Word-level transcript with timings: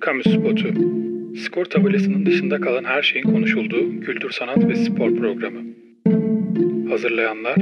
Kamu 0.00 0.22
Spotu. 0.22 0.68
Skor 1.44 1.64
tabelasının 1.64 2.26
dışında 2.26 2.60
kalan 2.60 2.84
her 2.84 3.02
şeyin 3.02 3.24
konuşulduğu 3.24 4.00
kültür, 4.00 4.30
sanat 4.30 4.58
ve 4.68 4.76
spor 4.76 5.16
programı. 5.16 5.60
Hazırlayanlar 6.90 7.56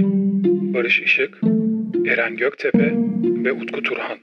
Barış 0.75 1.01
Işık, 1.01 1.41
Eren 2.07 2.37
Göktepe 2.37 2.93
ve 3.45 3.53
Utku 3.53 3.83
Turhan. 3.83 4.19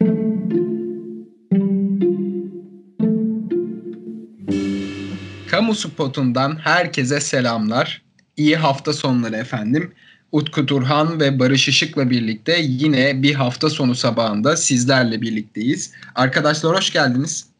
Kamu 5.52 5.76
Spotu'ndan 5.76 6.56
herkese 6.56 7.20
selamlar. 7.20 8.02
İyi 8.38 8.56
hafta 8.56 8.94
sonları 8.94 9.36
efendim. 9.36 9.92
Utku 10.32 10.66
Turhan 10.66 11.20
ve 11.20 11.40
Barış 11.40 11.68
Işık'la 11.68 12.10
birlikte 12.10 12.58
yine 12.62 13.24
bir 13.24 13.34
hafta 13.34 13.70
sonu 13.70 13.96
sabahında 13.96 14.58
sizlerle 14.58 15.22
birlikteyiz. 15.22 15.94
Arkadaşlar 16.16 16.76
hoş 16.76 16.94
geldiniz. 16.94 17.55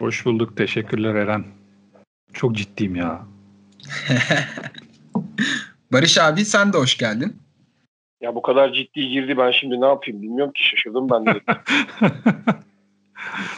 Hoş 0.00 0.26
bulduk. 0.26 0.56
Teşekkürler 0.56 1.14
Eren. 1.14 1.44
Çok 2.32 2.56
ciddiyim 2.56 2.96
ya. 2.96 3.26
Barış 5.92 6.18
abi 6.18 6.44
sen 6.44 6.72
de 6.72 6.78
hoş 6.78 6.98
geldin. 6.98 7.36
Ya 8.20 8.34
bu 8.34 8.42
kadar 8.42 8.72
ciddi 8.72 9.08
girdi 9.08 9.36
ben 9.38 9.50
şimdi 9.50 9.80
ne 9.80 9.86
yapayım 9.86 10.22
bilmiyorum 10.22 10.52
ki 10.52 10.68
şaşırdım 10.68 11.10
ben 11.10 11.26
de. 11.26 11.40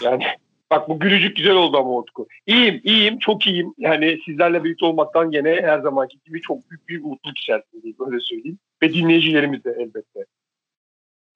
yani 0.02 0.24
bak 0.70 0.88
bu 0.88 1.00
gülücük 1.00 1.36
güzel 1.36 1.54
oldu 1.54 1.78
ama 1.78 1.96
Utku. 1.96 2.28
İyiyim, 2.46 2.80
iyiyim, 2.84 3.18
çok 3.18 3.46
iyiyim. 3.46 3.74
Yani 3.78 4.18
sizlerle 4.26 4.64
birlikte 4.64 4.86
olmaktan 4.86 5.30
gene 5.30 5.50
her 5.62 5.80
zamanki 5.80 6.18
gibi 6.26 6.40
çok 6.40 6.70
büyük 6.70 6.88
bir 6.88 7.00
mutluluk 7.00 7.38
içerisindeyim 7.38 7.96
öyle 8.06 8.20
söyleyeyim. 8.20 8.58
Ve 8.82 8.92
dinleyicilerimiz 8.92 9.64
de 9.64 9.76
elbette. 9.78 10.24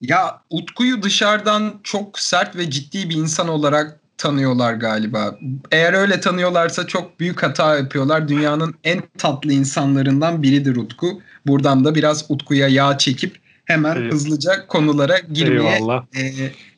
Ya 0.00 0.42
Utku'yu 0.50 1.02
dışarıdan 1.02 1.80
çok 1.82 2.18
sert 2.18 2.56
ve 2.56 2.70
ciddi 2.70 3.10
bir 3.10 3.14
insan 3.14 3.48
olarak 3.48 4.03
tanıyorlar 4.28 4.74
galiba. 4.74 5.38
Eğer 5.72 5.92
öyle 5.92 6.20
tanıyorlarsa 6.20 6.86
çok 6.86 7.20
büyük 7.20 7.42
hata 7.42 7.76
yapıyorlar. 7.76 8.28
Dünyanın 8.28 8.74
en 8.84 9.02
tatlı 9.18 9.52
insanlarından 9.52 10.42
biridir 10.42 10.76
Utku. 10.76 11.22
Buradan 11.46 11.84
da 11.84 11.94
biraz 11.94 12.24
Utku'ya 12.30 12.68
yağ 12.68 12.98
çekip 12.98 13.36
hemen 13.64 13.96
Evet. 13.96 14.12
hızlıca 14.12 14.66
konulara 14.66 15.18
girmeye 15.18 15.74
Eyvallah. 15.76 16.04
e, 16.16 16.32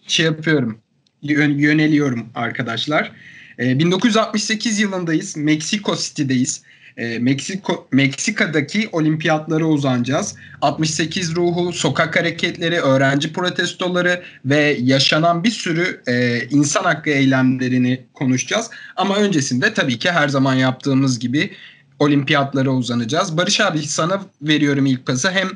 şey 0.07 0.27
yapıyorum. 0.27 0.79
Yön- 1.23 1.59
yöneliyorum 1.59 2.27
arkadaşlar. 2.35 3.13
E, 3.59 3.79
1968 3.79 4.79
yılındayız. 4.81 5.37
Meksiko 5.37 5.97
City'deyiz. 5.97 6.63
E, 6.97 7.19
Meksiko 7.19 7.89
Meksika'daki 7.93 8.89
olimpiyatlara 8.93 9.65
uzanacağız. 9.65 10.35
68 10.63 11.37
ruhu, 11.37 11.73
sokak 11.73 12.17
hareketleri, 12.17 12.81
öğrenci 12.81 13.33
protestoları 13.33 14.23
ve 14.45 14.77
yaşanan 14.81 15.45
bir 15.45 15.51
sürü 15.51 16.01
e, 16.09 16.41
insan 16.51 16.85
hakkı 16.85 17.11
eylemlerini 17.11 18.07
konuşacağız. 18.15 18.71
Ama 18.97 19.17
öncesinde 19.17 19.75
tabii 19.75 19.99
ki 19.99 20.11
her 20.11 20.29
zaman 20.29 20.55
yaptığımız 20.55 21.19
gibi 21.19 21.51
olimpiyatlara 21.99 22.71
uzanacağız. 22.71 23.37
Barış 23.37 23.61
abi 23.61 23.79
sana 23.79 24.21
veriyorum 24.43 24.87
ilk 24.87 25.07
pası. 25.07 25.31
Hem 25.31 25.49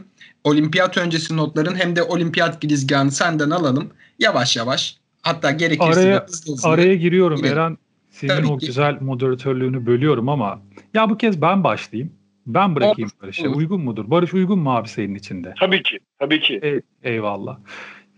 olimpiyat 0.45 0.99
öncesi 0.99 1.37
notların 1.37 1.75
hem 1.77 1.97
de 1.97 2.03
olimpiyat 2.03 2.61
girizgahını 2.61 3.11
senden 3.13 3.51
alalım. 3.51 3.91
Yavaş 4.19 4.57
yavaş 4.57 4.97
hatta 5.23 5.51
gerekirse 5.51 6.01
Araya- 6.01 6.27
hızlı 6.29 6.53
hızlı. 6.53 6.69
Araya 6.69 6.95
giriyorum 6.95 7.37
Gidelim. 7.37 7.59
Eren. 7.59 7.77
Senin 8.11 8.29
Tabii 8.29 8.47
o 8.47 8.59
ki. 8.59 8.67
güzel 8.67 8.99
moderatörlüğünü 9.01 9.87
bölüyorum 9.87 10.29
ama 10.29 10.63
ya 10.95 11.11
bu 11.11 11.17
kez 11.19 11.43
ben 11.43 11.65
başlayayım. 11.65 12.13
Ben 12.47 12.77
bırakayım 12.77 13.11
Barış'a. 13.23 13.49
Uygun 13.49 13.81
mudur? 13.81 14.11
Barış 14.11 14.35
uygun 14.35 14.59
mu 14.59 14.77
abi 14.77 14.89
senin 14.89 15.15
içinde? 15.15 15.55
Tabii 15.61 15.83
ki, 15.83 15.99
tabii 16.19 16.41
ki. 16.41 16.61
E, 16.63 16.83
eyvallah. 17.11 17.59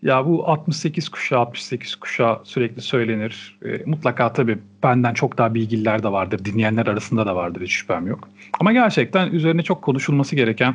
Ya 0.02 0.26
bu 0.26 0.48
68 0.48 1.08
kuşağı, 1.08 1.40
68 1.40 1.96
kuşağı 1.96 2.40
sürekli 2.44 2.82
söylenir. 2.82 3.58
E, 3.64 3.82
mutlaka 3.86 4.32
tabii 4.32 4.58
benden 4.82 5.14
çok 5.14 5.38
daha 5.38 5.54
bilgililer 5.54 6.02
de 6.02 6.12
vardır. 6.12 6.44
Dinleyenler 6.44 6.86
arasında 6.86 7.26
da 7.26 7.36
vardır 7.36 7.60
hiç 7.60 7.72
şüphem 7.72 8.06
yok. 8.06 8.28
Ama 8.60 8.72
gerçekten 8.72 9.30
üzerine 9.30 9.62
çok 9.62 9.82
konuşulması 9.82 10.36
gereken 10.36 10.74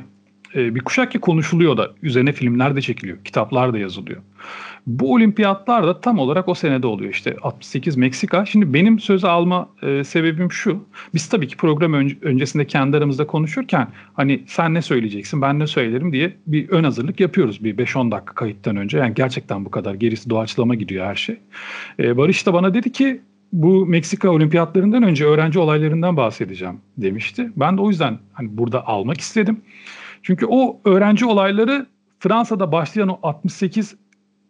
e, 0.55 0.75
bir 0.75 0.79
kuşak 0.79 1.11
ki 1.11 1.19
konuşuluyor 1.19 1.77
da. 1.77 1.91
Üzerine 2.03 2.31
filmler 2.31 2.75
de 2.75 2.81
çekiliyor, 2.81 3.17
kitaplar 3.23 3.73
da 3.73 3.77
yazılıyor. 3.77 4.21
Bu 4.87 5.13
olimpiyatlar 5.13 5.87
da 5.87 6.01
tam 6.01 6.19
olarak 6.19 6.49
o 6.49 6.53
senede 6.53 6.87
oluyor 6.87 7.13
işte 7.13 7.35
68 7.41 7.97
Meksika. 7.97 8.45
Şimdi 8.45 8.73
benim 8.73 8.99
söze 8.99 9.27
alma 9.27 9.69
e, 9.81 10.03
sebebim 10.03 10.51
şu. 10.51 10.85
Biz 11.13 11.29
tabii 11.29 11.47
ki 11.47 11.57
program 11.57 11.93
ön- 11.93 12.17
öncesinde 12.21 12.67
kendi 12.67 12.97
aramızda 12.97 13.27
konuşurken 13.27 13.87
hani 14.13 14.43
sen 14.47 14.73
ne 14.73 14.81
söyleyeceksin 14.81 15.41
ben 15.41 15.59
ne 15.59 15.67
söylerim 15.67 16.13
diye 16.13 16.33
bir 16.47 16.69
ön 16.69 16.83
hazırlık 16.83 17.19
yapıyoruz 17.19 17.63
bir 17.63 17.77
5-10 17.77 18.11
dakika 18.11 18.35
kayıttan 18.35 18.75
önce. 18.75 18.97
Yani 18.97 19.13
gerçekten 19.13 19.65
bu 19.65 19.71
kadar 19.71 19.93
gerisi 19.93 20.29
doğaçlama 20.29 20.75
gidiyor 20.75 21.05
her 21.05 21.15
şey. 21.15 21.37
E, 21.99 22.17
Barış 22.17 22.45
da 22.45 22.53
bana 22.53 22.73
dedi 22.73 22.91
ki 22.91 23.21
bu 23.53 23.85
Meksika 23.85 24.29
olimpiyatlarından 24.29 25.03
önce 25.03 25.25
öğrenci 25.25 25.59
olaylarından 25.59 26.17
bahsedeceğim 26.17 26.77
demişti. 26.97 27.51
Ben 27.55 27.77
de 27.77 27.81
o 27.81 27.89
yüzden 27.89 28.19
hani 28.33 28.57
burada 28.57 28.87
almak 28.87 29.21
istedim. 29.21 29.61
Çünkü 30.23 30.45
o 30.49 30.81
öğrenci 30.85 31.25
olayları 31.25 31.85
Fransa'da 32.19 32.71
başlayan 32.71 33.09
o 33.09 33.19
68 33.23 33.95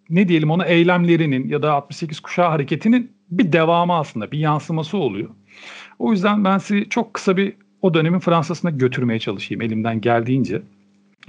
ne 0.09 0.27
diyelim 0.27 0.51
ona 0.51 0.65
eylemlerinin 0.65 1.47
ya 1.47 1.61
da 1.61 1.73
68 1.73 2.19
kuşağı 2.19 2.49
hareketinin 2.49 3.11
bir 3.31 3.51
devamı 3.51 3.93
aslında 3.93 4.31
bir 4.31 4.39
yansıması 4.39 4.97
oluyor. 4.97 5.29
O 5.99 6.11
yüzden 6.11 6.43
ben 6.43 6.57
sizi 6.57 6.89
çok 6.89 7.13
kısa 7.13 7.37
bir 7.37 7.53
o 7.81 7.93
dönemin 7.93 8.19
Fransa'sına 8.19 8.71
götürmeye 8.71 9.19
çalışayım 9.19 9.61
elimden 9.61 10.01
geldiğince. 10.01 10.61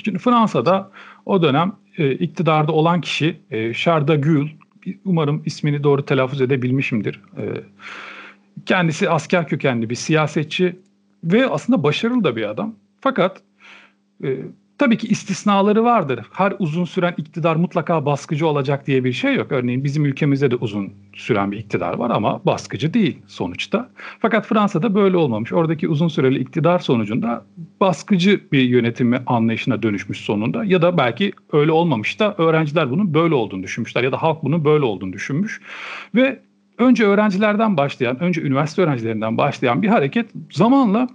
Şimdi 0.04 0.18
Fransa'da 0.18 0.90
o 1.26 1.42
dönem 1.42 1.72
e, 1.98 2.12
iktidarda 2.12 2.72
olan 2.72 3.00
kişi 3.00 3.36
e, 3.50 3.74
Charles 3.74 4.08
de 4.08 4.16
Gaulle, 4.16 4.50
umarım 5.04 5.42
ismini 5.46 5.84
doğru 5.84 6.04
telaffuz 6.04 6.40
edebilmişimdir. 6.40 7.20
E, 7.36 7.42
kendisi 8.66 9.10
asker 9.10 9.48
kökenli 9.48 9.90
bir 9.90 9.94
siyasetçi 9.94 10.76
ve 11.24 11.48
aslında 11.48 11.82
başarılı 11.82 12.24
da 12.24 12.36
bir 12.36 12.50
adam. 12.50 12.74
Fakat 13.00 13.42
e, 14.24 14.38
tabii 14.78 14.96
ki 14.96 15.06
istisnaları 15.06 15.84
vardır. 15.84 16.26
Her 16.32 16.54
uzun 16.58 16.84
süren 16.84 17.14
iktidar 17.16 17.56
mutlaka 17.56 18.06
baskıcı 18.06 18.46
olacak 18.46 18.86
diye 18.86 19.04
bir 19.04 19.12
şey 19.12 19.34
yok. 19.34 19.52
Örneğin 19.52 19.84
bizim 19.84 20.04
ülkemizde 20.04 20.50
de 20.50 20.56
uzun 20.56 20.92
süren 21.14 21.52
bir 21.52 21.56
iktidar 21.56 21.94
var 21.94 22.10
ama 22.10 22.40
baskıcı 22.46 22.94
değil 22.94 23.18
sonuçta. 23.26 23.90
Fakat 24.20 24.46
Fransa'da 24.46 24.94
böyle 24.94 25.16
olmamış. 25.16 25.52
Oradaki 25.52 25.88
uzun 25.88 26.08
süreli 26.08 26.38
iktidar 26.38 26.78
sonucunda 26.78 27.44
baskıcı 27.80 28.40
bir 28.52 28.62
yönetimi 28.62 29.22
anlayışına 29.26 29.82
dönüşmüş 29.82 30.20
sonunda. 30.20 30.64
Ya 30.64 30.82
da 30.82 30.98
belki 30.98 31.32
öyle 31.52 31.72
olmamış 31.72 32.20
da 32.20 32.34
öğrenciler 32.38 32.90
bunun 32.90 33.14
böyle 33.14 33.34
olduğunu 33.34 33.62
düşünmüşler 33.62 34.02
ya 34.02 34.12
da 34.12 34.22
halk 34.22 34.42
bunun 34.42 34.64
böyle 34.64 34.84
olduğunu 34.84 35.12
düşünmüş. 35.12 35.60
Ve 36.14 36.40
önce 36.78 37.04
öğrencilerden 37.04 37.76
başlayan, 37.76 38.22
önce 38.22 38.42
üniversite 38.42 38.82
öğrencilerinden 38.82 39.38
başlayan 39.38 39.82
bir 39.82 39.88
hareket 39.88 40.30
zamanla 40.50 41.08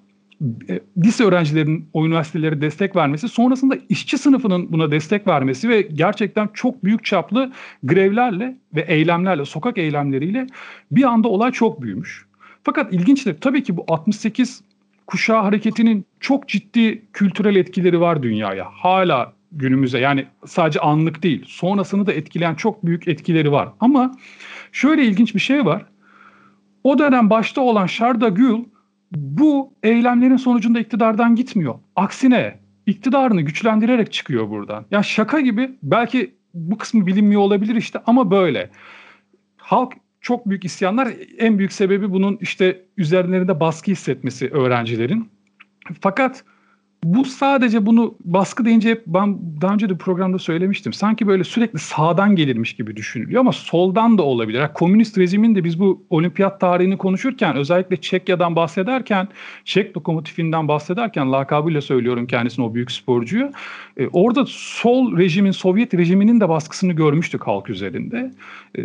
lise 0.97 1.23
öğrencilerinin 1.23 1.89
o 1.93 2.05
üniversitelere 2.05 2.61
destek 2.61 2.95
vermesi, 2.95 3.27
sonrasında 3.27 3.77
işçi 3.89 4.17
sınıfının 4.17 4.71
buna 4.71 4.91
destek 4.91 5.27
vermesi 5.27 5.69
ve 5.69 5.81
gerçekten 5.81 6.49
çok 6.53 6.83
büyük 6.83 7.05
çaplı 7.05 7.51
grevlerle 7.83 8.57
ve 8.75 8.81
eylemlerle, 8.81 9.45
sokak 9.45 9.77
eylemleriyle 9.77 10.47
bir 10.91 11.03
anda 11.03 11.27
olay 11.27 11.51
çok 11.51 11.81
büyümüş. 11.81 12.25
Fakat 12.63 12.93
ilginçtir 12.93 13.37
tabii 13.41 13.63
ki 13.63 13.77
bu 13.77 13.85
68 13.87 14.63
kuşağı 15.07 15.41
hareketinin 15.41 16.05
çok 16.19 16.47
ciddi 16.47 17.01
kültürel 17.13 17.55
etkileri 17.55 18.01
var 18.01 18.23
dünyaya. 18.23 18.67
Hala 18.71 19.33
günümüze 19.51 19.99
yani 19.99 20.25
sadece 20.45 20.79
anlık 20.79 21.23
değil, 21.23 21.43
sonrasını 21.47 22.07
da 22.07 22.13
etkileyen 22.13 22.55
çok 22.55 22.85
büyük 22.85 23.07
etkileri 23.07 23.51
var. 23.51 23.69
Ama 23.79 24.11
şöyle 24.71 25.05
ilginç 25.05 25.35
bir 25.35 25.39
şey 25.39 25.65
var. 25.65 25.85
O 26.83 26.99
dönem 26.99 27.29
başta 27.29 27.61
olan 27.61 27.85
de 28.21 28.29
Gaulle 28.29 28.72
bu 29.15 29.73
eylemlerin 29.83 30.37
sonucunda 30.37 30.79
iktidardan 30.79 31.35
gitmiyor. 31.35 31.75
Aksine 31.95 32.59
iktidarını 32.85 33.41
güçlendirerek 33.41 34.13
çıkıyor 34.13 34.49
buradan. 34.49 34.85
Ya 34.91 35.03
şaka 35.03 35.39
gibi 35.39 35.71
belki 35.83 36.35
bu 36.53 36.77
kısmı 36.77 37.07
bilinmiyor 37.07 37.41
olabilir 37.41 37.75
işte 37.75 37.99
ama 38.05 38.31
böyle. 38.31 38.69
Halk 39.57 39.93
çok 40.21 40.49
büyük 40.49 40.65
isyanlar 40.65 41.07
en 41.37 41.57
büyük 41.57 41.73
sebebi 41.73 42.11
bunun 42.11 42.37
işte 42.41 42.81
üzerlerinde 42.97 43.59
baskı 43.59 43.91
hissetmesi 43.91 44.49
öğrencilerin. 44.49 45.29
Fakat 46.01 46.43
bu 47.03 47.25
sadece 47.25 47.85
bunu 47.85 48.15
baskı 48.25 48.65
deyince 48.65 48.89
hep 48.89 49.03
ben 49.07 49.39
daha 49.61 49.73
önce 49.73 49.89
de 49.89 49.97
programda 49.97 50.39
söylemiştim. 50.39 50.93
Sanki 50.93 51.27
böyle 51.27 51.43
sürekli 51.43 51.79
sağdan 51.79 52.35
gelirmiş 52.35 52.73
gibi 52.73 52.95
düşünülüyor 52.95 53.39
ama 53.39 53.51
soldan 53.51 54.17
da 54.17 54.23
olabilir. 54.23 54.59
Yani 54.59 54.73
komünist 54.73 55.17
rejimin 55.17 55.55
de 55.55 55.63
biz 55.63 55.79
bu 55.79 56.05
olimpiyat 56.09 56.59
tarihini 56.59 56.97
konuşurken 56.97 57.55
özellikle 57.55 57.97
Çekya'dan 57.97 58.55
bahsederken, 58.55 59.27
Çek 59.65 59.97
lokomotifinden 59.97 60.67
bahsederken 60.67 61.31
lakabıyla 61.31 61.81
söylüyorum 61.81 62.27
kendisine 62.27 62.65
o 62.65 62.73
büyük 62.73 62.91
sporcuyu. 62.91 63.51
E, 63.97 64.07
orada 64.07 64.45
sol 64.47 65.17
rejimin, 65.17 65.51
Sovyet 65.51 65.93
rejiminin 65.93 66.39
de 66.39 66.49
baskısını 66.49 66.93
görmüştük 66.93 67.47
halk 67.47 67.69
üzerinde. 67.69 68.31
E, 68.77 68.81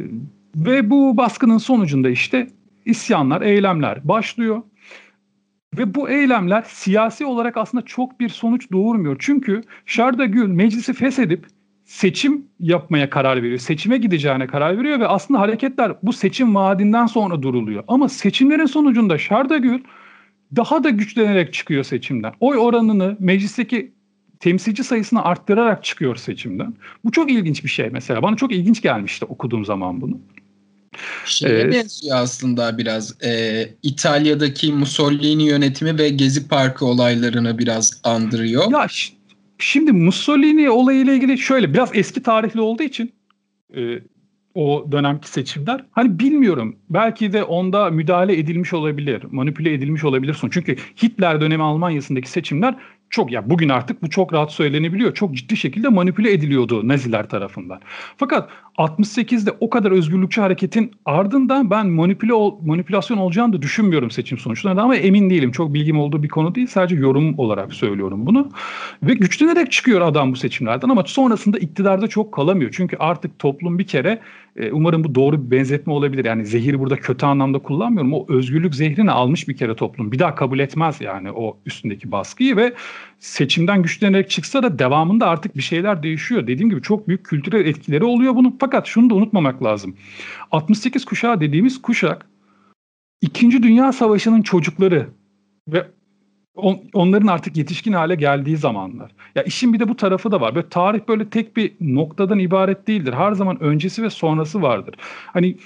ve 0.57 0.91
bu 0.91 1.17
baskının 1.17 1.59
sonucunda 1.59 2.11
işte 2.11 2.49
isyanlar, 2.85 3.43
eylemler 3.43 4.09
başlıyor. 4.09 4.63
Ve 5.77 5.95
bu 5.95 6.11
eylemler 6.11 6.63
siyasi 6.67 7.27
olarak 7.27 7.57
aslında 7.57 7.85
çok 7.85 8.21
bir 8.21 8.29
sonuç 8.29 8.73
doğurmuyor. 8.73 9.17
Çünkü 9.19 9.63
de 9.97 10.27
Gaulle 10.27 10.53
meclisi 10.53 10.93
feshedip 10.93 11.47
seçim 11.85 12.47
yapmaya 12.61 13.11
karar 13.11 13.43
veriyor. 13.43 13.59
Seçime 13.59 13.97
gideceğine 13.97 14.47
karar 14.47 14.79
veriyor 14.79 15.01
ve 15.01 15.07
aslında 15.07 15.41
hareketler 15.41 15.93
bu 16.03 16.13
seçim 16.13 16.55
vaadinden 16.55 17.07
sonra 17.07 17.43
duruluyor. 17.43 17.85
Ama 17.89 18.09
seçimlerin 18.09 18.67
sonucunda 18.67 19.19
Şardagül 19.19 19.81
daha 20.57 20.85
da 20.85 20.91
güçlenerek 20.91 21.53
çıkıyor 21.53 21.85
seçimden. 21.85 22.33
Oy 22.41 22.59
oranını 22.59 23.17
meclisteki 23.21 23.93
temsilci 24.41 24.85
sayısını 24.85 25.25
arttırarak 25.25 25.85
çıkıyor 25.85 26.17
seçimden. 26.17 26.75
Bu 27.05 27.13
çok 27.13 27.31
ilginç 27.31 27.65
bir 27.65 27.69
şey 27.69 27.91
mesela. 27.91 28.23
Bana 28.23 28.37
çok 28.37 28.53
ilginç 28.53 28.83
gelmişti 28.83 29.25
okuduğum 29.25 29.65
zaman 29.65 30.01
bunu. 30.01 30.19
Şeye 31.25 31.61
ee, 31.61 31.73
benziyor 31.73 32.17
aslında 32.17 32.79
biraz. 32.79 33.25
E, 33.25 33.65
İtalya'daki 33.83 34.73
Mussolini 34.73 35.43
yönetimi 35.43 35.99
ve 35.99 36.09
Gezi 36.09 36.49
Parkı 36.49 36.87
olaylarını 36.87 37.59
biraz 37.59 38.01
andırıyor. 38.05 38.73
Ya 38.73 38.87
şimdi 39.59 39.93
Mussolini 39.93 40.71
olayıyla 40.71 41.13
ilgili 41.13 41.39
şöyle 41.39 41.75
biraz 41.75 41.91
eski 41.95 42.23
tarihli 42.23 42.61
olduğu 42.61 42.83
için 42.83 43.13
e, 43.77 43.81
o 44.55 44.87
dönemki 44.93 45.29
seçimler. 45.29 45.85
Hani 45.91 46.19
bilmiyorum. 46.19 46.77
Belki 46.91 47.33
de 47.33 47.43
onda 47.45 47.91
müdahale 47.91 48.39
edilmiş 48.39 48.73
olabilir, 48.73 49.23
manipüle 49.31 49.73
edilmiş 49.73 50.05
olabilir. 50.05 50.37
Çünkü 50.51 50.77
Hitler 51.03 51.41
dönemi 51.41 51.63
Almanya'sındaki 51.63 52.31
seçimler 52.31 52.75
çok 53.11 53.33
ya 53.33 53.51
bugün 53.51 53.69
artık 53.69 54.03
bu 54.03 54.11
çok 54.11 54.33
rahat 54.33 54.53
söylenebiliyor. 54.53 55.15
Çok 55.15 55.35
ciddi 55.35 55.57
şekilde 55.57 55.89
manipüle 55.89 56.33
ediliyordu 56.33 56.89
Naziler 56.89 57.29
tarafından. 57.29 57.81
Fakat 58.17 58.49
68'de 58.79 59.57
o 59.61 59.71
kadar 59.71 59.91
özgürlükçü 59.91 60.41
hareketin 60.41 60.93
ardından 61.05 61.71
ben 61.71 61.87
manipüle 61.87 62.35
ol, 62.35 62.59
manipülasyon 62.63 63.19
olacağını 63.19 63.53
da 63.53 63.63
düşünmüyorum 63.63 64.11
seçim 64.11 64.39
sonuçlarında 64.39 64.83
ama 64.83 64.97
emin 64.97 65.31
değilim. 65.31 65.53
Çok 65.53 65.75
bilgim 65.75 65.99
olduğu 65.99 66.23
bir 66.23 66.29
konu 66.29 66.55
değil. 66.55 66.67
Sadece 66.67 66.97
yorum 66.97 67.39
olarak 67.39 67.75
söylüyorum 67.75 68.27
bunu. 68.27 68.51
Ve 69.03 69.15
güçlenerek 69.15 69.73
çıkıyor 69.73 70.01
adam 70.01 70.33
bu 70.33 70.37
seçimlerden 70.37 70.89
ama 70.89 71.03
sonrasında 71.07 71.59
iktidarda 71.59 72.09
çok 72.09 72.33
kalamıyor. 72.33 72.71
Çünkü 72.75 72.97
artık 72.97 73.39
toplum 73.39 73.79
bir 73.79 73.87
kere 73.87 74.21
e, 74.57 74.73
umarım 74.73 75.05
bu 75.05 75.15
doğru 75.15 75.47
bir 75.47 75.51
benzetme 75.51 75.93
olabilir. 75.93 76.25
Yani 76.25 76.47
zehir 76.47 76.79
burada 76.79 76.97
kötü 76.97 77.27
anlamda 77.27 77.59
kullanmıyorum. 77.59 78.13
O 78.13 78.27
özgürlük 78.29 78.75
zehrini 78.75 79.11
almış 79.11 79.49
bir 79.49 79.57
kere 79.57 79.77
toplum. 79.77 80.13
Bir 80.13 80.19
daha 80.19 80.35
kabul 80.35 80.59
etmez 80.59 81.01
yani 81.01 81.33
o 81.33 81.59
üstündeki 81.67 82.13
baskıyı 82.13 82.57
ve 82.57 82.75
seçimden 83.19 83.83
güçlenerek 83.83 84.31
çıksa 84.31 84.63
da 84.63 84.79
devamında 84.79 85.27
artık 85.27 85.57
bir 85.57 85.63
şeyler 85.63 86.03
değişiyor. 86.03 86.47
Dediğim 86.47 86.71
gibi 86.71 86.83
çok 86.83 87.09
büyük 87.09 87.25
kültürel 87.25 87.67
etkileri 87.67 88.05
oluyor 88.05 88.35
bunun. 88.35 88.57
Fakat 88.61 88.87
şunu 88.87 89.11
da 89.11 89.15
unutmamak 89.15 89.63
lazım. 89.65 89.97
68 90.51 91.05
kuşağı 91.05 91.41
dediğimiz 91.41 91.83
kuşak 91.83 92.27
İkinci 93.21 93.63
Dünya 93.63 93.93
Savaşı'nın 93.93 94.43
çocukları 94.43 95.09
ve 95.69 95.87
on, 96.55 96.81
onların 96.93 97.27
artık 97.27 97.57
yetişkin 97.57 97.93
hale 97.93 98.15
geldiği 98.15 98.57
zamanlar. 98.57 99.11
Ya 99.35 99.43
işin 99.43 99.73
bir 99.73 99.81
de 99.81 99.89
bu 99.89 99.97
tarafı 99.97 100.31
da 100.31 100.41
var. 100.41 100.55
Böyle 100.55 100.69
tarih 100.69 101.01
böyle 101.09 101.31
tek 101.31 101.57
bir 101.57 101.73
noktadan 101.81 102.39
ibaret 102.39 102.87
değildir. 102.87 103.13
Her 103.13 103.33
zaman 103.33 103.63
öncesi 103.63 104.03
ve 104.03 104.11
sonrası 104.11 104.63
vardır. 104.63 104.95
Hani 105.27 105.57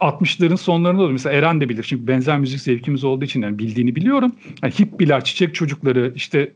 60'ların 0.00 0.56
sonlarında 0.56 1.02
da 1.02 1.08
mesela 1.08 1.32
Eren 1.36 1.60
de 1.60 1.68
bilir. 1.68 1.82
Çünkü 1.82 2.06
benzer 2.06 2.38
müzik 2.38 2.60
zevkimiz 2.60 3.04
olduğu 3.04 3.24
için 3.24 3.42
yani 3.42 3.58
bildiğini 3.58 3.96
biliyorum. 3.96 4.32
Yani 4.62 4.72
hippiler, 4.72 5.24
çiçek 5.24 5.54
çocukları, 5.54 6.12
işte 6.16 6.52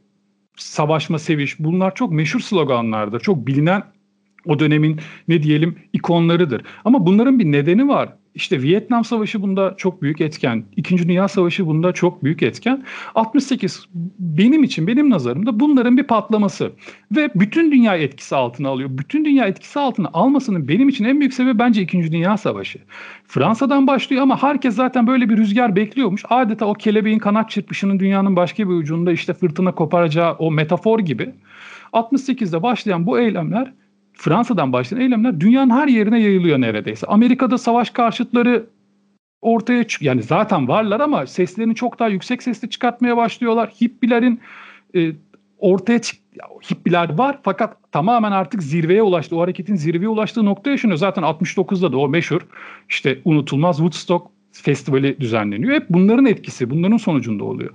savaşma, 0.57 1.19
seviş 1.19 1.59
bunlar 1.59 1.95
çok 1.95 2.13
meşhur 2.13 2.41
sloganlardır. 2.41 3.21
Çok 3.21 3.47
bilinen 3.47 3.83
o 4.47 4.59
dönemin 4.59 5.01
ne 5.29 5.43
diyelim 5.43 5.79
ikonlarıdır. 5.93 6.63
Ama 6.85 7.07
bunların 7.07 7.39
bir 7.39 7.45
nedeni 7.45 7.89
var. 7.89 8.17
İşte 8.35 8.63
Vietnam 8.63 9.05
Savaşı 9.05 9.43
bunda 9.43 9.75
çok 9.77 10.03
büyük 10.03 10.21
etken. 10.21 10.65
İkinci 10.77 11.09
Dünya 11.09 11.29
Savaşı 11.29 11.67
bunda 11.67 11.93
çok 11.93 12.25
büyük 12.25 12.43
etken. 12.43 12.85
68 13.15 13.85
benim 14.19 14.65
için, 14.65 14.87
benim 14.87 15.11
nazarımda 15.11 15.61
bunların 15.61 15.97
bir 15.97 16.03
patlaması. 16.03 16.73
Ve 17.17 17.31
bütün 17.35 17.73
dünya 17.73 17.97
etkisi 17.97 18.37
altına 18.37 18.69
alıyor. 18.69 18.91
Bütün 18.93 19.25
dünya 19.25 19.47
etkisi 19.47 19.81
altına 19.81 20.11
almasının 20.13 20.69
benim 20.69 20.89
için 20.89 21.05
en 21.05 21.21
büyük 21.21 21.35
sebebi 21.35 21.59
bence 21.59 21.83
İkinci 21.83 22.13
Dünya 22.13 22.37
Savaşı. 22.37 22.79
Fransa'dan 23.27 23.87
başlıyor 23.87 24.23
ama 24.23 24.43
herkes 24.43 24.75
zaten 24.75 25.07
böyle 25.07 25.29
bir 25.29 25.37
rüzgar 25.37 25.77
bekliyormuş. 25.77 26.23
Adeta 26.31 26.67
o 26.67 26.75
kelebeğin 26.75 27.19
kanat 27.19 27.51
çırpışının 27.51 28.01
dünyanın 28.01 28.37
başka 28.37 28.69
bir 28.69 28.75
ucunda 28.75 29.13
işte 29.13 29.35
fırtına 29.35 29.73
koparacağı 29.73 30.33
o 30.33 30.51
metafor 30.51 30.99
gibi. 30.99 31.35
68'de 31.93 32.63
başlayan 32.63 33.07
bu 33.07 33.19
eylemler 33.19 33.73
Fransa'dan 34.13 34.73
başlayan 34.73 35.01
eylemler 35.01 35.41
dünyanın 35.41 35.71
her 35.71 35.89
yerine 35.89 36.21
yayılıyor 36.21 36.61
neredeyse. 36.61 37.07
Amerika'da 37.07 37.59
savaş 37.59 37.91
karşıtları 37.91 38.67
ortaya 39.43 39.85
çık 39.85 40.03
yani 40.03 40.23
zaten 40.23 40.69
varlar 40.69 41.01
ama 41.01 41.27
seslerini 41.27 41.75
çok 41.75 41.99
daha 41.99 42.09
yüksek 42.09 42.43
sesle 42.43 42.71
çıkartmaya 42.71 43.17
başlıyorlar. 43.17 43.69
Hippilerin 43.69 44.41
e, 44.95 45.13
ortaya 45.59 46.03
çık 46.03 46.21
hippiler 46.71 47.19
var 47.19 47.39
fakat 47.43 47.93
tamamen 47.93 48.33
artık 48.33 48.63
zirveye 48.63 49.03
ulaştı. 49.03 49.37
O 49.37 49.41
hareketin 49.41 49.75
zirveye 49.75 50.09
ulaştığı 50.09 50.45
nokta 50.45 50.71
yaşanıyor. 50.71 50.99
Zaten 50.99 51.23
69'da 51.23 51.93
da 51.93 51.99
o 51.99 52.09
meşhur 52.09 52.41
işte 52.89 53.19
unutulmaz 53.25 53.77
Woodstock 53.77 54.27
festivali 54.53 55.21
düzenleniyor. 55.21 55.75
Hep 55.75 55.91
bunların 55.91 56.27
etkisi, 56.27 56.71
bunların 56.71 56.97
sonucunda 56.97 57.45
oluyor. 57.45 57.71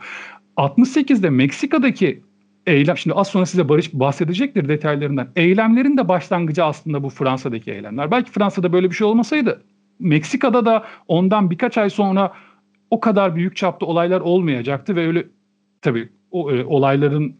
68'de 0.57 1.29
Meksika'daki 1.29 2.21
eylem 2.67 2.97
şimdi 2.97 3.13
az 3.13 3.27
sonra 3.27 3.45
size 3.45 3.69
Barış 3.69 3.93
bahsedecektir 3.93 4.69
detaylarından. 4.69 5.27
Eylemlerin 5.35 5.97
de 5.97 6.07
başlangıcı 6.07 6.63
aslında 6.63 7.03
bu 7.03 7.09
Fransa'daki 7.09 7.71
eylemler. 7.71 8.11
Belki 8.11 8.31
Fransa'da 8.31 8.73
böyle 8.73 8.89
bir 8.89 8.95
şey 8.95 9.07
olmasaydı 9.07 9.61
Meksika'da 9.99 10.65
da 10.65 10.85
ondan 11.07 11.51
birkaç 11.51 11.77
ay 11.77 11.89
sonra 11.89 12.33
o 12.89 12.99
kadar 12.99 13.35
büyük 13.35 13.55
çapta 13.55 13.85
olaylar 13.85 14.21
olmayacaktı 14.21 14.95
ve 14.95 15.07
öyle 15.07 15.27
tabii 15.81 16.09
o 16.31 16.51
e, 16.51 16.65
olayların 16.65 17.35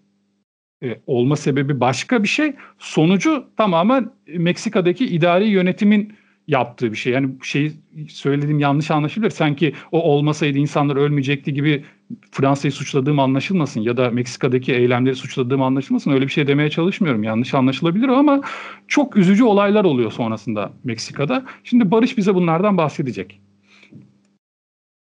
e, 0.84 1.02
olma 1.08 1.36
sebebi 1.36 1.80
başka 1.80 2.24
bir 2.24 2.28
şey. 2.28 2.56
Sonucu 2.80 3.48
tamamen 3.58 4.12
Meksika'daki 4.28 5.06
idari 5.06 5.48
yönetimin 5.48 6.14
yaptığı 6.48 6.92
bir 6.92 6.98
şey. 6.98 7.14
Yani 7.14 7.30
şey 7.44 7.72
söylediğim 8.10 8.60
yanlış 8.60 8.92
anlaşılır. 8.92 9.30
Sanki 9.30 9.74
o 9.92 10.02
olmasaydı 10.04 10.58
insanlar 10.58 10.96
ölmeyecekti 10.96 11.54
gibi 11.54 11.86
Fransa'yı 12.32 12.72
suçladığım 12.72 13.20
anlaşılmasın 13.20 13.82
ya 13.82 13.98
da 13.98 14.10
Meksika'daki 14.10 14.74
eylemleri 14.74 15.16
suçladığım 15.16 15.62
anlaşılmasın. 15.62 16.12
Öyle 16.12 16.26
bir 16.26 16.32
şey 16.32 16.48
demeye 16.48 16.70
çalışmıyorum. 16.70 17.24
Yanlış 17.24 17.54
anlaşılabilir 17.54 18.08
ama 18.08 18.42
çok 18.88 19.18
üzücü 19.18 19.44
olaylar 19.44 19.86
oluyor 19.86 20.12
sonrasında 20.12 20.72
Meksika'da. 20.84 21.46
Şimdi 21.64 21.92
Barış 21.92 22.18
bize 22.18 22.36
bunlardan 22.36 22.78
bahsedecek. 22.78 23.42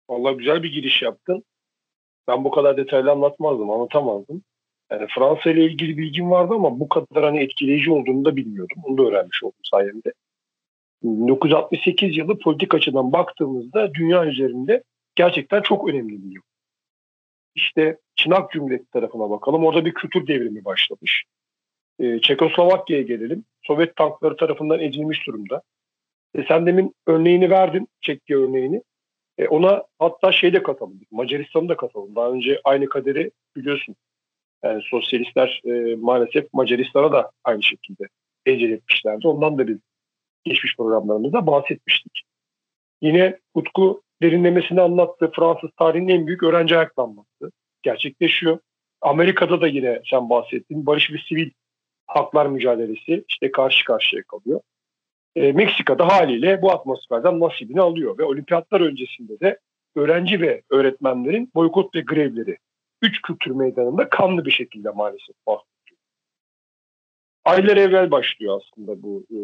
Vallahi 0.09 0.37
güzel 0.37 0.63
bir 0.63 0.71
giriş 0.71 1.01
yaptın. 1.01 1.43
Ben 2.27 2.43
bu 2.43 2.51
kadar 2.51 2.77
detaylı 2.77 3.11
anlatmazdım, 3.11 3.69
anlatamazdım. 3.69 4.43
Yani 4.91 5.07
Fransa 5.15 5.51
ile 5.51 5.65
ilgili 5.65 5.97
bilgim 5.97 6.31
vardı 6.31 6.53
ama 6.53 6.79
bu 6.79 6.89
kadar 6.89 7.23
hani 7.23 7.39
etkileyici 7.39 7.91
olduğunu 7.91 8.25
da 8.25 8.35
bilmiyordum. 8.35 8.77
Onu 8.83 8.97
da 8.97 9.03
öğrenmiş 9.03 9.43
oldum 9.43 9.59
sayemde. 9.63 10.13
1968 11.03 12.17
yılı 12.17 12.39
politik 12.39 12.73
açıdan 12.73 13.13
baktığımızda 13.13 13.93
dünya 13.93 14.25
üzerinde 14.25 14.83
gerçekten 15.15 15.61
çok 15.61 15.89
önemli 15.89 16.23
bir 16.23 16.31
yıl. 16.31 16.41
İşte 17.55 17.97
Çınak 18.15 18.51
Cumhuriyeti 18.51 18.91
tarafına 18.91 19.29
bakalım. 19.29 19.65
Orada 19.65 19.85
bir 19.85 19.93
kültür 19.93 20.27
devrimi 20.27 20.65
başlamış. 20.65 21.23
Ee, 21.99 22.19
Çekoslovakya'ya 22.21 23.03
gelelim. 23.03 23.45
Sovyet 23.63 23.95
tankları 23.95 24.35
tarafından 24.35 24.79
ezilmiş 24.79 25.27
durumda. 25.27 25.61
E, 26.35 26.43
sen 26.47 26.65
demin 26.65 26.95
örneğini 27.07 27.49
verdin, 27.49 27.87
Çekya 28.01 28.39
örneğini. 28.39 28.81
E, 29.37 29.47
ona 29.47 29.83
hatta 29.99 30.31
şey 30.31 30.53
de 30.53 30.63
katalım, 30.63 31.01
Macaristan'ı 31.11 31.69
da 31.69 31.77
katalım. 31.77 32.15
Daha 32.15 32.31
önce 32.31 32.61
aynı 32.63 32.89
kaderi 32.89 33.31
biliyorsun. 33.55 33.95
Yani 34.63 34.81
sosyalistler 34.83 35.61
e, 35.65 35.95
maalesef 35.95 36.53
Macaristan'a 36.53 37.11
da 37.11 37.31
aynı 37.43 37.63
şekilde 37.63 38.03
ezil 38.45 38.71
etmişlerdi. 38.71 39.27
Ondan 39.27 39.57
da 39.57 39.67
bir 39.67 39.77
geçmiş 40.43 40.77
programlarımızda 40.77 41.47
bahsetmiştik. 41.47 42.23
Yine 43.01 43.39
Utku 43.53 44.01
derinlemesini 44.25 44.81
anlattı. 44.81 45.31
Fransız 45.35 45.69
tarihinin 45.79 46.07
en 46.07 46.27
büyük 46.27 46.43
öğrenci 46.43 46.77
ayaklanması 46.77 47.51
gerçekleşiyor. 47.83 48.59
Amerika'da 49.01 49.61
da 49.61 49.67
yine 49.67 50.01
sen 50.11 50.29
bahsettin. 50.29 50.85
Barış 50.85 51.11
ve 51.11 51.17
sivil 51.29 51.51
haklar 52.07 52.45
mücadelesi 52.45 53.23
işte 53.27 53.51
karşı 53.51 53.85
karşıya 53.85 54.23
kalıyor. 54.23 54.61
E, 55.35 55.51
Meksika'da 55.51 56.07
haliyle 56.07 56.61
bu 56.61 56.71
atmosferden 56.71 57.39
nasibini 57.39 57.81
alıyor 57.81 58.17
ve 58.17 58.23
olimpiyatlar 58.23 58.81
öncesinde 58.81 59.39
de 59.39 59.59
öğrenci 59.95 60.41
ve 60.41 60.61
öğretmenlerin 60.69 61.51
boykot 61.55 61.95
ve 61.95 62.01
grevleri 62.01 62.57
üç 63.01 63.21
kültür 63.21 63.51
meydanında 63.51 64.09
kanlı 64.09 64.45
bir 64.45 64.51
şekilde 64.51 64.89
maalesef 64.89 65.35
bahsediyor. 65.47 65.99
Aylar 67.45 67.77
evvel 67.77 68.11
başlıyor 68.11 68.61
aslında 68.61 69.03
bu 69.03 69.25
e, 69.31 69.37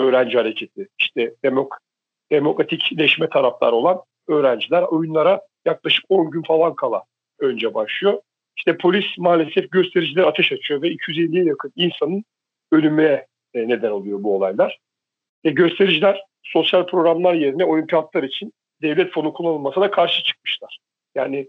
öğrenci 0.00 0.36
hareketi. 0.36 0.88
İşte 0.98 1.34
demok 1.44 1.78
demokratikleşme 2.32 3.28
taraftarı 3.28 3.74
olan 3.74 4.02
öğrenciler 4.28 4.82
oyunlara 4.82 5.40
yaklaşık 5.64 6.04
10 6.08 6.30
gün 6.30 6.42
falan 6.42 6.74
kala 6.74 7.02
önce 7.38 7.74
başlıyor. 7.74 8.20
İşte 8.56 8.76
polis 8.76 9.04
maalesef 9.18 9.70
göstericiler 9.70 10.24
ateş 10.24 10.52
açıyor 10.52 10.82
ve 10.82 10.88
250'ye 10.88 11.44
yakın 11.44 11.72
insanın 11.76 12.24
ölümüne 12.72 13.26
e, 13.54 13.68
neden 13.68 13.90
oluyor 13.90 14.22
bu 14.22 14.36
olaylar. 14.36 14.78
E, 15.44 15.50
göstericiler 15.50 16.20
sosyal 16.42 16.86
programlar 16.86 17.34
yerine 17.34 17.64
olimpiyatlar 17.64 18.22
için 18.22 18.52
devlet 18.82 19.12
fonu 19.12 19.32
kullanılmasına 19.32 19.90
karşı 19.90 20.24
çıkmışlar. 20.24 20.78
Yani 21.14 21.48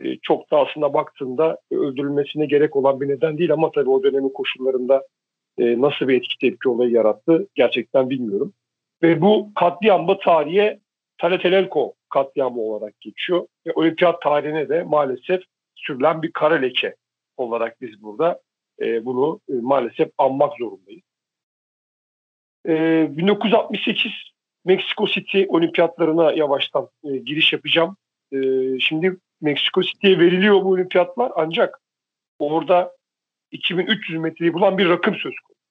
e, 0.00 0.18
çok 0.22 0.50
da 0.50 0.58
aslında 0.58 0.94
baktığında 0.94 1.58
öldürülmesine 1.70 2.46
gerek 2.46 2.76
olan 2.76 3.00
bir 3.00 3.08
neden 3.08 3.38
değil 3.38 3.52
ama 3.52 3.70
tabii 3.70 3.90
o 3.90 4.02
dönemin 4.02 4.32
koşullarında 4.32 5.02
e, 5.58 5.80
nasıl 5.80 6.08
bir 6.08 6.16
etki 6.16 6.38
tepki 6.40 6.68
olayı 6.68 6.90
yarattı 6.90 7.48
gerçekten 7.54 8.10
bilmiyorum. 8.10 8.52
Ve 9.02 9.20
bu 9.20 9.50
katliam 9.54 10.18
tarihe 10.24 10.80
Talatelelko 11.18 11.94
katliamı 12.08 12.60
olarak 12.60 13.00
geçiyor. 13.00 13.46
Ve 13.66 13.72
olimpiyat 13.74 14.22
tarihine 14.22 14.68
de 14.68 14.82
maalesef 14.82 15.42
sürülen 15.74 16.22
bir 16.22 16.32
kara 16.32 16.54
leke 16.54 16.96
olarak 17.36 17.80
biz 17.80 18.02
burada 18.02 18.40
e, 18.80 19.04
bunu 19.04 19.40
e, 19.48 19.52
maalesef 19.52 20.10
anmak 20.18 20.58
zorundayız. 20.58 21.02
E, 22.68 23.06
1968 23.16 24.12
Meksiko 24.64 25.06
City 25.06 25.44
olimpiyatlarına 25.48 26.32
yavaştan 26.32 26.88
e, 27.04 27.16
giriş 27.16 27.52
yapacağım. 27.52 27.96
E, 28.32 28.38
şimdi 28.80 29.16
Meksiko 29.40 29.82
City'ye 29.82 30.18
veriliyor 30.18 30.62
bu 30.62 30.70
olimpiyatlar 30.70 31.32
ancak 31.36 31.80
orada 32.38 32.92
2300 33.50 34.18
metreyi 34.18 34.54
bulan 34.54 34.78
bir 34.78 34.88
rakım 34.88 35.14
söz 35.14 35.34
konusu. 35.46 35.62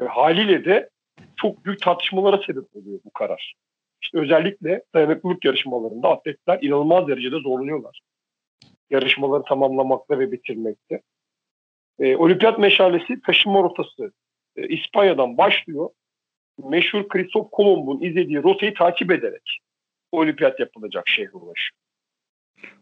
E, 0.00 0.04
haliyle 0.04 0.64
de 0.64 0.90
çok 1.36 1.64
büyük 1.64 1.82
tartışmalara 1.82 2.42
sebep 2.46 2.76
oluyor 2.76 3.00
bu 3.04 3.10
karar. 3.10 3.54
İşte 4.02 4.18
özellikle 4.18 4.82
dayanıklılık 4.94 5.44
yarışmalarında 5.44 6.08
atletler 6.08 6.58
inanılmaz 6.62 7.08
derecede 7.08 7.40
zorlanıyorlar. 7.40 8.00
Yarışmaları 8.90 9.42
tamamlamakta 9.42 10.18
ve 10.18 10.32
bitirmekte. 10.32 11.02
E, 11.98 12.16
olimpiyat 12.16 12.58
meşalesi 12.58 13.20
taşıma 13.26 13.62
rotası 13.62 14.12
e, 14.56 14.68
İspanya'dan 14.68 15.38
başlıyor. 15.38 15.90
Meşhur 16.64 17.08
Kristof 17.08 17.50
Kolomb'un 17.50 18.00
izlediği 18.02 18.42
rotayı 18.42 18.74
takip 18.74 19.12
ederek 19.12 19.60
olimpiyat 20.12 20.60
yapılacak 20.60 21.08
şehre 21.08 21.30
ulaşıyor. 21.32 21.85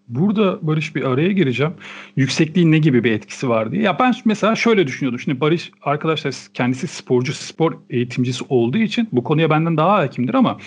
Burada 0.08 0.66
Barış 0.66 0.96
bir 0.96 1.02
araya 1.02 1.32
gireceğim. 1.32 1.72
Yüksekliğin 2.16 2.72
ne 2.72 2.78
gibi 2.78 3.04
bir 3.04 3.12
etkisi 3.12 3.48
var 3.48 3.72
diye. 3.72 3.82
Ya 3.82 3.98
ben 3.98 4.14
mesela 4.24 4.56
şöyle 4.56 4.86
düşünüyordum. 4.86 5.20
Şimdi 5.20 5.40
Barış 5.40 5.70
arkadaşlar 5.82 6.34
kendisi 6.54 6.86
sporcu, 6.86 7.32
spor 7.32 7.78
eğitimcisi 7.90 8.44
olduğu 8.48 8.78
için 8.78 9.08
bu 9.12 9.24
konuya 9.24 9.50
benden 9.50 9.76
daha 9.76 9.92
hakimdir 9.92 10.34
ama 10.34 10.58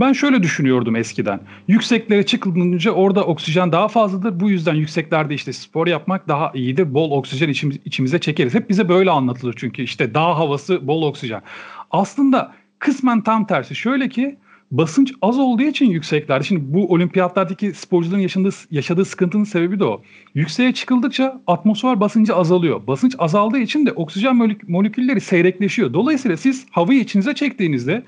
ben 0.00 0.12
şöyle 0.12 0.42
düşünüyordum 0.42 0.96
eskiden. 0.96 1.40
Yükseklere 1.68 2.26
çıkılınca 2.26 2.90
orada 2.90 3.24
oksijen 3.24 3.72
daha 3.72 3.88
fazladır. 3.88 4.40
Bu 4.40 4.50
yüzden 4.50 4.74
yükseklerde 4.74 5.34
işte 5.34 5.52
spor 5.52 5.86
yapmak 5.86 6.28
daha 6.28 6.52
iyidir. 6.54 6.94
Bol 6.94 7.10
oksijen 7.10 7.48
içimiz, 7.48 7.78
içimize 7.84 8.18
çekeriz. 8.18 8.54
Hep 8.54 8.70
bize 8.70 8.88
böyle 8.88 9.10
anlatılır 9.10 9.54
çünkü 9.56 9.82
işte 9.82 10.14
dağ 10.14 10.38
havası, 10.38 10.86
bol 10.86 11.02
oksijen. 11.02 11.42
Aslında 11.90 12.54
kısmen 12.78 13.22
tam 13.22 13.46
tersi. 13.46 13.74
Şöyle 13.74 14.08
ki 14.08 14.36
basınç 14.72 15.12
az 15.22 15.38
olduğu 15.38 15.62
için 15.62 15.90
yükseklerde. 15.90 16.44
Şimdi 16.44 16.60
bu 16.64 16.92
olimpiyatlardaki 16.92 17.72
sporcuların 17.74 18.20
yaşadığı, 18.20 18.54
yaşadığı 18.70 19.04
sıkıntının 19.04 19.44
sebebi 19.44 19.80
de 19.80 19.84
o. 19.84 20.02
Yükseğe 20.34 20.74
çıkıldıkça 20.74 21.40
atmosfer 21.46 22.00
basıncı 22.00 22.34
azalıyor. 22.34 22.86
Basınç 22.86 23.14
azaldığı 23.18 23.58
için 23.58 23.86
de 23.86 23.92
oksijen 23.92 24.56
molekülleri 24.68 25.20
seyrekleşiyor. 25.20 25.94
Dolayısıyla 25.94 26.36
siz 26.36 26.66
havayı 26.70 27.00
içinize 27.00 27.34
çektiğinizde 27.34 28.02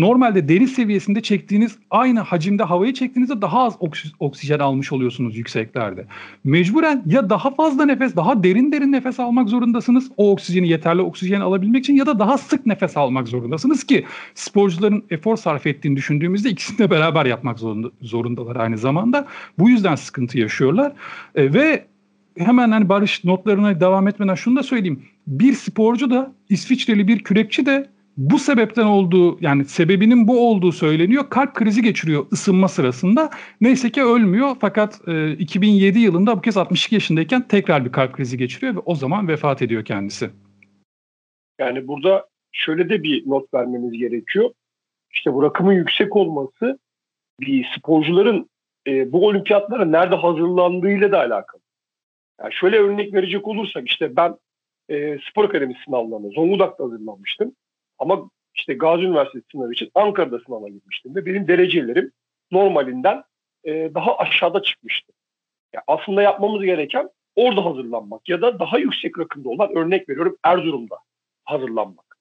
normalde 0.00 0.48
deniz 0.48 0.72
seviyesinde 0.72 1.20
çektiğiniz 1.20 1.78
aynı 1.90 2.20
hacimde 2.20 2.62
havayı 2.62 2.94
çektiğinizde 2.94 3.42
daha 3.42 3.64
az 3.64 3.76
oksijen 4.18 4.58
almış 4.58 4.92
oluyorsunuz 4.92 5.36
yükseklerde. 5.36 6.06
Mecburen 6.44 7.02
ya 7.06 7.30
daha 7.30 7.50
fazla 7.50 7.84
nefes, 7.86 8.16
daha 8.16 8.42
derin 8.42 8.72
derin 8.72 8.92
nefes 8.92 9.20
almak 9.20 9.48
zorundasınız. 9.48 10.10
O 10.16 10.32
oksijeni 10.32 10.68
yeterli 10.68 11.02
oksijen 11.02 11.40
alabilmek 11.40 11.84
için 11.84 11.94
ya 11.94 12.06
da 12.06 12.18
daha 12.18 12.38
sık 12.38 12.66
nefes 12.66 12.96
almak 12.96 13.28
zorundasınız 13.28 13.84
ki 13.84 14.04
sporcuların 14.34 15.04
efor 15.10 15.36
sarf 15.36 15.66
ettiğini 15.66 15.96
düşündüğümüzde 15.96 16.50
ikisini 16.50 16.78
de 16.78 16.90
beraber 16.90 17.26
yapmak 17.26 17.58
zorunda, 17.58 17.88
zorundalar 18.02 18.56
aynı 18.56 18.78
zamanda. 18.78 19.26
Bu 19.58 19.70
yüzden 19.70 19.94
sıkıntı 19.94 20.38
yaşıyorlar. 20.38 20.92
E, 21.34 21.54
ve 21.54 21.86
hemen 22.38 22.70
hani 22.70 22.88
Barış 22.88 23.24
notlarına 23.24 23.80
devam 23.80 24.08
etmeden 24.08 24.34
şunu 24.34 24.56
da 24.56 24.62
söyleyeyim. 24.62 25.02
Bir 25.26 25.52
sporcu 25.52 26.10
da 26.10 26.32
İsviçreli 26.48 27.08
bir 27.08 27.18
kürekçi 27.18 27.66
de 27.66 27.88
bu 28.20 28.38
sebepten 28.38 28.84
olduğu 28.84 29.38
yani 29.40 29.64
sebebinin 29.64 30.28
bu 30.28 30.48
olduğu 30.48 30.72
söyleniyor. 30.72 31.30
Kalp 31.30 31.54
krizi 31.54 31.82
geçiriyor 31.82 32.26
ısınma 32.32 32.68
sırasında. 32.68 33.30
Neyse 33.60 33.90
ki 33.90 34.02
ölmüyor 34.02 34.56
fakat 34.60 35.08
e, 35.08 35.32
2007 35.32 35.98
yılında 35.98 36.36
bu 36.36 36.40
kez 36.40 36.56
62 36.56 36.94
yaşındayken 36.94 37.48
tekrar 37.48 37.84
bir 37.84 37.92
kalp 37.92 38.12
krizi 38.12 38.38
geçiriyor 38.38 38.74
ve 38.76 38.78
o 38.78 38.94
zaman 38.94 39.28
vefat 39.28 39.62
ediyor 39.62 39.84
kendisi. 39.84 40.30
Yani 41.58 41.88
burada 41.88 42.26
şöyle 42.52 42.88
de 42.88 43.02
bir 43.02 43.28
not 43.28 43.54
vermemiz 43.54 43.92
gerekiyor. 43.92 44.50
İşte 45.10 45.32
bu 45.32 45.42
rakımın 45.42 45.72
yüksek 45.72 46.16
olması 46.16 46.78
bir 47.40 47.68
sporcuların 47.78 48.50
e, 48.86 49.12
bu 49.12 49.26
olimpiyatlara 49.26 49.84
nerede 49.84 50.14
hazırlandığıyla 50.14 51.12
da 51.12 51.18
alakalı. 51.18 51.60
Yani 52.40 52.54
şöyle 52.54 52.78
örnek 52.78 53.14
verecek 53.14 53.48
olursak 53.48 53.88
işte 53.88 54.16
ben 54.16 54.36
e, 54.90 55.18
spor 55.30 55.44
akademisi 55.44 55.80
sınavlarına 55.84 56.28
Zonguldak'ta 56.28 56.84
hazırlanmıştım. 56.84 57.52
Ama 58.00 58.30
işte 58.54 58.74
Gazi 58.74 59.04
Üniversitesi 59.04 59.44
sınavı 59.52 59.72
için 59.72 59.90
Ankara'da 59.94 60.38
sınava 60.38 60.68
girmiştim 60.68 61.16
ve 61.16 61.26
benim 61.26 61.48
derecelerim 61.48 62.12
normalinden 62.50 63.22
e, 63.64 63.94
daha 63.94 64.16
aşağıda 64.16 64.62
çıkmıştı. 64.62 65.12
Yani 65.74 65.84
aslında 65.86 66.22
yapmamız 66.22 66.64
gereken 66.64 67.10
orada 67.36 67.64
hazırlanmak 67.64 68.28
ya 68.28 68.42
da 68.42 68.58
daha 68.58 68.78
yüksek 68.78 69.18
rakımda 69.18 69.48
olan 69.48 69.76
örnek 69.76 70.08
veriyorum 70.08 70.36
Erzurum'da 70.44 70.96
hazırlanmak. 71.44 72.18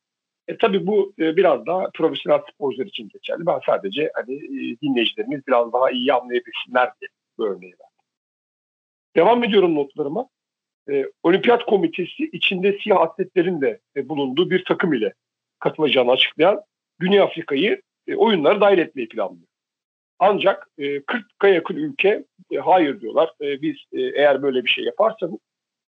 E 0.47 0.57
tabii 0.57 0.87
bu 0.87 1.13
e, 1.19 1.37
biraz 1.37 1.65
daha 1.65 1.89
profesyonel 1.93 2.41
sporcular 2.53 2.85
için 2.85 3.09
geçerli. 3.09 3.45
Ben 3.45 3.59
sadece 3.65 4.11
hani 4.13 4.35
e, 4.35 4.79
dinleyicilerimiz 4.81 5.47
biraz 5.47 5.73
daha 5.73 5.91
iyi 5.91 6.13
anlayabilsinler 6.13 6.89
diye 7.01 7.09
bu 7.37 7.47
örneği 7.47 7.71
verdim. 7.71 8.05
Devam 9.15 9.43
ediyorum 9.43 9.75
notlarıma. 9.75 10.29
E, 10.89 11.05
Olimpiyat 11.23 11.65
Komitesi 11.65 12.23
içinde 12.23 12.77
siyah 12.83 13.01
atletlerin 13.01 13.61
de 13.61 13.79
e, 13.95 14.09
bulunduğu 14.09 14.49
bir 14.49 14.65
takım 14.65 14.93
ile 14.93 15.13
katılacağını 15.59 16.11
açıklayan 16.11 16.61
Güney 16.99 17.21
Afrika'yı 17.21 17.81
e, 18.07 18.15
oyunlara 18.15 18.61
dahil 18.61 18.77
etmeyi 18.77 19.09
planlıyor. 19.09 19.47
Ancak 20.19 20.67
e, 20.77 20.83
40'a 20.83 21.47
yakın 21.47 21.75
ülke 21.75 22.23
e, 22.51 22.57
hayır 22.57 23.01
diyorlar. 23.01 23.33
E, 23.41 23.61
biz 23.61 23.75
e, 23.91 24.01
eğer 24.01 24.41
böyle 24.41 24.63
bir 24.63 24.69
şey 24.69 24.83
yaparsanız 24.83 25.39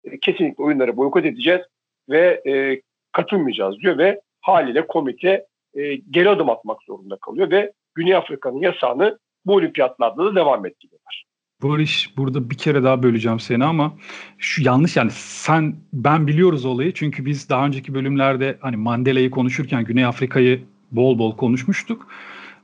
e, 0.03 0.19
kesinlikle 0.19 0.63
oyunları 0.63 0.97
boykot 0.97 1.25
edeceğiz 1.25 1.61
ve 2.09 2.41
e, 2.47 2.81
katılmayacağız 3.11 3.79
diyor 3.79 3.97
ve 3.97 4.21
haliyle 4.41 4.87
komite 4.87 5.45
e, 5.73 5.95
geri 5.95 6.29
adım 6.29 6.49
atmak 6.49 6.83
zorunda 6.83 7.15
kalıyor 7.15 7.51
ve 7.51 7.73
Güney 7.95 8.15
Afrika'nın 8.15 8.61
yasağını 8.61 9.19
bu 9.45 9.53
olimpiyatlarda 9.53 10.25
da 10.25 10.35
devam 10.35 10.65
ettiriyorlar. 10.65 11.25
Barış 11.63 12.17
burada 12.17 12.49
bir 12.49 12.57
kere 12.57 12.83
daha 12.83 13.03
böleceğim 13.03 13.39
seni 13.39 13.65
ama 13.65 13.93
şu 14.37 14.63
yanlış 14.63 14.95
yani 14.95 15.11
sen 15.13 15.75
ben 15.93 16.27
biliyoruz 16.27 16.65
olayı 16.65 16.93
çünkü 16.93 17.25
biz 17.25 17.49
daha 17.49 17.65
önceki 17.65 17.93
bölümlerde 17.93 18.57
hani 18.61 18.75
Mandela'yı 18.77 19.31
konuşurken 19.31 19.83
Güney 19.83 20.05
Afrika'yı 20.05 20.63
bol 20.91 21.19
bol 21.19 21.37
konuşmuştuk. 21.37 22.07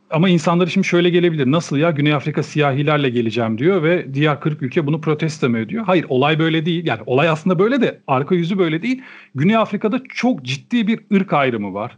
Ama 0.10 0.30
insanlar 0.30 0.68
şimdi 0.68 0.88
şöyle 0.88 1.10
gelebilir. 1.10 1.52
Nasıl 1.52 1.78
ya 1.78 1.92
Güney 1.92 2.14
Afrika 2.14 2.44
siyahilerle 2.44 3.10
geleceğim 3.10 3.58
diyor 3.58 3.84
ve 3.84 4.14
diğer 4.14 4.40
40 4.40 4.62
ülke 4.62 4.88
bunu 4.88 5.02
protesto 5.02 5.50
mu 5.50 5.58
ediyor? 5.58 5.86
Hayır 5.86 6.06
olay 6.10 6.40
böyle 6.40 6.66
değil. 6.66 6.88
Yani 6.88 7.02
olay 7.06 7.30
aslında 7.30 7.60
böyle 7.60 7.82
de 7.82 8.02
arka 8.08 8.36
yüzü 8.36 8.58
böyle 8.58 8.82
değil. 8.82 9.02
Güney 9.36 9.58
Afrika'da 9.58 10.02
çok 10.10 10.44
ciddi 10.44 10.88
bir 10.88 11.00
ırk 11.14 11.34
ayrımı 11.34 11.74
var 11.74 11.98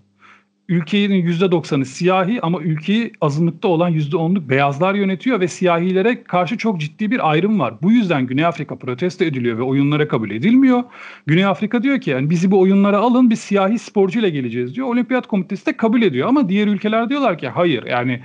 ülkenin 0.67 1.25
%90'ı 1.25 1.85
siyahi 1.85 2.41
ama 2.41 2.61
ülkeyi 2.61 3.11
azınlıkta 3.21 3.67
olan 3.67 3.93
%10'luk 3.93 4.49
beyazlar 4.49 4.95
yönetiyor 4.95 5.39
ve 5.39 5.47
siyahilere 5.47 6.23
karşı 6.23 6.57
çok 6.57 6.81
ciddi 6.81 7.11
bir 7.11 7.31
ayrım 7.31 7.59
var. 7.59 7.73
Bu 7.81 7.91
yüzden 7.91 8.27
Güney 8.27 8.45
Afrika 8.45 8.75
protesto 8.75 9.25
ediliyor 9.25 9.57
ve 9.57 9.61
oyunlara 9.61 10.07
kabul 10.07 10.31
edilmiyor. 10.31 10.83
Güney 11.25 11.45
Afrika 11.45 11.83
diyor 11.83 12.01
ki 12.01 12.09
yani 12.09 12.29
bizi 12.29 12.51
bu 12.51 12.59
oyunlara 12.59 12.97
alın 12.97 13.29
biz 13.29 13.39
siyahi 13.39 13.79
sporcuyla 13.79 14.29
geleceğiz 14.29 14.75
diyor. 14.75 14.87
Olimpiyat 14.87 15.27
komitesi 15.27 15.65
de 15.65 15.77
kabul 15.77 16.01
ediyor 16.01 16.27
ama 16.27 16.49
diğer 16.49 16.67
ülkeler 16.67 17.09
diyorlar 17.09 17.37
ki 17.37 17.47
hayır 17.47 17.83
yani 17.83 18.21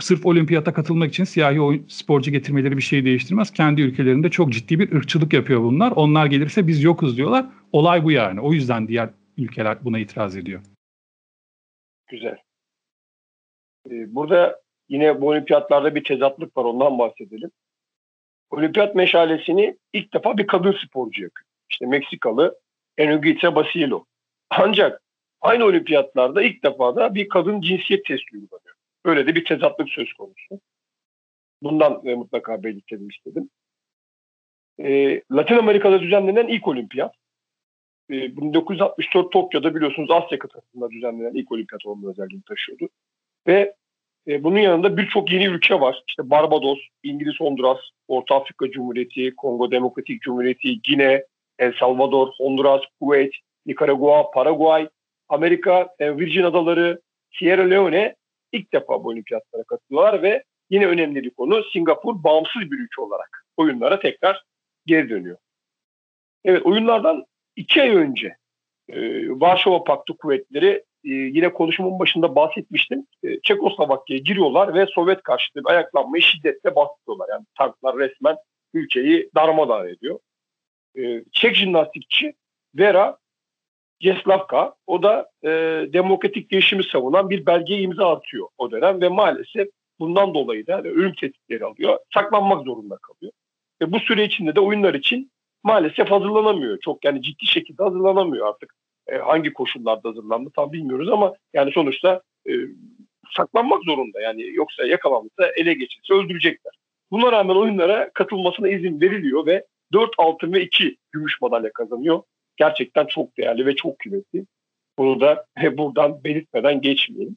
sırf 0.00 0.26
olimpiyata 0.26 0.72
katılmak 0.72 1.08
için 1.10 1.24
siyahi 1.24 1.60
oyun, 1.60 1.84
sporcu 1.88 2.30
getirmeleri 2.30 2.76
bir 2.76 2.82
şey 2.82 3.04
değiştirmez. 3.04 3.50
Kendi 3.50 3.80
ülkelerinde 3.80 4.30
çok 4.30 4.52
ciddi 4.52 4.78
bir 4.78 4.92
ırkçılık 4.92 5.32
yapıyor 5.32 5.62
bunlar. 5.62 5.92
Onlar 5.96 6.26
gelirse 6.26 6.66
biz 6.66 6.82
yokuz 6.82 7.16
diyorlar. 7.16 7.46
Olay 7.72 8.04
bu 8.04 8.10
yani. 8.10 8.40
O 8.40 8.52
yüzden 8.52 8.88
diğer 8.88 9.10
ülkeler 9.38 9.78
buna 9.84 9.98
itiraz 9.98 10.36
ediyor. 10.36 10.60
Güzel. 12.06 12.36
Ee, 13.90 14.14
burada 14.14 14.60
yine 14.88 15.20
bu 15.20 15.28
olimpiyatlarda 15.28 15.94
bir 15.94 16.04
tezatlık 16.04 16.56
var 16.56 16.64
ondan 16.64 16.98
bahsedelim. 16.98 17.50
Olimpiyat 18.50 18.94
meşalesini 18.94 19.78
ilk 19.92 20.14
defa 20.14 20.38
bir 20.38 20.46
kadın 20.46 20.72
sporcu 20.72 21.22
yakıyor. 21.22 21.46
İşte 21.70 21.86
Meksikalı 21.86 22.58
Enugita 22.98 23.54
Basilo. 23.54 24.04
Ancak 24.50 25.02
aynı 25.40 25.64
olimpiyatlarda 25.64 26.42
ilk 26.42 26.62
defa 26.64 26.96
da 26.96 27.14
bir 27.14 27.28
kadın 27.28 27.60
cinsiyet 27.60 28.04
testi 28.04 28.36
uygulanıyor. 28.36 28.76
Böyle 29.04 29.26
de 29.26 29.34
bir 29.34 29.44
tezatlık 29.44 29.88
söz 29.88 30.12
konusu. 30.12 30.60
Bundan 31.62 32.06
e, 32.06 32.14
mutlaka 32.14 32.62
belirtelim 32.62 33.08
istedim. 33.08 33.50
E, 34.78 35.22
Latin 35.32 35.56
Amerika'da 35.56 36.00
düzenlenen 36.00 36.48
ilk 36.48 36.68
olimpiyat. 36.68 37.14
1964 38.10 39.26
ee, 39.26 39.30
Tokyo'da 39.30 39.74
biliyorsunuz 39.74 40.10
Asya 40.10 40.38
kıtasında 40.38 40.90
düzenlenen 40.90 41.34
ilk 41.34 41.52
olimpiyat 41.52 41.86
olma 41.86 42.10
özelliğini 42.10 42.42
taşıyordu. 42.42 42.88
Ve 43.46 43.74
e, 44.28 44.44
bunun 44.44 44.58
yanında 44.58 44.96
birçok 44.96 45.32
yeni 45.32 45.46
ülke 45.46 45.80
var. 45.80 46.02
İşte 46.08 46.30
Barbados, 46.30 46.78
İngiliz 47.02 47.40
Honduras, 47.40 47.78
Orta 48.08 48.34
Afrika 48.34 48.70
Cumhuriyeti, 48.70 49.36
Kongo 49.36 49.70
Demokratik 49.70 50.22
Cumhuriyeti, 50.22 50.82
Gine, 50.82 51.24
El 51.58 51.72
Salvador, 51.80 52.28
Honduras, 52.38 52.80
Kuveyt, 53.00 53.32
Nikaragua, 53.66 54.30
Paraguay, 54.30 54.88
Amerika, 55.28 55.88
e, 55.98 56.16
Virgin 56.16 56.42
Adaları, 56.42 57.00
Sierra 57.38 57.62
Leone 57.62 58.14
ilk 58.52 58.72
defa 58.72 59.04
bu 59.04 59.08
olimpiyatlara 59.08 59.62
katılıyorlar 59.62 60.22
ve 60.22 60.44
yine 60.70 60.86
önemli 60.86 61.22
bir 61.22 61.30
konu 61.30 61.64
Singapur 61.72 62.24
bağımsız 62.24 62.62
bir 62.62 62.78
ülke 62.78 63.02
olarak 63.02 63.44
oyunlara 63.56 64.00
tekrar 64.00 64.42
geri 64.86 65.10
dönüyor. 65.10 65.36
Evet 66.44 66.66
oyunlardan 66.66 67.24
iki 67.56 67.82
ay 67.82 67.96
önce 67.96 68.36
e, 68.88 69.28
Varşova 69.28 69.84
Paktı 69.84 70.16
kuvvetleri 70.16 70.84
e, 71.04 71.10
yine 71.10 71.52
konuşmamın 71.52 71.98
başında 71.98 72.36
bahsetmiştim. 72.36 73.06
E, 73.22 73.40
Çekoslovakya'ya 73.40 74.22
giriyorlar 74.22 74.74
ve 74.74 74.86
Sovyet 74.86 75.22
karşıtı 75.22 75.60
ayaklanmayı 75.64 76.22
şiddetle 76.22 76.76
bastırıyorlar. 76.76 77.28
Yani 77.30 77.44
tanklar 77.58 77.98
resmen 77.98 78.36
ülkeyi 78.74 79.30
darmadağın 79.34 79.88
ediyor. 79.88 80.18
E, 80.98 81.24
Çek 81.32 81.54
jimnastikçi 81.56 82.34
Vera 82.74 83.18
Ceslavka 84.00 84.74
o 84.86 85.02
da 85.02 85.30
e, 85.44 85.48
demokratik 85.92 86.52
değişimi 86.52 86.84
savunan 86.84 87.30
bir 87.30 87.46
belgeye 87.46 87.80
imza 87.80 88.12
atıyor 88.16 88.48
o 88.58 88.70
dönem 88.70 89.00
ve 89.00 89.08
maalesef 89.08 89.68
bundan 89.98 90.34
dolayı 90.34 90.66
da 90.66 90.82
ölüm 90.82 91.14
tehditleri 91.14 91.64
alıyor. 91.64 91.98
Saklanmak 92.14 92.64
zorunda 92.64 92.96
kalıyor. 92.96 93.32
Ve 93.82 93.92
bu 93.92 94.00
süre 94.00 94.24
içinde 94.24 94.54
de 94.54 94.60
oyunlar 94.60 94.94
için 94.94 95.30
maalesef 95.66 96.10
hazırlanamıyor. 96.10 96.78
Çok 96.80 97.04
yani 97.04 97.22
ciddi 97.22 97.46
şekilde 97.46 97.82
hazırlanamıyor 97.82 98.48
artık. 98.48 98.74
E, 99.06 99.16
hangi 99.16 99.52
koşullarda 99.52 100.08
hazırlandı 100.08 100.50
tam 100.56 100.72
bilmiyoruz 100.72 101.08
ama 101.12 101.34
yani 101.54 101.72
sonuçta 101.72 102.22
e, 102.48 102.52
saklanmak 103.36 103.84
zorunda. 103.84 104.20
Yani 104.20 104.54
yoksa 104.54 104.86
yakalanırsa 104.86 105.46
ele 105.56 105.74
geçirse 105.74 106.14
öldürecekler. 106.14 106.72
Buna 107.10 107.32
rağmen 107.32 107.54
oyunlara 107.54 108.10
katılmasına 108.14 108.68
izin 108.68 109.00
veriliyor 109.00 109.46
ve 109.46 109.66
4 109.92 110.10
altın 110.18 110.52
ve 110.52 110.62
2 110.62 110.96
gümüş 111.12 111.40
madalya 111.40 111.72
kazanıyor. 111.72 112.22
Gerçekten 112.56 113.06
çok 113.06 113.36
değerli 113.36 113.66
ve 113.66 113.76
çok 113.76 113.98
kıymetli. 113.98 114.46
Bunu 114.98 115.20
da 115.20 115.46
buradan 115.72 116.24
belirtmeden 116.24 116.80
geçmeyelim. 116.80 117.36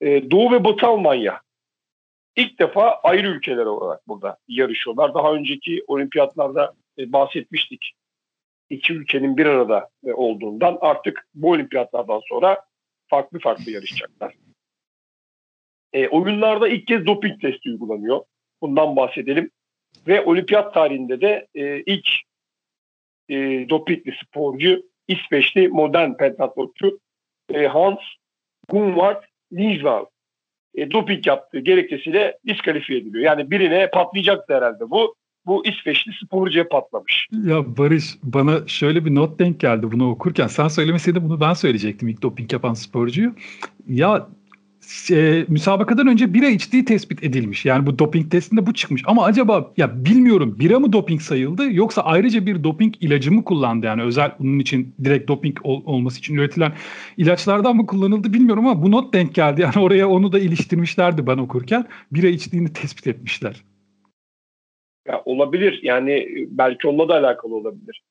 Ee, 0.00 0.30
Doğu 0.30 0.52
ve 0.52 0.64
Batı 0.64 0.86
Almanya 0.86 1.40
ilk 2.36 2.58
defa 2.58 3.00
ayrı 3.02 3.28
ülkeler 3.28 3.66
olarak 3.66 4.08
burada 4.08 4.36
yarışıyorlar. 4.48 5.14
Daha 5.14 5.32
önceki 5.32 5.84
olimpiyatlarda 5.86 6.74
e, 6.98 7.12
bahsetmiştik. 7.12 7.92
İki 8.70 8.92
ülkenin 8.92 9.36
bir 9.36 9.46
arada 9.46 9.88
e, 10.06 10.12
olduğundan 10.12 10.78
artık 10.80 11.28
bu 11.34 11.50
olimpiyatlardan 11.50 12.20
sonra 12.28 12.64
farklı 13.06 13.38
farklı 13.38 13.70
yarışacaklar. 13.70 14.34
E, 15.92 16.08
oyunlarda 16.08 16.68
ilk 16.68 16.86
kez 16.86 17.06
doping 17.06 17.40
testi 17.40 17.70
uygulanıyor. 17.70 18.24
Bundan 18.62 18.96
bahsedelim. 18.96 19.50
Ve 20.06 20.24
olimpiyat 20.24 20.74
tarihinde 20.74 21.20
de 21.20 21.46
e, 21.54 21.80
ilk 21.80 22.08
e, 23.28 23.68
dopingli 23.68 24.14
sporcu 24.24 24.82
İsveçli 25.08 25.68
modern 25.68 26.14
pentatloncu 26.14 27.00
e, 27.54 27.66
Hans 27.66 27.98
Gunvald 28.68 29.22
Lindvall 29.52 30.06
e, 30.74 30.90
doping 30.90 31.26
yaptığı 31.26 31.58
gerekçesiyle 31.58 32.38
diskalifiye 32.46 32.98
ediliyor. 32.98 33.24
Yani 33.24 33.50
birine 33.50 33.90
patlayacaktı 33.90 34.54
herhalde 34.54 34.90
bu. 34.90 35.14
Bu 35.46 35.66
İsveçli 35.66 36.12
sporcuya 36.24 36.68
patlamış. 36.68 37.28
Ya 37.44 37.76
Barış 37.76 38.18
bana 38.22 38.60
şöyle 38.66 39.04
bir 39.04 39.14
not 39.14 39.38
denk 39.38 39.60
geldi 39.60 39.92
bunu 39.92 40.10
okurken. 40.10 40.46
Sen 40.46 40.68
söylemeseydin 40.68 41.24
bunu 41.24 41.40
ben 41.40 41.54
söyleyecektim 41.54 42.08
ilk 42.08 42.22
doping 42.22 42.52
yapan 42.52 42.74
sporcuyu. 42.74 43.34
Ya 43.88 44.28
e, 45.10 45.44
müsabakadan 45.48 46.06
önce 46.06 46.34
bira 46.34 46.48
içtiği 46.48 46.84
tespit 46.84 47.24
edilmiş. 47.24 47.64
Yani 47.64 47.86
bu 47.86 47.98
doping 47.98 48.30
testinde 48.30 48.66
bu 48.66 48.74
çıkmış. 48.74 49.02
Ama 49.06 49.24
acaba 49.24 49.72
ya 49.76 50.04
bilmiyorum 50.04 50.56
bira 50.58 50.80
mı 50.80 50.92
doping 50.92 51.20
sayıldı 51.20 51.72
yoksa 51.72 52.02
ayrıca 52.02 52.46
bir 52.46 52.64
doping 52.64 52.94
ilacı 53.00 53.32
mı 53.32 53.44
kullandı? 53.44 53.86
Yani 53.86 54.02
özel 54.02 54.32
bunun 54.38 54.58
için 54.58 54.94
direkt 55.04 55.28
doping 55.28 55.58
ol, 55.62 55.82
olması 55.84 56.18
için 56.18 56.34
üretilen 56.34 56.72
ilaçlardan 57.16 57.76
mı 57.76 57.86
kullanıldı 57.86 58.32
bilmiyorum 58.32 58.66
ama 58.66 58.82
bu 58.82 58.90
not 58.90 59.14
denk 59.14 59.34
geldi. 59.34 59.60
Yani 59.60 59.78
oraya 59.78 60.08
onu 60.08 60.32
da 60.32 60.38
iliştirmişlerdi 60.38 61.26
ben 61.26 61.38
okurken. 61.38 61.86
Bira 62.12 62.26
içtiğini 62.26 62.72
tespit 62.72 63.06
etmişler. 63.06 63.62
Ya 65.06 65.22
olabilir. 65.24 65.80
Yani 65.82 66.28
belki 66.48 66.88
onunla 66.88 67.08
da 67.08 67.14
alakalı 67.14 67.54
olabilir. 67.54 68.02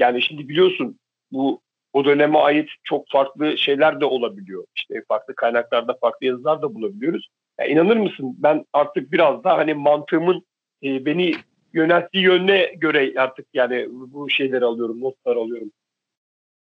Yani 0.00 0.22
şimdi 0.22 0.48
biliyorsun 0.48 0.98
bu 1.32 1.60
o 1.92 2.04
döneme 2.04 2.38
ait 2.38 2.68
çok 2.84 3.08
farklı 3.08 3.58
şeyler 3.58 4.00
de 4.00 4.04
olabiliyor. 4.04 4.64
İşte 4.76 5.02
farklı 5.08 5.34
kaynaklarda 5.34 5.96
farklı 6.00 6.26
yazılar 6.26 6.62
da 6.62 6.74
bulabiliyoruz. 6.74 7.28
Ya 7.60 7.66
inanır 7.66 7.96
mısın 7.96 8.36
ben 8.38 8.64
artık 8.72 9.12
biraz 9.12 9.44
da 9.44 9.56
hani 9.58 9.74
mantığımın 9.74 10.46
e, 10.82 11.04
beni 11.04 11.32
yönelttiği 11.72 12.24
yönüne 12.24 12.74
göre 12.76 13.12
artık 13.16 13.46
yani 13.54 13.86
bu 13.90 14.30
şeyleri 14.30 14.64
alıyorum, 14.64 15.00
notlar 15.00 15.36
alıyorum. 15.36 15.72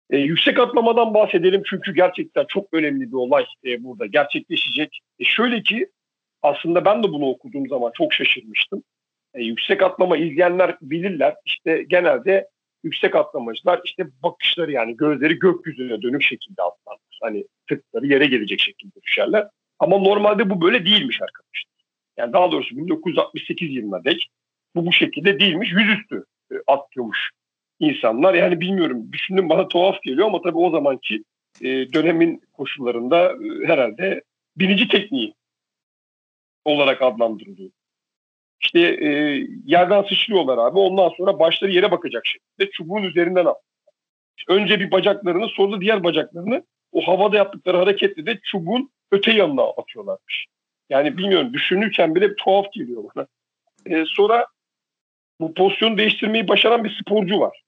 E, 0.09 0.17
yüksek 0.17 0.59
atlamadan 0.59 1.13
bahsedelim 1.13 1.63
çünkü 1.69 1.93
gerçekten 1.93 2.45
çok 2.47 2.73
önemli 2.73 3.07
bir 3.07 3.17
olay 3.17 3.45
e, 3.65 3.83
burada 3.83 4.05
gerçekleşecek. 4.05 4.99
E, 5.19 5.23
şöyle 5.23 5.63
ki 5.63 5.89
aslında 6.41 6.85
ben 6.85 7.03
de 7.03 7.09
bunu 7.09 7.25
okuduğum 7.25 7.67
zaman 7.67 7.91
çok 7.97 8.13
şaşırmıştım. 8.13 8.83
E, 9.37 9.43
yüksek 9.43 9.83
atlama 9.83 10.17
izleyenler 10.17 10.77
bilirler. 10.81 11.35
İşte 11.45 11.83
genelde 11.83 12.47
yüksek 12.83 13.15
atlamacılar 13.15 13.81
işte 13.85 14.07
bakışları 14.23 14.71
yani 14.71 14.97
gözleri 14.97 15.39
gökyüzüne 15.39 16.01
dönük 16.01 16.23
şekilde 16.23 16.61
atlarlar. 16.61 17.19
Hani 17.21 17.45
tıkları 17.69 18.07
yere 18.07 18.25
gelecek 18.25 18.59
şekilde 18.59 19.01
düşerler. 19.03 19.47
Ama 19.79 19.97
normalde 19.97 20.49
bu 20.49 20.61
böyle 20.61 20.85
değilmiş 20.85 21.21
arkadaşlar. 21.21 21.77
Yani 22.17 22.33
daha 22.33 22.51
doğrusu 22.51 22.77
1968 22.77 23.75
yılına 23.75 24.03
dek 24.03 24.27
bu 24.75 24.85
bu 24.85 24.91
şekilde 24.91 25.39
değilmiş. 25.39 25.71
Yüzüstü 25.71 26.23
e, 26.51 26.55
atlıyormuş 26.67 27.29
insanlar. 27.79 28.33
Yani 28.33 28.61
bilmiyorum 28.61 29.11
düşündüm 29.11 29.49
bana 29.49 29.67
tuhaf 29.67 30.03
geliyor 30.03 30.27
ama 30.27 30.41
tabii 30.41 30.57
o 30.57 30.69
zamanki 30.69 31.23
e, 31.61 31.93
dönemin 31.93 32.41
koşullarında 32.53 33.31
e, 33.31 33.67
herhalde 33.67 34.23
binici 34.57 34.87
tekniği 34.87 35.33
olarak 36.65 37.01
adlandırılıyor. 37.01 37.71
İşte 38.61 38.79
e, 38.79 39.09
yerden 39.65 40.03
sıçrıyorlar 40.03 40.57
abi. 40.57 40.79
Ondan 40.79 41.09
sonra 41.09 41.39
başları 41.39 41.71
yere 41.71 41.91
bakacak 41.91 42.25
şekilde 42.25 42.71
çubuğun 42.71 43.03
üzerinden 43.03 43.45
al. 43.45 43.55
Önce 44.47 44.79
bir 44.79 44.91
bacaklarını 44.91 45.47
sonra 45.47 45.81
diğer 45.81 46.03
bacaklarını 46.03 46.63
o 46.91 47.07
havada 47.07 47.37
yaptıkları 47.37 47.77
hareketle 47.77 48.25
de 48.25 48.39
çubuğun 48.43 48.89
öte 49.11 49.31
yanına 49.31 49.63
atıyorlarmış. 49.63 50.47
Yani 50.89 51.17
bilmiyorum 51.17 51.53
düşünürken 51.53 52.15
bile 52.15 52.35
tuhaf 52.35 52.73
geliyor 52.73 53.03
bana. 53.15 53.27
E, 53.85 54.03
sonra 54.07 54.47
bu 55.39 55.53
pozisyonu 55.53 55.97
değiştirmeyi 55.97 56.47
başaran 56.47 56.83
bir 56.83 56.97
sporcu 57.01 57.39
var. 57.39 57.63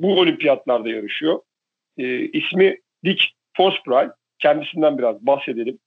Bu 0.00 0.20
olimpiyatlarda 0.20 0.88
yarışıyor. 0.88 1.40
E, 1.98 2.18
ismi 2.18 2.80
Dick 3.04 3.24
Forsprey. 3.56 4.08
Kendisinden 4.38 4.98
biraz 4.98 5.26
bahsedelim. 5.26 5.78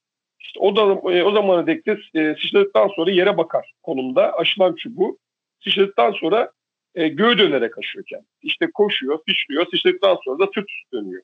İşte 0.44 0.60
o 0.60 0.76
da 0.76 1.12
e, 1.12 1.22
o 1.22 1.32
zamana 1.32 1.66
dek 1.66 1.86
de 1.86 1.98
e, 2.14 2.34
sıçradıktan 2.34 2.88
sonra 2.88 3.10
yere 3.10 3.36
bakar 3.36 3.72
konumda 3.82 4.38
aşılan 4.38 4.74
çubuğu. 4.74 5.18
Sıçradıktan 5.64 6.12
sonra 6.12 6.50
e, 6.94 7.08
göğe 7.08 7.38
dönerek 7.38 7.78
aşıyor 7.78 8.04
kendisi. 8.04 8.30
İşte 8.42 8.70
koşuyor, 8.74 9.18
sıçrıyor, 9.28 9.66
sıçradıktan 9.70 10.18
sonra 10.24 10.46
da 10.46 10.50
sırt 10.54 10.66
dönüyor. 10.92 11.22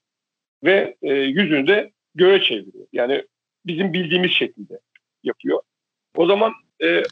Ve 0.64 0.96
e, 1.02 1.12
yüzünü 1.14 1.66
de 1.66 1.90
göğe 2.14 2.42
çeviriyor. 2.42 2.86
Yani 2.92 3.24
bizim 3.66 3.92
bildiğimiz 3.92 4.30
şekilde 4.30 4.80
yapıyor. 5.22 5.60
O 6.16 6.26
zaman 6.26 6.52
e, 6.82 7.02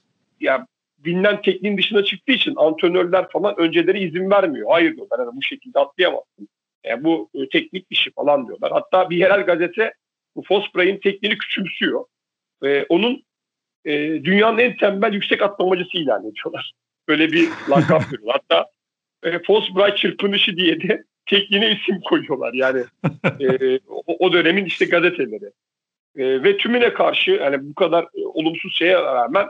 ya 0.41 0.67
bilinen 0.99 1.43
tekniğin 1.43 1.79
dışına 1.79 2.05
çıktığı 2.05 2.33
için 2.33 2.55
antrenörler 2.57 3.29
falan 3.29 3.59
önceleri 3.59 4.01
izin 4.01 4.31
vermiyor. 4.31 4.71
Hayır 4.71 4.97
diyorlar 4.97 5.19
yani 5.19 5.37
bu 5.37 5.43
şekilde 5.43 5.79
atlayamazsın. 5.79 6.49
Yani 6.85 7.05
bu 7.05 7.31
e, 7.35 7.49
teknik 7.49 7.87
işi 7.91 8.11
falan 8.11 8.47
diyorlar. 8.47 8.73
Hatta 8.73 9.11
bir 9.11 9.17
yerel 9.17 9.47
gazete 9.47 9.93
bu 10.39 10.43
Fosbray'ın 10.43 10.97
tekniğini 10.97 11.39
küçümsüyor. 11.39 12.05
E, 12.65 12.83
onun 12.89 13.23
e, 13.85 14.25
dünyanın 14.25 14.59
en 14.59 14.77
tembel 14.77 15.13
yüksek 15.13 15.43
atlamacısı 15.43 15.97
ilan 15.99 16.21
ediyorlar. 16.21 16.73
Böyle 17.09 17.33
bir 17.33 17.49
lakap 17.71 18.03
veriyorlar. 18.13 18.41
Hatta 18.41 18.67
e, 19.23 19.43
Fosbray 19.43 19.95
çırpınışı 19.95 20.57
diye 20.57 20.81
de 20.81 21.05
tekniğine 21.27 21.71
isim 21.73 22.01
koyuyorlar. 22.01 22.55
Yani 22.55 22.85
e, 23.41 23.79
o, 23.89 24.17
o 24.19 24.33
dönemin 24.33 24.65
işte 24.65 24.85
gazeteleri. 24.85 25.51
E, 26.17 26.43
ve 26.43 26.57
tümüne 26.57 26.93
karşı 26.93 27.31
yani 27.31 27.71
bu 27.71 27.75
kadar 27.75 28.05
e, 28.05 28.27
olumsuz 28.27 28.77
şeye 28.77 28.95
rağmen 28.95 29.47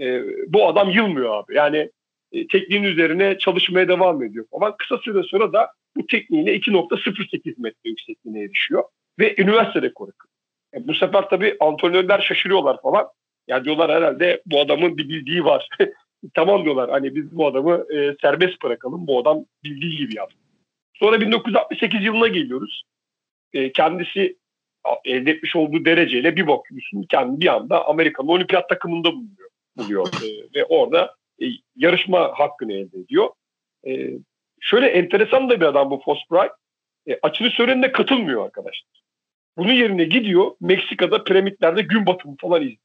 e, 0.00 0.22
bu 0.48 0.68
adam 0.68 0.90
yılmıyor 0.90 1.36
abi. 1.36 1.56
Yani 1.56 1.90
e, 2.32 2.46
tekniğin 2.46 2.82
üzerine 2.82 3.38
çalışmaya 3.38 3.88
devam 3.88 4.22
ediyor. 4.22 4.46
Ama 4.52 4.76
kısa 4.76 4.98
süre 4.98 5.22
sonra 5.22 5.52
da 5.52 5.70
bu 5.96 6.06
tekniğine 6.06 6.50
2.08 6.50 7.54
metre 7.58 7.90
yüksekliğine 7.90 8.40
erişiyor 8.40 8.84
ve 9.18 9.34
üniversite 9.38 9.82
rekoru. 9.82 10.10
E, 10.74 10.88
bu 10.88 10.94
sefer 10.94 11.28
tabii 11.28 11.56
antrenörler 11.60 12.20
şaşırıyorlar 12.20 12.82
falan. 12.82 13.08
Ya 13.48 13.64
diyorlar 13.64 13.90
herhalde 13.90 14.42
bu 14.46 14.60
adamın 14.60 14.96
bir 14.96 15.08
bildiği 15.08 15.44
var. 15.44 15.68
tamam 16.34 16.64
diyorlar 16.64 16.90
hani 16.90 17.14
biz 17.14 17.36
bu 17.36 17.46
adamı 17.46 17.94
e, 17.94 18.16
serbest 18.20 18.62
bırakalım. 18.62 19.06
Bu 19.06 19.20
adam 19.20 19.44
bildiği 19.64 19.96
gibi 19.96 20.16
yaptı. 20.16 20.36
Sonra 20.94 21.20
1968 21.20 22.04
yılına 22.04 22.28
geliyoruz. 22.28 22.82
E, 23.52 23.72
kendisi 23.72 24.36
elde 25.04 25.30
etmiş 25.30 25.56
olduğu 25.56 25.84
dereceyle 25.84 26.36
bir 26.36 26.46
bakıyorsun 26.46 27.02
kendi 27.02 27.40
bir 27.40 27.54
anda 27.54 27.86
Amerikan 27.86 28.28
olimpiyat 28.28 28.68
takımında 28.68 29.12
buluyor. 29.12 29.50
buluyor. 29.76 30.06
e, 30.24 30.58
ve 30.60 30.64
orada 30.64 31.14
e, 31.42 31.46
yarışma 31.76 32.32
hakkını 32.38 32.72
elde 32.72 32.98
ediyor. 32.98 33.28
E, 33.86 34.10
şöyle 34.60 34.86
enteresan 34.86 35.50
da 35.50 35.60
bir 35.60 35.66
adam 35.66 35.90
bu 35.90 36.00
Fosbright. 36.04 36.52
E, 37.06 37.18
açılış 37.22 37.54
törenine 37.54 37.92
katılmıyor 37.92 38.44
arkadaşlar. 38.44 38.99
Bunun 39.56 39.72
yerine 39.72 40.04
gidiyor 40.04 40.50
Meksika'da 40.60 41.24
piramitlerde 41.24 41.82
gün 41.82 42.06
batımı 42.06 42.36
falan 42.40 42.62
izliyor. 42.62 42.80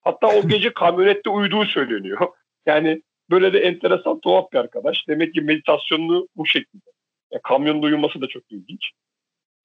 Hatta 0.00 0.26
o 0.26 0.42
gece 0.48 0.72
kamyonette 0.72 1.30
uyuduğu 1.30 1.64
söyleniyor. 1.64 2.28
Yani 2.66 3.02
böyle 3.30 3.52
de 3.52 3.58
enteresan 3.58 4.20
tuhaf 4.20 4.52
bir 4.52 4.58
arkadaş. 4.58 5.08
Demek 5.08 5.34
ki 5.34 5.40
meditasyonunu 5.40 6.28
bu 6.36 6.46
şekilde. 6.46 6.90
Yani 7.32 7.42
kamyonda 7.42 7.86
uyuması 7.86 8.20
da 8.20 8.26
çok 8.26 8.42
ilginç. 8.50 8.90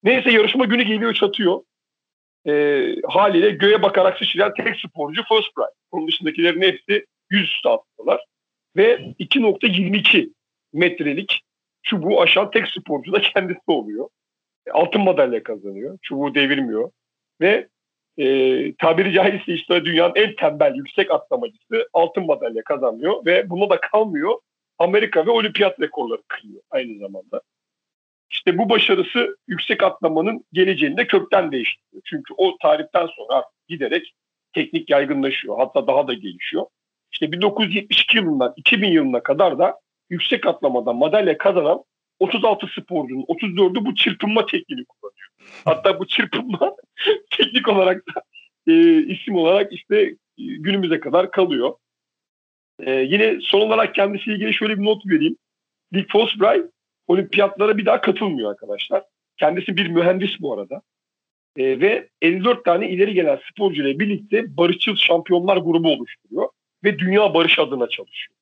Neyse 0.03 0.31
yarışma 0.31 0.65
günü 0.65 0.83
geliyor 0.83 1.13
çatıyor. 1.13 1.61
E, 2.47 2.95
haliyle 3.07 3.49
göğe 3.49 3.81
bakarak 3.81 4.17
sıçrayan 4.17 4.53
tek 4.53 4.79
sporcu 4.79 5.21
First 5.23 5.55
Prize. 5.55 5.71
Onun 5.91 6.07
dışındakilerin 6.07 6.61
hepsi 6.61 7.05
yüzüstü 7.29 7.69
atlıyorlar. 7.69 8.25
Ve 8.75 8.95
2.22 9.19 10.33
metrelik 10.73 11.41
çubuğu 11.83 12.21
aşan 12.21 12.51
tek 12.51 12.67
sporcu 12.67 13.13
da 13.13 13.21
kendisi 13.21 13.61
oluyor. 13.67 14.09
Altın 14.71 15.02
madalya 15.02 15.43
kazanıyor. 15.43 15.97
Çubuğu 16.02 16.36
devirmiyor. 16.36 16.91
Ve 17.41 17.67
e, 18.17 18.26
tabiri 18.76 19.13
caizse 19.13 19.54
işte 19.54 19.86
dünyanın 19.86 20.15
en 20.15 20.36
tembel 20.36 20.76
yüksek 20.76 21.12
atlamacısı 21.12 21.89
altın 21.93 22.26
madalya 22.26 22.63
kazanıyor. 22.63 23.26
Ve 23.26 23.50
buna 23.50 23.69
da 23.69 23.80
kalmıyor. 23.80 24.39
Amerika 24.78 25.26
ve 25.26 25.32
olimpiyat 25.32 25.80
rekorları 25.80 26.21
kıyıyor 26.28 26.62
aynı 26.71 27.00
zamanda. 27.00 27.41
İşte 28.32 28.58
bu 28.58 28.69
başarısı 28.69 29.38
yüksek 29.47 29.84
atlamanın 29.84 30.45
geleceğini 30.54 30.97
de 30.97 31.08
kökten 31.08 31.52
değiştiriyor. 31.52 32.04
Çünkü 32.06 32.34
o 32.38 32.58
tarihten 32.58 33.08
sonra 33.08 33.45
giderek 33.67 34.13
teknik 34.54 34.89
yaygınlaşıyor. 34.89 35.58
Hatta 35.58 35.88
daha 35.88 36.08
da 36.08 36.13
gelişiyor. 36.13 36.65
İşte 37.12 37.32
1972 37.32 38.17
yılından 38.17 38.54
2000 38.56 38.91
yılına 38.91 39.24
kadar 39.24 39.60
da 39.60 39.80
yüksek 40.10 40.45
atlamada 40.45 40.93
madalya 40.93 41.38
kazanan 41.38 41.84
36 42.21 42.67
sporcunun 42.67 43.23
34'ü 43.23 43.86
bu 43.86 43.95
çırpınma 43.95 44.45
tekniğini 44.45 44.86
kullanıyor. 44.86 45.27
Hatta 45.65 45.99
bu 45.99 46.07
çırpınma 46.07 46.75
teknik 47.38 47.67
olarak 47.67 48.03
da 48.07 48.21
e, 48.67 49.03
isim 49.03 49.36
olarak 49.36 49.73
işte 49.73 50.01
e, 50.01 50.15
günümüze 50.38 50.99
kadar 50.99 51.31
kalıyor. 51.31 51.73
E, 52.79 52.91
yine 52.91 53.38
son 53.41 53.62
olarak 53.62 53.95
kendisiyle 53.95 54.36
ilgili 54.36 54.53
şöyle 54.53 54.79
bir 54.79 54.86
not 54.86 55.05
vereyim. 55.05 55.38
Dick 55.93 56.12
Fosbury 56.12 56.63
olimpiyatlara 57.07 57.77
bir 57.77 57.86
daha 57.86 58.01
katılmıyor 58.01 58.51
arkadaşlar. 58.51 59.03
Kendisi 59.38 59.77
bir 59.77 59.88
mühendis 59.88 60.39
bu 60.39 60.53
arada. 60.53 60.81
E, 61.57 61.79
ve 61.79 62.10
54 62.21 62.65
tane 62.65 62.89
ileri 62.89 63.13
gelen 63.13 63.39
sporcu 63.51 63.81
ile 63.81 63.99
birlikte 63.99 64.57
barışçıl 64.57 64.95
şampiyonlar 64.95 65.57
grubu 65.57 65.89
oluşturuyor. 65.89 66.49
Ve 66.84 66.99
dünya 66.99 67.34
barış 67.34 67.60
adına 67.60 67.89
çalışıyor. 67.89 68.38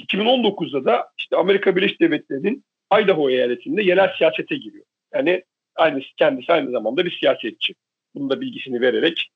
2019'da 0.00 0.84
da 0.84 1.08
işte 1.18 1.36
Amerika 1.36 1.76
Birleşik 1.76 2.00
Devletleri'nin 2.00 2.64
Idaho 3.00 3.30
eyaletinde 3.30 3.82
yerel 3.82 4.12
siyasete 4.18 4.56
giriyor. 4.56 4.84
Yani 5.14 5.42
aynı 5.76 6.00
kendisi 6.16 6.52
aynı 6.52 6.70
zamanda 6.70 7.04
bir 7.04 7.18
siyasetçi. 7.20 7.74
Bunun 8.14 8.30
da 8.30 8.40
bilgisini 8.40 8.80
vererek 8.80 9.30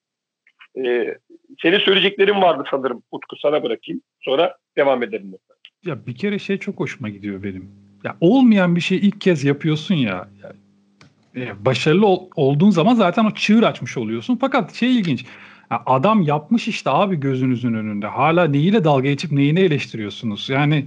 e, 0.84 1.14
senin 1.62 1.78
söyleyeceklerin 1.78 2.42
vardı 2.42 2.64
sanırım 2.70 3.02
Utku 3.10 3.36
sana 3.36 3.62
bırakayım. 3.62 4.02
Sonra 4.20 4.56
devam 4.76 5.02
edelim. 5.02 5.34
Ya 5.84 6.06
bir 6.06 6.14
kere 6.14 6.38
şey 6.38 6.58
çok 6.58 6.80
hoşuma 6.80 7.08
gidiyor 7.08 7.42
benim. 7.42 7.70
Ya 8.04 8.16
olmayan 8.20 8.76
bir 8.76 8.80
şey 8.80 8.98
ilk 8.98 9.20
kez 9.20 9.44
yapıyorsun 9.44 9.94
ya. 9.94 10.28
ya 10.42 10.52
e, 11.36 11.64
başarılı 11.64 12.06
ol, 12.06 12.28
olduğun 12.36 12.70
zaman 12.70 12.94
zaten 12.94 13.24
o 13.24 13.30
çığır 13.30 13.62
açmış 13.62 13.96
oluyorsun. 13.96 14.38
Fakat 14.40 14.74
şey 14.74 14.96
ilginç. 14.98 15.24
Ya 15.70 15.82
adam 15.86 16.22
yapmış 16.22 16.68
işte 16.68 16.90
abi 16.90 17.20
gözünüzün 17.20 17.74
önünde. 17.74 18.06
Hala 18.06 18.44
neyiyle 18.44 18.84
dalga 18.84 19.08
geçip 19.08 19.32
neyini 19.32 19.60
eleştiriyorsunuz? 19.60 20.50
Yani 20.50 20.84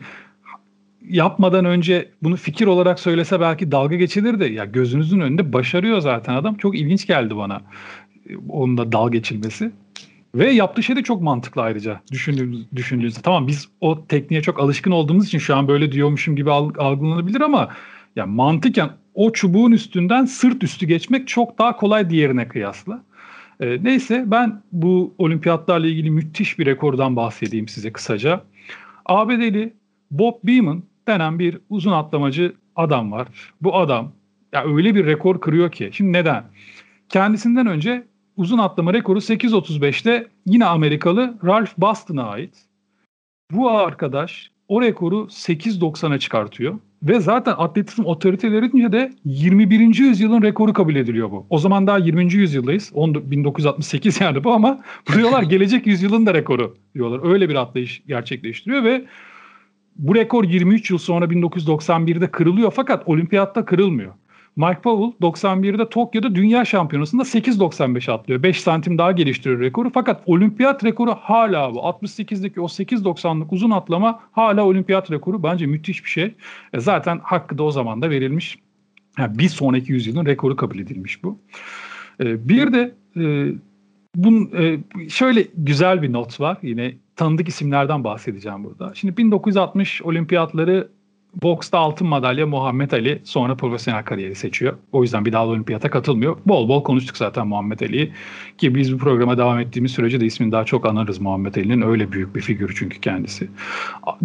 yapmadan 1.08 1.66
önce 1.66 2.10
bunu 2.24 2.36
fikir 2.36 2.68
olarak 2.68 3.00
söylese 3.00 3.40
belki 3.40 3.72
dalga 3.72 3.96
geçilirdi. 3.96 4.54
Ya 4.54 4.66
gözünüzün 4.66 5.20
önünde 5.20 5.54
başarıyor 5.54 6.00
zaten 6.00 6.34
adam. 6.34 6.56
Çok 6.56 6.78
ilginç 6.78 7.08
geldi 7.08 7.38
bana 7.38 7.62
onun 8.50 8.78
da 8.78 8.92
dalga 8.92 9.18
geçilmesi. 9.18 9.72
Ve 10.36 10.52
yaptığı 10.52 10.84
şey 10.84 10.96
de 10.96 11.04
çok 11.04 11.22
mantıklı 11.22 11.62
ayrıca 11.62 12.02
düşündüğümüz, 12.12 12.72
düşündüğünüzde. 12.76 13.22
Tamam 13.22 13.48
biz 13.48 13.70
o 13.82 14.06
tekniğe 14.06 14.42
çok 14.42 14.60
alışkın 14.60 14.92
olduğumuz 14.92 15.28
için 15.28 15.40
şu 15.40 15.56
an 15.56 15.68
böyle 15.68 15.92
diyormuşum 15.92 16.36
gibi 16.36 16.52
algılanabilir 16.52 17.42
ama 17.42 17.70
ya 18.16 18.26
mantıken 18.26 18.90
o 19.14 19.32
çubuğun 19.32 19.72
üstünden 19.72 20.26
sırt 20.26 20.64
üstü 20.64 20.86
geçmek 20.86 21.28
çok 21.28 21.60
daha 21.60 21.76
kolay 21.76 22.10
diğerine 22.10 22.48
kıyasla. 22.48 23.04
Ee, 23.60 23.84
neyse 23.84 24.24
ben 24.28 24.62
bu 24.72 25.14
olimpiyatlarla 25.18 25.88
ilgili 25.88 26.12
müthiş 26.12 26.60
bir 26.60 26.66
rekordan 26.66 27.16
bahsedeyim 27.16 27.68
size 27.68 27.94
kısaca. 27.94 28.44
ABD'li 29.06 29.74
Bob 30.12 30.34
Beamon 30.44 30.84
denen 31.10 31.40
bir 31.40 31.58
uzun 31.70 31.92
atlamacı 31.92 32.54
adam 32.76 33.12
var. 33.12 33.28
Bu 33.62 33.78
adam 33.78 34.12
ya 34.54 34.66
öyle 34.66 34.96
bir 34.96 35.06
rekor 35.06 35.42
kırıyor 35.42 35.72
ki. 35.72 35.90
Şimdi 35.94 36.14
neden? 36.14 36.44
Kendisinden 37.10 37.68
önce 37.68 38.08
uzun 38.38 38.58
atlama 38.58 38.94
rekoru 38.94 39.20
8.35'te 39.20 40.28
yine 40.46 40.66
Amerikalı 40.66 41.38
Ralph 41.46 41.72
Boston'a 41.78 42.24
ait. 42.24 42.66
Bu 43.52 43.70
arkadaş 43.72 44.52
o 44.68 44.82
rekoru 44.82 45.16
8.90'a 45.16 46.20
çıkartıyor. 46.20 46.80
Ve 47.04 47.20
zaten 47.20 47.54
atletizm 47.58 48.06
otoritelerince 48.06 48.92
de 48.92 49.12
21. 49.26 49.80
yüzyılın 49.80 50.42
rekoru 50.42 50.74
kabul 50.74 50.96
ediliyor 50.96 51.32
bu. 51.32 51.46
O 51.50 51.58
zaman 51.58 51.88
daha 51.88 51.98
20. 51.98 52.34
yüzyıldayız. 52.34 52.92
1968 52.96 54.22
yani 54.22 54.44
bu 54.44 54.54
ama 54.54 54.80
diyorlar 55.16 55.44
gelecek 55.44 55.88
yüzyılın 55.88 56.26
da 56.26 56.34
rekoru 56.34 56.78
diyorlar. 56.96 57.32
Öyle 57.34 57.50
bir 57.50 57.56
atlayış 57.56 58.04
gerçekleştiriyor 58.08 58.84
ve 58.84 59.06
bu 60.00 60.16
rekor 60.16 60.44
23 60.44 60.92
yıl 60.92 60.98
sonra 60.98 61.26
1991'de 61.26 62.32
kırılıyor 62.32 62.72
fakat 62.76 63.08
olimpiyatta 63.08 63.66
kırılmıyor. 63.66 64.14
Mike 64.56 64.82
Powell 64.82 65.28
91'de 65.28 65.90
Tokyo'da 65.90 66.36
dünya 66.36 66.66
şampiyonasında 66.66 67.22
8.95 67.22 68.12
atlıyor. 68.12 68.44
5 68.44 68.62
santim 68.62 68.98
daha 68.98 69.12
geliştiriyor 69.12 69.60
rekoru. 69.60 69.90
Fakat 69.94 70.22
olimpiyat 70.26 70.84
rekoru 70.84 71.12
hala 71.12 71.74
bu. 71.74 71.78
68'deki 71.80 72.62
o 72.62 72.66
8.90'lık 72.66 73.54
uzun 73.54 73.70
atlama 73.70 74.20
hala 74.32 74.66
olimpiyat 74.66 75.12
rekoru. 75.12 75.44
Bence 75.44 75.66
müthiş 75.66 76.06
bir 76.06 76.10
şey. 76.10 76.36
E 76.74 76.80
zaten 76.80 77.20
hakkı 77.24 77.58
da 77.58 77.64
o 77.64 77.72
zaman 77.72 78.02
da 78.02 78.10
verilmiş. 78.10 78.58
Yani 79.18 79.40
bir 79.40 79.50
sonraki 79.50 79.92
yüzyılın 79.92 80.26
rekoru 80.26 80.56
kabul 80.56 80.80
edilmiş 80.80 81.24
bu. 81.24 81.40
E, 82.24 82.50
bir 82.50 82.74
de 82.74 82.96
e, 83.18 83.54
bun, 84.16 84.52
e, 84.58 84.80
şöyle 85.10 85.48
güzel 85.58 86.02
bir 86.02 86.14
not 86.14 86.40
var. 86.40 86.58
Yine 86.62 86.94
tanıdık 87.20 87.48
isimlerden 87.48 88.04
bahsedeceğim 88.04 88.64
burada. 88.64 88.92
Şimdi 88.96 89.18
1960 89.18 90.02
olimpiyatları 90.02 90.90
Boksta 91.44 91.78
altın 91.78 92.08
madalya 92.08 92.48
Muhammed 92.48 92.92
Ali 92.92 93.22
sonra 93.24 93.56
profesyonel 93.56 94.04
kariyeri 94.04 94.36
seçiyor. 94.36 94.78
O 94.92 95.04
yüzden 95.04 95.26
bir 95.26 95.32
daha 95.32 95.48
olimpiyata 95.48 95.90
katılmıyor. 95.90 96.38
Bol 96.46 96.70
bol 96.70 96.84
konuştuk 96.84 97.18
zaten 97.18 97.48
Muhammed 97.48 97.80
Ali'yi. 97.80 98.12
Ki 98.58 98.76
biz 98.76 98.94
bu 98.94 98.98
programa 98.98 99.38
devam 99.38 99.60
ettiğimiz 99.60 99.92
sürece 99.92 100.22
de 100.22 100.26
ismini 100.26 100.52
daha 100.52 100.66
çok 100.66 100.86
anarız 100.86 101.20
Muhammed 101.20 101.56
Ali'nin. 101.56 101.82
Öyle 101.82 102.12
büyük 102.12 102.36
bir 102.36 102.42
figürü 102.42 102.76
çünkü 102.76 103.02
kendisi. 103.02 103.50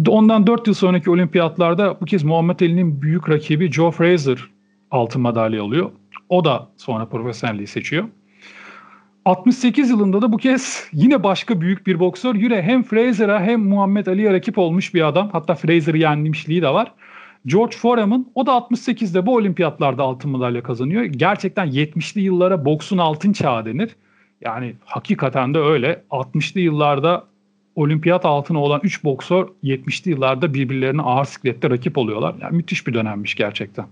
Ondan 0.07 0.47
4 0.47 0.67
yıl 0.67 0.73
sonraki 0.73 1.09
olimpiyatlarda 1.09 1.97
bu 2.01 2.05
kez 2.05 2.23
Muhammed 2.23 2.59
Ali'nin 2.59 3.01
büyük 3.01 3.29
rakibi 3.29 3.71
Joe 3.71 3.91
Fraser 3.91 4.39
altın 4.91 5.21
madalya 5.21 5.63
alıyor. 5.63 5.91
O 6.29 6.45
da 6.45 6.67
sonra 6.77 7.05
profesyonelliği 7.05 7.67
seçiyor. 7.67 8.05
68 9.25 9.89
yılında 9.89 10.21
da 10.21 10.31
bu 10.31 10.37
kez 10.37 10.89
yine 10.93 11.23
başka 11.23 11.61
büyük 11.61 11.87
bir 11.87 11.99
boksör 11.99 12.35
yine 12.35 12.61
hem 12.61 12.83
Fraser'a 12.83 13.41
hem 13.41 13.61
Muhammed 13.67 14.07
Ali'ye 14.07 14.33
rakip 14.33 14.57
olmuş 14.57 14.93
bir 14.93 15.07
adam. 15.07 15.29
Hatta 15.31 15.55
Fraser'ı 15.55 15.97
yenmişliği 15.97 16.61
de 16.61 16.69
var. 16.69 16.91
George 17.45 17.77
Foreman 17.77 18.31
o 18.35 18.45
da 18.45 18.51
68'de 18.51 19.25
bu 19.25 19.35
olimpiyatlarda 19.35 20.03
altın 20.03 20.31
madalya 20.31 20.63
kazanıyor. 20.63 21.03
Gerçekten 21.03 21.67
70'li 21.67 22.21
yıllara 22.21 22.65
boksun 22.65 22.97
altın 22.97 23.33
çağı 23.33 23.65
denir. 23.65 23.95
Yani 24.41 24.75
hakikaten 24.85 25.53
de 25.53 25.59
öyle. 25.59 26.03
60'lı 26.11 26.59
yıllarda 26.59 27.23
olimpiyat 27.75 28.25
altını 28.25 28.59
olan 28.59 28.81
3 28.83 29.03
boksör 29.03 29.47
70'li 29.63 30.11
yıllarda 30.11 30.53
birbirlerine 30.53 31.01
ağır 31.01 31.25
siklette 31.25 31.69
rakip 31.69 31.97
oluyorlar. 31.97 32.35
Yani 32.41 32.55
müthiş 32.55 32.87
bir 32.87 32.93
dönemmiş 32.93 33.35
gerçekten. 33.35 33.85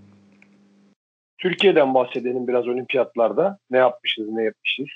Türkiye'den 1.38 1.94
bahsedelim 1.94 2.48
biraz 2.48 2.68
olimpiyatlarda. 2.68 3.58
Ne 3.70 3.78
yapmışız, 3.78 4.28
ne 4.28 4.42
yapmışız. 4.44 4.86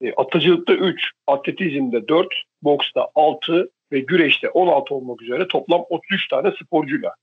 E, 0.00 0.12
atıcılıkta 0.12 0.74
3, 0.74 1.10
atletizmde 1.26 2.08
4, 2.08 2.26
boksta 2.62 3.08
6 3.14 3.70
ve 3.92 4.00
güreşte 4.00 4.50
16 4.50 4.94
olmak 4.94 5.22
üzere 5.22 5.48
toplam 5.48 5.84
33 5.88 6.28
tane 6.28 6.52
sporcuyla 6.62 7.14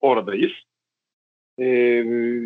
oradayız. 0.00 0.52
E, 1.58 1.66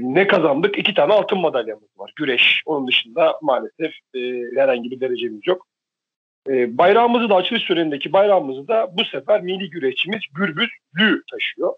ne 0.02 0.26
kazandık? 0.26 0.78
İki 0.78 0.94
tane 0.94 1.12
altın 1.12 1.38
madalyamız 1.38 1.88
var. 1.96 2.12
Güreş. 2.16 2.62
Onun 2.66 2.86
dışında 2.86 3.38
maalesef 3.42 3.92
e, 4.14 4.20
herhangi 4.56 4.90
bir 4.90 5.00
derecemiz 5.00 5.40
yok. 5.46 5.66
E, 6.48 6.78
bayrağımızı 6.78 7.28
da 7.28 7.34
açılış 7.34 7.64
törenindeki 7.64 8.12
bayrağımızı 8.12 8.68
da 8.68 8.88
bu 8.98 9.04
sefer 9.04 9.40
milli 9.40 9.70
güreşçimiz 9.70 10.20
Gürbüz 10.34 10.70
Lü 10.98 11.22
taşıyor. 11.30 11.74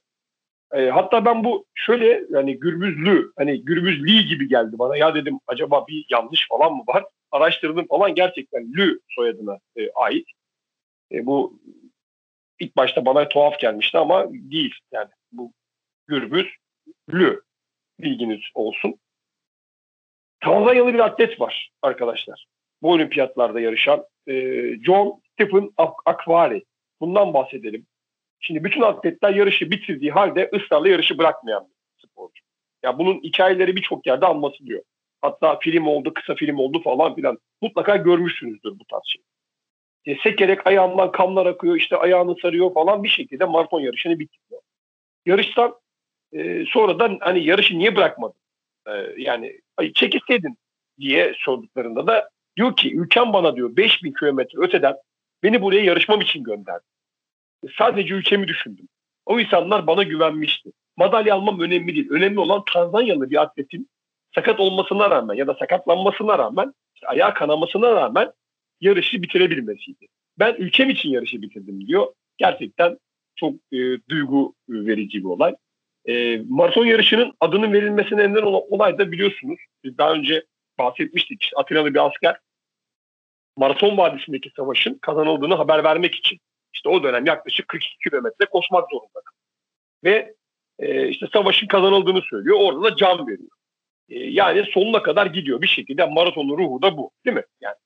E, 0.74 0.90
hatta 0.90 1.24
ben 1.24 1.44
bu 1.44 1.66
şöyle 1.74 2.24
yani 2.30 2.58
Gürbüzlü 2.58 3.32
hani 3.36 3.64
Gürbüzli 3.64 4.26
gibi 4.26 4.48
geldi 4.48 4.78
bana. 4.78 4.96
Ya 4.96 5.14
dedim 5.14 5.40
acaba 5.46 5.86
bir 5.88 6.06
yanlış 6.10 6.48
falan 6.48 6.72
mı 6.72 6.82
var? 6.86 7.04
Araştırdım 7.30 7.86
falan 7.86 8.14
gerçekten 8.14 8.72
Lü 8.72 9.00
soyadına 9.08 9.58
e, 9.76 9.90
ait. 9.90 10.28
E, 11.12 11.26
bu 11.26 11.60
ilk 12.60 12.76
başta 12.76 13.06
bana 13.06 13.28
tuhaf 13.28 13.58
gelmişti 13.58 13.98
ama 13.98 14.26
değil. 14.32 14.74
Yani 14.92 15.08
bu 15.32 15.52
Gürbüz 16.06 16.46
Lü. 17.12 17.40
bilginiz 18.00 18.40
olsun. 18.54 18.94
Tanzanyalı 20.40 20.94
bir 20.94 20.98
atlet 20.98 21.40
var 21.40 21.70
arkadaşlar. 21.82 22.46
Bu 22.82 22.90
olimpiyatlarda 22.92 23.60
yarışan 23.60 24.04
e, 24.26 24.34
John 24.84 25.22
Stephen 25.32 25.70
Akvari. 26.06 26.64
Bundan 27.00 27.34
bahsedelim. 27.34 27.86
Şimdi 28.46 28.64
bütün 28.64 28.80
atletler 28.80 29.34
yarışı 29.34 29.70
bitirdiği 29.70 30.10
halde 30.10 30.50
ısrarla 30.54 30.88
yarışı 30.88 31.18
bırakmayan 31.18 31.68
bir 31.68 32.08
sporcu. 32.08 32.42
Ya 32.82 32.98
bunun 32.98 33.14
hikayeleri 33.14 33.76
birçok 33.76 34.06
yerde 34.06 34.26
anlatılıyor. 34.26 34.82
Hatta 35.22 35.58
film 35.58 35.86
oldu, 35.86 36.14
kısa 36.14 36.34
film 36.34 36.58
oldu 36.58 36.82
falan 36.82 37.14
filan. 37.14 37.38
Mutlaka 37.62 37.96
görmüşsünüzdür 37.96 38.78
bu 38.78 38.84
tarz 38.84 39.02
şey. 39.06 39.22
E, 40.06 40.18
sekerek 40.22 40.66
ayağından 40.66 41.12
kanlar 41.12 41.46
akıyor, 41.46 41.76
işte 41.76 41.96
ayağını 41.96 42.36
sarıyor 42.42 42.74
falan 42.74 43.04
bir 43.04 43.08
şekilde 43.08 43.44
maraton 43.44 43.80
yarışını 43.80 44.18
bitiriyor. 44.18 44.62
Yarıştan 45.26 45.74
e, 46.32 46.64
sonradan 46.66 47.18
hani 47.20 47.44
yarışı 47.44 47.78
niye 47.78 47.96
bırakmadın? 47.96 48.40
E, 48.86 48.92
yani 49.16 49.60
çekilseydin 49.94 50.58
diye 50.98 51.34
sorduklarında 51.38 52.06
da 52.06 52.30
diyor 52.56 52.76
ki 52.76 52.96
ülkem 52.96 53.32
bana 53.32 53.56
diyor 53.56 53.76
5000 53.76 54.12
kilometre 54.12 54.58
öteden 54.58 54.94
beni 55.42 55.62
buraya 55.62 55.84
yarışmam 55.84 56.20
için 56.20 56.44
gönderdi. 56.44 56.93
Sadece 57.78 58.14
ülkemi 58.14 58.48
düşündüm. 58.48 58.88
O 59.26 59.40
insanlar 59.40 59.86
bana 59.86 60.02
güvenmişti. 60.02 60.70
Madalya 60.96 61.34
almam 61.34 61.60
önemli 61.60 61.94
değil. 61.94 62.10
Önemli 62.10 62.40
olan 62.40 62.62
Tanzanyalı 62.72 63.30
bir 63.30 63.42
atletin 63.42 63.88
sakat 64.34 64.60
olmasına 64.60 65.10
rağmen 65.10 65.34
ya 65.34 65.46
da 65.46 65.54
sakatlanmasına 65.54 66.38
rağmen 66.38 66.74
işte 66.94 67.06
ayağı 67.06 67.34
kanamasına 67.34 67.92
rağmen 67.96 68.32
yarışı 68.80 69.22
bitirebilmesiydi. 69.22 70.06
Ben 70.38 70.54
ülkem 70.54 70.90
için 70.90 71.10
yarışı 71.10 71.42
bitirdim 71.42 71.86
diyor. 71.86 72.06
Gerçekten 72.36 72.98
çok 73.36 73.54
e, 73.72 73.78
duygu 74.08 74.54
verici 74.68 75.18
bir 75.18 75.28
olay. 75.28 75.54
E, 76.08 76.42
maraton 76.48 76.86
yarışının 76.86 77.32
adının 77.40 77.72
verilmesine 77.72 78.30
neden 78.30 78.42
olan 78.42 78.62
olay 78.70 78.98
da 78.98 79.12
biliyorsunuz. 79.12 79.58
Biz 79.84 79.98
daha 79.98 80.12
önce 80.12 80.44
bahsetmiştik. 80.78 81.42
İşte 81.42 81.56
Atinalı 81.56 81.94
bir 81.94 82.06
asker 82.06 82.36
Maraton 83.56 83.96
Vadisi'ndeki 83.96 84.50
savaşın 84.56 84.94
kazanıldığını 84.94 85.54
haber 85.54 85.84
vermek 85.84 86.14
için 86.14 86.38
işte 86.74 86.88
o 86.88 87.02
dönem 87.02 87.26
yaklaşık 87.26 87.68
42 87.68 87.98
kilometre 87.98 88.46
koşmak 88.46 88.90
zorunda. 88.90 89.20
Ve 90.04 90.34
e, 90.78 91.08
işte 91.08 91.26
savaşın 91.32 91.66
kazanıldığını 91.66 92.22
söylüyor. 92.22 92.58
Orada 92.60 92.82
da 92.82 92.96
can 92.96 93.26
veriyor. 93.26 93.50
E, 94.08 94.18
yani 94.18 94.64
sonuna 94.74 95.02
kadar 95.02 95.26
gidiyor 95.26 95.62
bir 95.62 95.66
şekilde. 95.66 96.06
Maratonun 96.06 96.58
ruhu 96.58 96.82
da 96.82 96.96
bu 96.96 97.10
değil 97.26 97.36
mi? 97.36 97.44
Yani 97.60 97.76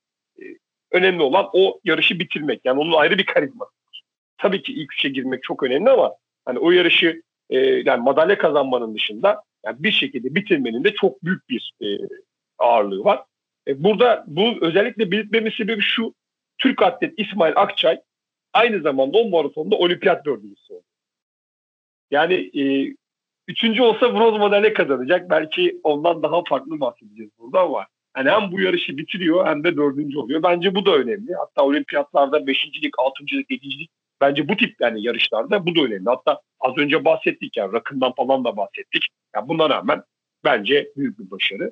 e, 0.41 0.43
önemli 0.91 1.21
olan 1.21 1.49
o 1.53 1.79
yarışı 1.83 2.19
bitirmek. 2.19 2.61
Yani 2.63 2.79
onun 2.79 2.93
ayrı 2.93 3.17
bir 3.17 3.25
karizması. 3.25 3.71
Tabii 4.37 4.61
ki 4.61 4.73
ilk 4.73 4.93
üçe 4.93 5.09
girmek 5.09 5.43
çok 5.43 5.63
önemli 5.63 5.89
ama 5.89 6.15
hani 6.45 6.59
o 6.59 6.71
yarışı 6.71 7.21
e, 7.49 7.57
yani 7.59 8.03
madalya 8.03 8.37
kazanmanın 8.37 8.95
dışında 8.95 9.43
yani 9.65 9.83
bir 9.83 9.91
şekilde 9.91 10.35
bitirmenin 10.35 10.83
de 10.83 10.93
çok 10.93 11.23
büyük 11.23 11.49
bir 11.49 11.73
e, 11.81 11.87
ağırlığı 12.57 13.03
var. 13.03 13.23
E, 13.67 13.83
burada 13.83 14.23
bu 14.27 14.55
özellikle 14.61 15.11
belirtmemin 15.11 15.51
sebebi 15.51 15.81
şu. 15.81 16.13
Türk 16.57 16.81
atlet 16.81 17.13
İsmail 17.17 17.53
Akçay 17.55 18.01
aynı 18.59 18.81
zamanda 18.81 19.17
o 19.17 19.29
maratonda 19.29 19.75
olimpiyat 19.75 20.25
dördüncüsü 20.25 20.73
oldu. 20.73 20.83
Yani 22.11 22.33
e, 22.33 22.93
üçüncü 23.47 23.81
olsa 23.81 24.13
bronz 24.15 24.39
madalya 24.39 24.73
kazanacak. 24.73 25.29
Belki 25.29 25.79
ondan 25.83 26.23
daha 26.23 26.43
farklı 26.49 26.79
bahsedeceğiz 26.79 27.31
burada 27.37 27.59
ama 27.59 27.85
yani 28.17 28.29
hem 28.29 28.51
bu 28.51 28.61
yarışı 28.61 28.97
bitiriyor 28.97 29.45
hem 29.45 29.63
de 29.63 29.77
dördüncü 29.77 30.17
oluyor. 30.17 30.43
Bence 30.43 30.75
bu 30.75 30.85
da 30.85 30.95
önemli. 30.95 31.33
Hatta 31.33 31.65
olimpiyatlarda 31.65 32.47
beşincilik, 32.47 32.99
altıncılık, 32.99 33.51
yedincilik 33.51 33.89
bence 34.21 34.47
bu 34.47 34.57
tip 34.57 34.75
yani 34.81 35.03
yarışlarda 35.03 35.65
bu 35.65 35.75
da 35.75 35.81
önemli. 35.81 36.05
Hatta 36.05 36.41
az 36.59 36.77
önce 36.77 37.05
bahsettik 37.05 37.57
yani 37.57 37.73
rakımdan 37.73 38.13
falan 38.13 38.43
da 38.43 38.57
bahsettik. 38.57 39.07
Yani 39.35 39.49
buna 39.49 39.69
rağmen 39.69 40.03
bence 40.43 40.91
büyük 40.97 41.19
bir 41.19 41.31
başarı. 41.31 41.71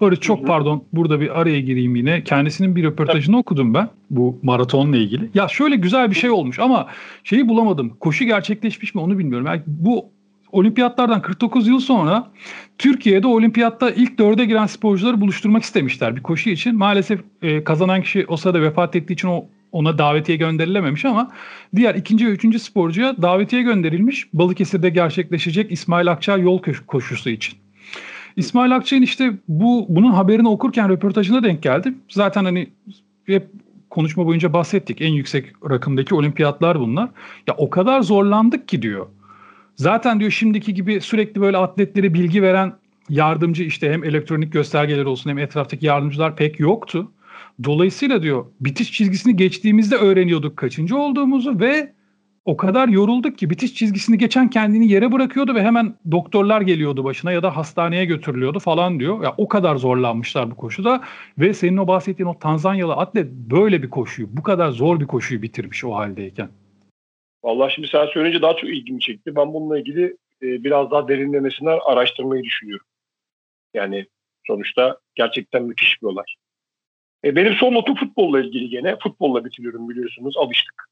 Barış 0.00 0.20
çok 0.20 0.46
pardon 0.46 0.84
burada 0.92 1.20
bir 1.20 1.40
araya 1.40 1.60
gireyim 1.60 1.96
yine. 1.96 2.24
Kendisinin 2.24 2.76
bir 2.76 2.84
röportajını 2.84 3.38
okudum 3.38 3.74
ben 3.74 3.88
bu 4.10 4.38
maratonla 4.42 4.96
ilgili. 4.96 5.30
Ya 5.34 5.48
şöyle 5.48 5.76
güzel 5.76 6.10
bir 6.10 6.14
şey 6.14 6.30
olmuş 6.30 6.58
ama 6.58 6.86
şeyi 7.24 7.48
bulamadım. 7.48 7.92
Koşu 8.00 8.24
gerçekleşmiş 8.24 8.94
mi 8.94 9.00
onu 9.00 9.18
bilmiyorum. 9.18 9.46
Yani 9.46 9.62
bu 9.66 10.04
olimpiyatlardan 10.52 11.22
49 11.22 11.68
yıl 11.68 11.80
sonra 11.80 12.30
Türkiye'de 12.78 13.26
olimpiyatta 13.26 13.90
ilk 13.90 14.18
dörde 14.18 14.44
giren 14.44 14.66
sporcuları 14.66 15.20
buluşturmak 15.20 15.62
istemişler 15.62 16.16
bir 16.16 16.22
koşu 16.22 16.50
için. 16.50 16.76
Maalesef 16.76 17.20
e, 17.42 17.64
kazanan 17.64 18.02
kişi 18.02 18.26
o 18.28 18.36
sırada 18.36 18.62
vefat 18.62 18.96
ettiği 18.96 19.12
için 19.12 19.28
o 19.28 19.44
ona 19.72 19.98
davetiye 19.98 20.38
gönderilememiş 20.38 21.04
ama 21.04 21.30
diğer 21.76 21.94
ikinci 21.94 22.26
ve 22.26 22.30
üçüncü 22.30 22.58
sporcuya 22.58 23.22
davetiye 23.22 23.62
gönderilmiş. 23.62 24.28
Balıkesir'de 24.34 24.90
gerçekleşecek 24.90 25.72
İsmail 25.72 26.10
Akçay 26.10 26.40
yol 26.40 26.62
koşusu 26.86 27.30
için. 27.30 27.58
İsmail 28.36 28.76
Akçay'ın 28.76 29.02
işte 29.02 29.32
bu 29.48 29.86
bunun 29.88 30.12
haberini 30.12 30.48
okurken 30.48 30.88
röportajına 30.88 31.42
denk 31.42 31.62
geldim. 31.62 31.98
Zaten 32.08 32.44
hani 32.44 32.68
hep 33.26 33.48
konuşma 33.90 34.26
boyunca 34.26 34.52
bahsettik. 34.52 35.00
En 35.00 35.12
yüksek 35.12 35.46
rakımdaki 35.70 36.14
olimpiyatlar 36.14 36.80
bunlar. 36.80 37.08
Ya 37.46 37.54
o 37.58 37.70
kadar 37.70 38.00
zorlandık 38.02 38.68
ki 38.68 38.82
diyor. 38.82 39.06
Zaten 39.76 40.20
diyor 40.20 40.30
şimdiki 40.30 40.74
gibi 40.74 41.00
sürekli 41.00 41.40
böyle 41.40 41.56
atletlere 41.56 42.14
bilgi 42.14 42.42
veren 42.42 42.72
yardımcı 43.08 43.64
işte 43.64 43.92
hem 43.92 44.04
elektronik 44.04 44.52
göstergeler 44.52 45.04
olsun 45.04 45.30
hem 45.30 45.38
etraftaki 45.38 45.86
yardımcılar 45.86 46.36
pek 46.36 46.60
yoktu. 46.60 47.10
Dolayısıyla 47.64 48.22
diyor 48.22 48.46
bitiş 48.60 48.92
çizgisini 48.92 49.36
geçtiğimizde 49.36 49.96
öğreniyorduk 49.96 50.56
kaçıncı 50.56 50.96
olduğumuzu 50.96 51.60
ve 51.60 51.92
o 52.44 52.56
kadar 52.56 52.88
yorulduk 52.88 53.38
ki 53.38 53.50
bitiş 53.50 53.74
çizgisini 53.74 54.18
geçen 54.18 54.50
kendini 54.50 54.88
yere 54.88 55.12
bırakıyordu 55.12 55.54
ve 55.54 55.62
hemen 55.62 55.94
doktorlar 56.10 56.60
geliyordu 56.60 57.04
başına 57.04 57.32
ya 57.32 57.42
da 57.42 57.56
hastaneye 57.56 58.04
götürülüyordu 58.04 58.58
falan 58.58 59.00
diyor. 59.00 59.24
Ya 59.24 59.34
o 59.36 59.48
kadar 59.48 59.76
zorlanmışlar 59.76 60.50
bu 60.50 60.56
koşuda 60.56 61.02
ve 61.38 61.54
senin 61.54 61.76
o 61.76 61.88
bahsettiğin 61.88 62.28
o 62.28 62.38
Tanzanyalı 62.38 62.92
atlet 62.92 63.26
böyle 63.32 63.82
bir 63.82 63.90
koşuyu, 63.90 64.28
bu 64.32 64.42
kadar 64.42 64.70
zor 64.70 65.00
bir 65.00 65.06
koşuyu 65.06 65.42
bitirmiş 65.42 65.84
o 65.84 65.94
haldeyken. 65.94 66.48
Vallahi 67.44 67.74
şimdi 67.74 67.88
sen 67.88 68.06
söyleyince 68.06 68.42
daha 68.42 68.56
çok 68.56 68.70
ilgimi 68.70 69.00
çekti. 69.00 69.36
Ben 69.36 69.54
bununla 69.54 69.78
ilgili 69.78 70.04
e, 70.42 70.64
biraz 70.64 70.90
daha 70.90 71.08
derinlemesine 71.08 71.70
araştırmayı 71.70 72.42
düşünüyorum. 72.42 72.86
Yani 73.74 74.06
sonuçta 74.46 74.98
gerçekten 75.14 75.62
müthiş 75.62 76.02
bir 76.02 76.06
olay. 76.06 76.24
E, 77.24 77.36
benim 77.36 77.54
son 77.54 77.74
notum 77.74 77.94
futbolla 77.94 78.40
ilgili 78.40 78.68
gene. 78.68 78.96
Futbolla 79.02 79.44
bitiriyorum 79.44 79.88
biliyorsunuz. 79.88 80.36
Alıştık. 80.36 80.88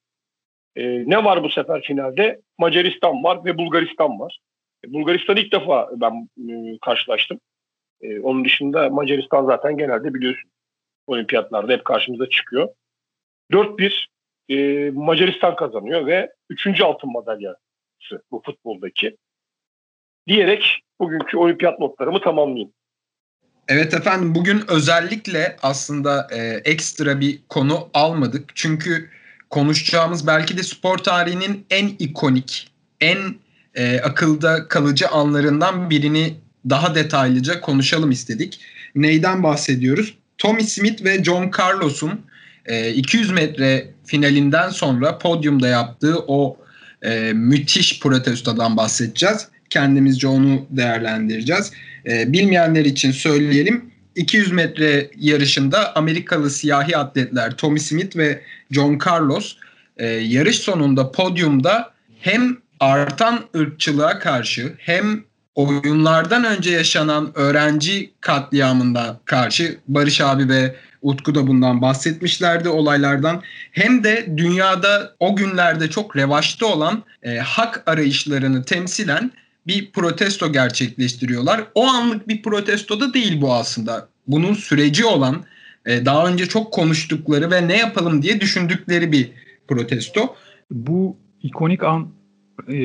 E, 0.77 1.11
ne 1.11 1.25
var 1.25 1.43
bu 1.43 1.51
sefer 1.51 1.83
finalde? 1.83 2.41
Macaristan 2.59 3.25
var 3.25 3.45
ve 3.45 3.59
Bulgaristan 3.59 4.21
var. 4.21 4.39
E, 4.85 4.93
Bulgaristan 4.93 5.37
ilk 5.37 5.53
defa 5.53 5.91
ben 5.97 6.29
e, 6.49 6.79
karşılaştım. 6.83 7.41
E, 8.01 8.21
onun 8.21 8.45
dışında 8.45 8.91
Macaristan 8.91 9.47
zaten 9.47 9.77
genelde 9.77 10.15
biliyorsun 10.15 10.51
olimpiyatlarda 11.07 11.73
hep 11.73 11.85
karşımıza 11.85 12.29
çıkıyor. 12.29 12.69
4-1 13.53 14.07
e, 14.49 14.91
Macaristan 14.91 15.57
kazanıyor 15.57 16.07
ve 16.07 16.33
3. 16.51 16.81
altın 16.81 17.13
madalyası 17.13 18.23
bu 18.31 18.43
futboldaki. 18.47 19.17
Diyerek 20.29 20.81
bugünkü 21.01 21.37
olimpiyat 21.37 21.79
notlarımı 21.79 22.21
tamamlayayım. 22.21 22.73
Evet 23.69 23.95
efendim 23.95 24.35
bugün 24.35 24.63
özellikle 24.69 25.57
aslında 25.63 26.29
e, 26.33 26.39
ekstra 26.71 27.21
bir 27.21 27.41
konu 27.49 27.89
almadık. 27.95 28.51
Çünkü 28.55 29.11
konuşacağımız 29.51 30.27
belki 30.27 30.59
de 30.59 30.63
spor 30.63 30.99
tarihinin 30.99 31.67
en 31.71 31.89
ikonik, 31.99 32.69
en 33.01 33.19
e, 33.75 34.01
akılda 34.01 34.69
kalıcı 34.69 35.09
anlarından 35.09 35.91
birini 35.91 36.35
daha 36.71 36.95
detaylıca 36.95 37.61
konuşalım 37.61 38.11
istedik. 38.11 38.61
Neyden 38.95 39.43
bahsediyoruz? 39.43 40.15
Tommy 40.39 40.63
Smith 40.63 41.05
ve 41.05 41.25
John 41.25 41.51
Carlos'un 41.59 42.21
e, 42.67 42.93
200 42.93 43.31
metre 43.31 43.91
finalinden 44.07 44.69
sonra 44.69 45.19
podyumda 45.19 45.69
yaptığı 45.69 46.19
o 46.19 46.57
e, 47.03 47.33
müthiş 47.33 48.01
protestodan 48.01 48.77
bahsedeceğiz. 48.77 49.49
Kendimizce 49.71 50.29
onu 50.29 50.67
değerlendireceğiz. 50.71 51.73
E, 52.07 52.33
bilmeyenler 52.33 52.85
için 52.85 53.13
söyleyelim. 53.13 53.91
200 54.17 54.53
metre 54.53 55.11
yarışında 55.17 55.97
Amerikalı 55.97 56.51
siyahi 56.51 56.97
atletler 56.97 57.57
Tommy 57.57 57.81
Smith 57.81 58.17
ve 58.17 58.43
John 58.71 58.99
Carlos 59.07 59.57
e, 59.97 60.07
yarış 60.07 60.59
sonunda 60.59 61.13
podyumda 61.13 61.93
hem 62.21 62.57
artan 62.81 63.45
ırkçılığa 63.57 64.19
karşı 64.19 64.75
hem 64.79 65.25
oyunlardan 65.55 66.45
önce 66.45 66.71
yaşanan 66.71 67.33
öğrenci 67.35 68.13
katliamında 68.21 69.21
karşı 69.25 69.79
Barış 69.89 70.21
abi 70.21 70.49
ve 70.49 70.77
Utku 71.03 71.35
da 71.35 71.47
bundan 71.47 71.83
bahsetmişlerdi 71.83 72.69
olaylardan. 72.69 73.43
Hem 73.73 74.05
de 74.05 74.27
dünyada 74.37 75.15
o 75.21 75.37
günlerde 75.37 75.91
çok 75.91 76.17
revaçta 76.17 76.67
olan 76.67 77.03
e, 77.23 77.39
hak 77.39 77.83
arayışlarını 77.87 78.65
temsilen 78.65 79.33
bir 79.67 79.93
protesto 79.93 80.53
gerçekleştiriyorlar. 80.53 81.65
O 81.75 81.87
anlık 81.87 82.29
bir 82.29 82.43
protesto 82.43 83.01
da 83.01 83.15
değil 83.15 83.41
bu 83.41 83.55
aslında. 83.55 84.09
Bunun 84.27 84.55
süreci 84.55 85.05
olan 85.05 85.45
e, 85.87 86.05
daha 86.05 86.27
önce 86.29 86.47
çok 86.47 86.73
konuştukları 86.73 87.51
ve 87.51 87.69
ne 87.69 87.79
yapalım 87.79 88.23
diye 88.23 88.41
düşündükleri 88.41 89.13
bir 89.13 89.31
protesto. 89.69 90.35
Bu 90.71 91.17
ikonik 91.43 91.85
an 91.85 92.09
e, 92.69 92.77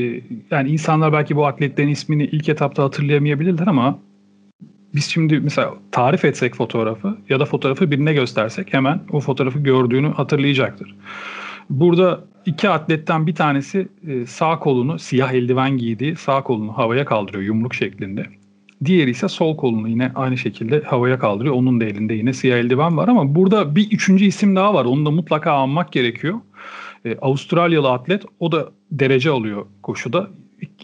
yani 0.51 0.69
insanlar 0.69 1.13
belki 1.13 1.35
bu 1.35 1.45
atletlerin 1.47 1.89
ismini 1.89 2.23
ilk 2.25 2.49
etapta 2.49 2.83
hatırlayamayabilirler 2.83 3.67
ama 3.67 3.99
biz 4.95 5.05
şimdi 5.05 5.39
mesela 5.39 5.73
tarif 5.91 6.25
etsek 6.25 6.55
fotoğrafı 6.55 7.17
ya 7.29 7.39
da 7.39 7.45
fotoğrafı 7.45 7.91
birine 7.91 8.13
göstersek 8.13 8.73
hemen 8.73 9.01
o 9.11 9.19
fotoğrafı 9.19 9.59
gördüğünü 9.59 10.13
hatırlayacaktır. 10.13 10.95
Burada 11.69 12.23
iki 12.45 12.69
atletten 12.69 13.27
bir 13.27 13.36
tanesi 13.36 13.88
e, 14.08 14.25
sağ 14.25 14.60
kolunu 14.60 14.99
siyah 14.99 15.34
eldiven 15.34 15.77
giydiği 15.77 16.15
sağ 16.15 16.43
kolunu 16.43 16.77
havaya 16.77 17.05
kaldırıyor 17.05 17.43
yumruk 17.43 17.73
şeklinde. 17.73 18.25
Diğeri 18.86 19.10
ise 19.10 19.27
sol 19.27 19.58
kolunu 19.58 19.89
yine 19.89 20.12
aynı 20.15 20.38
şekilde 20.38 20.81
havaya 20.81 21.19
kaldırıyor. 21.19 21.55
Onun 21.55 21.81
da 21.81 21.86
elinde 21.86 22.13
yine 22.13 22.34
siyah 22.34 22.58
eldiven 22.58 22.97
var 22.97 23.08
ama 23.08 23.36
burada 23.36 23.75
bir 23.75 23.91
üçüncü 23.91 24.25
isim 24.25 24.55
daha 24.55 24.73
var. 24.73 24.86
Onu 24.86 25.05
da 25.05 25.12
mutlaka 25.12 25.51
anmak 25.51 25.91
gerekiyor. 25.91 26.39
Ee, 27.05 27.17
Avustralyalı 27.21 27.91
atlet 27.91 28.23
o 28.39 28.51
da 28.51 28.71
derece 28.91 29.29
alıyor 29.29 29.65
koşuda. 29.84 30.29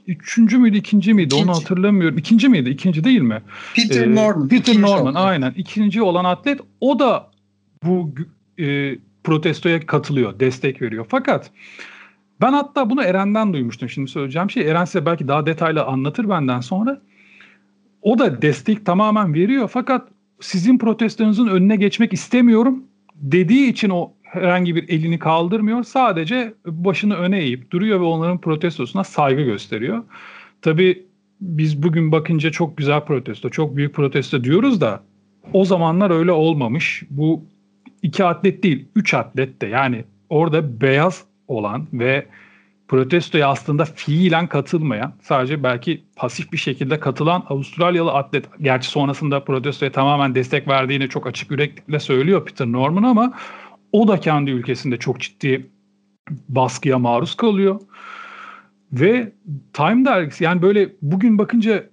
Üçüncü 0.07 0.57
müydü, 0.57 0.77
ikinci 0.77 1.13
miydi 1.13 1.35
İkinci. 1.35 1.49
onu 1.49 1.57
hatırlamıyorum. 1.57 2.17
İkinci 2.17 2.49
miydi, 2.49 2.69
ikinci 2.69 3.03
değil 3.03 3.21
mi? 3.21 3.41
Peter 3.75 4.07
ee, 4.07 4.15
Norman. 4.15 4.47
Peter 4.47 4.81
Norman 4.81 5.13
oldu. 5.13 5.19
aynen. 5.19 5.53
İkinci 5.57 6.01
olan 6.01 6.25
atlet 6.25 6.59
o 6.81 6.99
da 6.99 7.31
bu 7.83 8.15
e, 8.59 8.95
protestoya 9.23 9.85
katılıyor, 9.85 10.39
destek 10.39 10.81
veriyor. 10.81 11.05
Fakat 11.09 11.51
ben 12.41 12.53
hatta 12.53 12.89
bunu 12.89 13.03
Eren'den 13.03 13.53
duymuştum. 13.53 13.89
Şimdi 13.89 14.11
söyleyeceğim 14.11 14.49
şey 14.49 14.69
Eren 14.69 14.85
size 14.85 15.05
belki 15.05 15.27
daha 15.27 15.45
detaylı 15.45 15.83
anlatır 15.83 16.29
benden 16.29 16.59
sonra. 16.59 17.01
O 18.01 18.19
da 18.19 18.41
destek 18.41 18.85
tamamen 18.85 19.33
veriyor 19.33 19.69
fakat 19.73 20.07
sizin 20.39 20.77
protestonuzun 20.77 21.47
önüne 21.47 21.75
geçmek 21.75 22.13
istemiyorum 22.13 22.83
dediği 23.15 23.69
için 23.69 23.89
o 23.89 24.13
herhangi 24.21 24.75
bir 24.75 24.89
elini 24.89 25.19
kaldırmıyor. 25.19 25.83
Sadece 25.83 26.53
başını 26.65 27.15
öne 27.15 27.39
eğip 27.39 27.71
duruyor 27.71 27.99
ve 27.99 28.03
onların 28.03 28.41
protestosuna 28.41 29.03
saygı 29.03 29.41
gösteriyor. 29.41 30.03
Tabii 30.61 31.05
biz 31.41 31.83
bugün 31.83 32.11
bakınca 32.11 32.51
çok 32.51 32.77
güzel 32.77 33.05
protesto, 33.05 33.49
çok 33.49 33.75
büyük 33.75 33.95
protesto 33.95 34.43
diyoruz 34.43 34.81
da 34.81 35.03
o 35.53 35.65
zamanlar 35.65 36.11
öyle 36.11 36.31
olmamış. 36.31 37.03
Bu 37.09 37.45
iki 38.03 38.23
atlet 38.23 38.63
değil, 38.63 38.87
üç 38.95 39.13
atlet 39.13 39.61
de 39.61 39.67
yani 39.67 40.03
orada 40.29 40.81
beyaz 40.81 41.23
olan 41.47 41.87
ve 41.93 42.25
protestoya 42.87 43.49
aslında 43.49 43.85
fiilen 43.85 44.47
katılmayan, 44.47 45.13
sadece 45.21 45.63
belki 45.63 46.03
pasif 46.15 46.51
bir 46.51 46.57
şekilde 46.57 46.99
katılan 46.99 47.43
Avustralyalı 47.49 48.11
atlet, 48.11 48.45
gerçi 48.61 48.89
sonrasında 48.89 49.43
protestoya 49.43 49.91
tamamen 49.91 50.35
destek 50.35 50.67
verdiğini 50.67 51.09
çok 51.09 51.27
açık 51.27 51.51
yüreklikle 51.51 51.99
söylüyor 51.99 52.45
Peter 52.45 52.67
Norman 52.67 53.03
ama 53.03 53.33
o 53.91 54.07
da 54.07 54.19
kendi 54.19 54.51
ülkesinde 54.51 54.97
çok 54.97 55.19
ciddi 55.19 55.69
baskıya 56.49 56.99
maruz 56.99 57.35
kalıyor. 57.35 57.81
Ve 58.91 59.31
Time 59.73 60.05
dergisi 60.05 60.43
yani 60.43 60.61
böyle 60.61 60.89
bugün 61.01 61.37
bakınca 61.37 61.83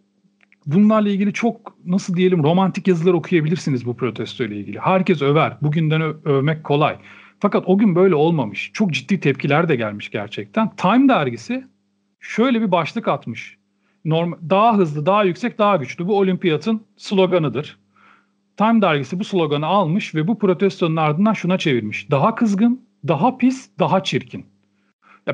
bunlarla 0.68 1.09
ilgili 1.09 1.33
çok 1.33 1.76
nasıl 1.85 2.16
diyelim 2.16 2.42
romantik 2.42 2.88
yazılar 2.88 3.14
okuyabilirsiniz 3.14 3.87
bu 3.87 3.96
protesto 3.96 4.44
ile 4.44 4.57
ilgili. 4.57 4.78
Herkes 4.78 5.22
över. 5.22 5.57
Bugünden 5.62 6.02
övmek 6.24 6.64
kolay. 6.64 6.96
Fakat 7.40 7.64
o 7.66 7.78
gün 7.78 7.94
böyle 7.94 8.14
olmamış. 8.14 8.70
Çok 8.72 8.92
ciddi 8.92 9.20
tepkiler 9.20 9.68
de 9.68 9.76
gelmiş 9.76 10.11
gerçekten. 10.11 10.76
Time 10.76 11.09
dergisi 11.09 11.64
şöyle 12.20 12.61
bir 12.61 12.72
başlık 12.72 13.09
atmış. 13.09 13.59
Norm 14.04 14.33
daha 14.50 14.76
hızlı, 14.76 15.07
daha 15.07 15.24
yüksek, 15.24 15.59
daha 15.59 15.76
güçlü. 15.76 16.07
Bu 16.07 16.18
olimpiyatın 16.18 16.83
sloganıdır. 16.96 17.78
Time 18.57 18.83
dergisi 18.83 19.20
bu 19.20 19.24
sloganı 19.24 19.66
almış 19.66 20.14
ve 20.14 20.28
bu 20.28 20.38
protestonun 20.38 20.96
ardından 20.96 21.33
şuna 21.33 21.59
çevirmiş. 21.59 22.11
Daha 22.11 22.35
kızgın, 22.35 22.81
daha 23.09 23.37
pis, 23.38 23.70
daha 23.78 24.02
çirkin. 24.02 24.46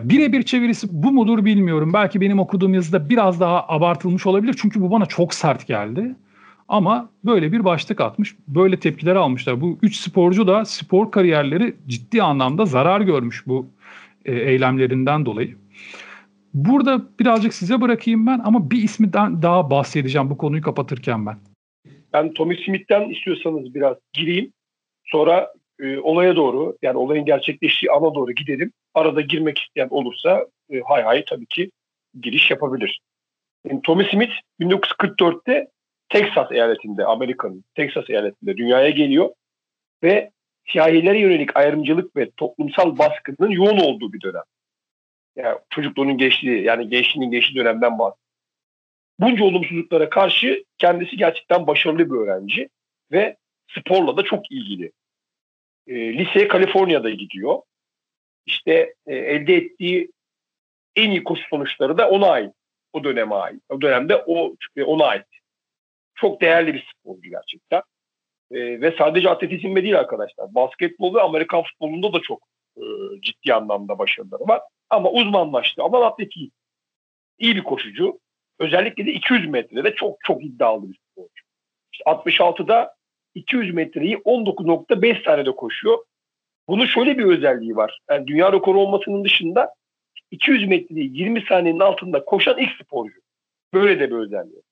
Birebir 0.03 0.43
çevirisi 0.43 0.87
bu 0.91 1.13
mudur 1.13 1.45
bilmiyorum. 1.45 1.93
Belki 1.93 2.21
benim 2.21 2.39
okuduğum 2.39 2.75
yazıda 2.75 3.11
biraz 3.11 3.41
daha 3.41 3.69
abartılmış 3.69 4.27
olabilir. 4.27 4.55
Çünkü 4.59 4.81
bu 4.81 4.91
bana 4.91 5.07
çok 5.07 5.35
sert 5.35 5.67
geldi. 5.67 6.15
Ama 6.69 7.11
böyle 7.25 7.53
bir 7.53 7.65
başlık 7.65 8.01
atmış. 8.01 8.37
Böyle 8.49 8.81
tepkiler 8.81 9.17
almışlar. 9.17 9.61
Bu 9.61 9.79
üç 9.83 9.97
sporcu 9.97 10.47
da 10.47 10.65
spor 10.65 11.11
kariyerleri 11.11 11.75
ciddi 11.87 12.23
anlamda 12.23 12.67
zarar 12.67 13.01
görmüş 13.01 13.47
bu 13.47 13.67
e, 14.25 14.33
eylemlerinden 14.33 15.27
dolayı. 15.27 15.57
Burada 16.55 17.03
birazcık 17.21 17.55
size 17.55 17.81
bırakayım 17.81 18.27
ben 18.27 18.41
ama 18.45 18.71
bir 18.71 18.83
isminden 18.83 19.43
daha 19.43 19.71
bahsedeceğim 19.71 20.31
bu 20.31 20.37
konuyu 20.37 20.63
kapatırken 20.63 21.27
ben. 21.27 21.37
Ben 22.13 22.33
Tommy 22.33 22.57
Smith'ten 22.57 23.09
istiyorsanız 23.09 23.75
biraz 23.75 23.97
gireyim. 24.13 24.53
Sonra 25.05 25.53
e, 25.81 25.99
olaya 25.99 26.37
doğru 26.37 26.77
yani 26.83 26.99
olayın 26.99 27.25
gerçekleştiği 27.25 27.91
ana 27.91 28.15
doğru 28.15 28.33
gidelim. 28.33 28.73
Arada 28.95 29.21
girmek 29.21 29.59
isteyen 29.59 29.89
olursa 29.91 30.47
e, 30.71 30.81
hay 30.81 31.03
hay 31.03 31.25
tabii 31.25 31.47
ki 31.47 31.71
giriş 32.21 32.51
yapabilir. 32.51 33.01
Yani 33.65 33.83
Tommy 33.83 34.05
Smith 34.05 34.33
1944'te 34.61 35.69
Texas 36.09 36.53
eyaletinde, 36.53 37.05
Amerika'nın 37.05 37.65
Texas 37.75 38.11
eyaletinde 38.11 38.57
dünyaya 38.57 38.91
geliyor 38.91 39.31
ve 40.03 40.31
siyahilere 40.73 41.19
yönelik 41.19 41.57
ayrımcılık 41.57 42.17
ve 42.17 42.31
toplumsal 42.31 42.99
baskının 42.99 43.51
yoğun 43.51 43.79
olduğu 43.79 44.13
bir 44.13 44.21
dönem. 44.21 44.43
Yani 45.37 45.59
çocukluğunun 45.71 46.19
geçtiği, 46.19 46.63
yani 46.63 46.89
gençliğinin 46.89 47.31
geçtiği 47.31 47.55
dönemden 47.55 47.99
bahsediyor. 47.99 48.25
Bunca 49.21 49.45
olumsuzluklara 49.45 50.11
karşı 50.11 50.65
kendisi 50.79 51.17
gerçekten 51.17 51.67
başarılı 51.67 52.11
bir 52.11 52.17
öğrenci 52.17 52.69
ve 53.13 53.37
sporla 53.79 54.17
da 54.17 54.23
çok 54.23 54.53
ilgili. 54.53 54.93
E, 55.87 56.19
liseye 56.19 56.49
Kaliforniya'da 56.49 57.11
gidiyor. 57.11 57.59
İşte 58.47 58.95
e, 59.07 59.15
elde 59.17 59.55
ettiği 59.55 60.13
en 60.97 61.11
iyi 61.11 61.25
koşu 61.25 61.43
sonuçları 61.51 61.99
da 61.99 62.11
ona 62.11 62.31
ait. 62.31 62.55
O 62.93 63.05
döneme 63.05 63.35
ait. 63.35 63.63
O 63.69 63.81
dönemde 63.81 64.25
o 64.27 64.55
ona 64.87 65.05
ait 65.05 65.27
çok 66.15 66.41
değerli 66.41 66.75
bir 66.75 66.87
sporcu 66.95 67.31
gerçekten. 67.31 67.83
E, 68.51 68.81
ve 68.81 68.95
sadece 68.99 69.31
atletizmde 69.31 69.83
değil 69.83 69.99
arkadaşlar. 69.99 70.55
Basketbol 70.55 71.15
ve 71.15 71.21
Amerikan 71.21 71.63
futbolunda 71.63 72.13
da 72.13 72.21
çok 72.21 72.43
e, 72.77 72.83
ciddi 73.21 73.55
anlamda 73.55 73.99
başarıları 73.99 74.49
var. 74.49 74.61
Ama 74.91 75.11
uzmanlaştı. 75.11 75.83
Ama 75.83 76.07
atletiği 76.07 76.51
iyi 77.39 77.57
bir 77.57 77.63
koşucu. 77.65 78.21
Özellikle 78.59 79.07
de 79.07 79.13
200 79.13 79.49
metrede 79.49 79.95
çok 79.95 80.17
çok 80.25 80.45
iddialı 80.45 80.93
bir 80.93 80.99
sporcu. 81.11 81.45
İşte 81.93 82.05
66'da 82.05 82.95
200 83.35 83.75
metreyi 83.75 84.17
19.5 84.17 85.25
saniyede 85.25 85.51
koşuyor. 85.51 85.99
Bunun 86.69 86.87
şöyle 86.87 87.19
bir 87.19 87.25
özelliği 87.25 87.77
var. 87.77 88.01
Yani 88.11 88.27
dünya 88.27 88.53
rekoru 88.53 88.81
olmasının 88.81 89.25
dışında 89.25 89.75
200 90.31 90.69
metreyi 90.69 91.19
20 91.19 91.43
saniyenin 91.49 91.81
altında 91.81 92.25
koşan 92.25 92.59
ilk 92.59 92.85
sporcu. 92.85 93.21
Böyle 93.75 94.01
de 94.01 94.11
bir 94.11 94.17
özelliği. 94.17 94.63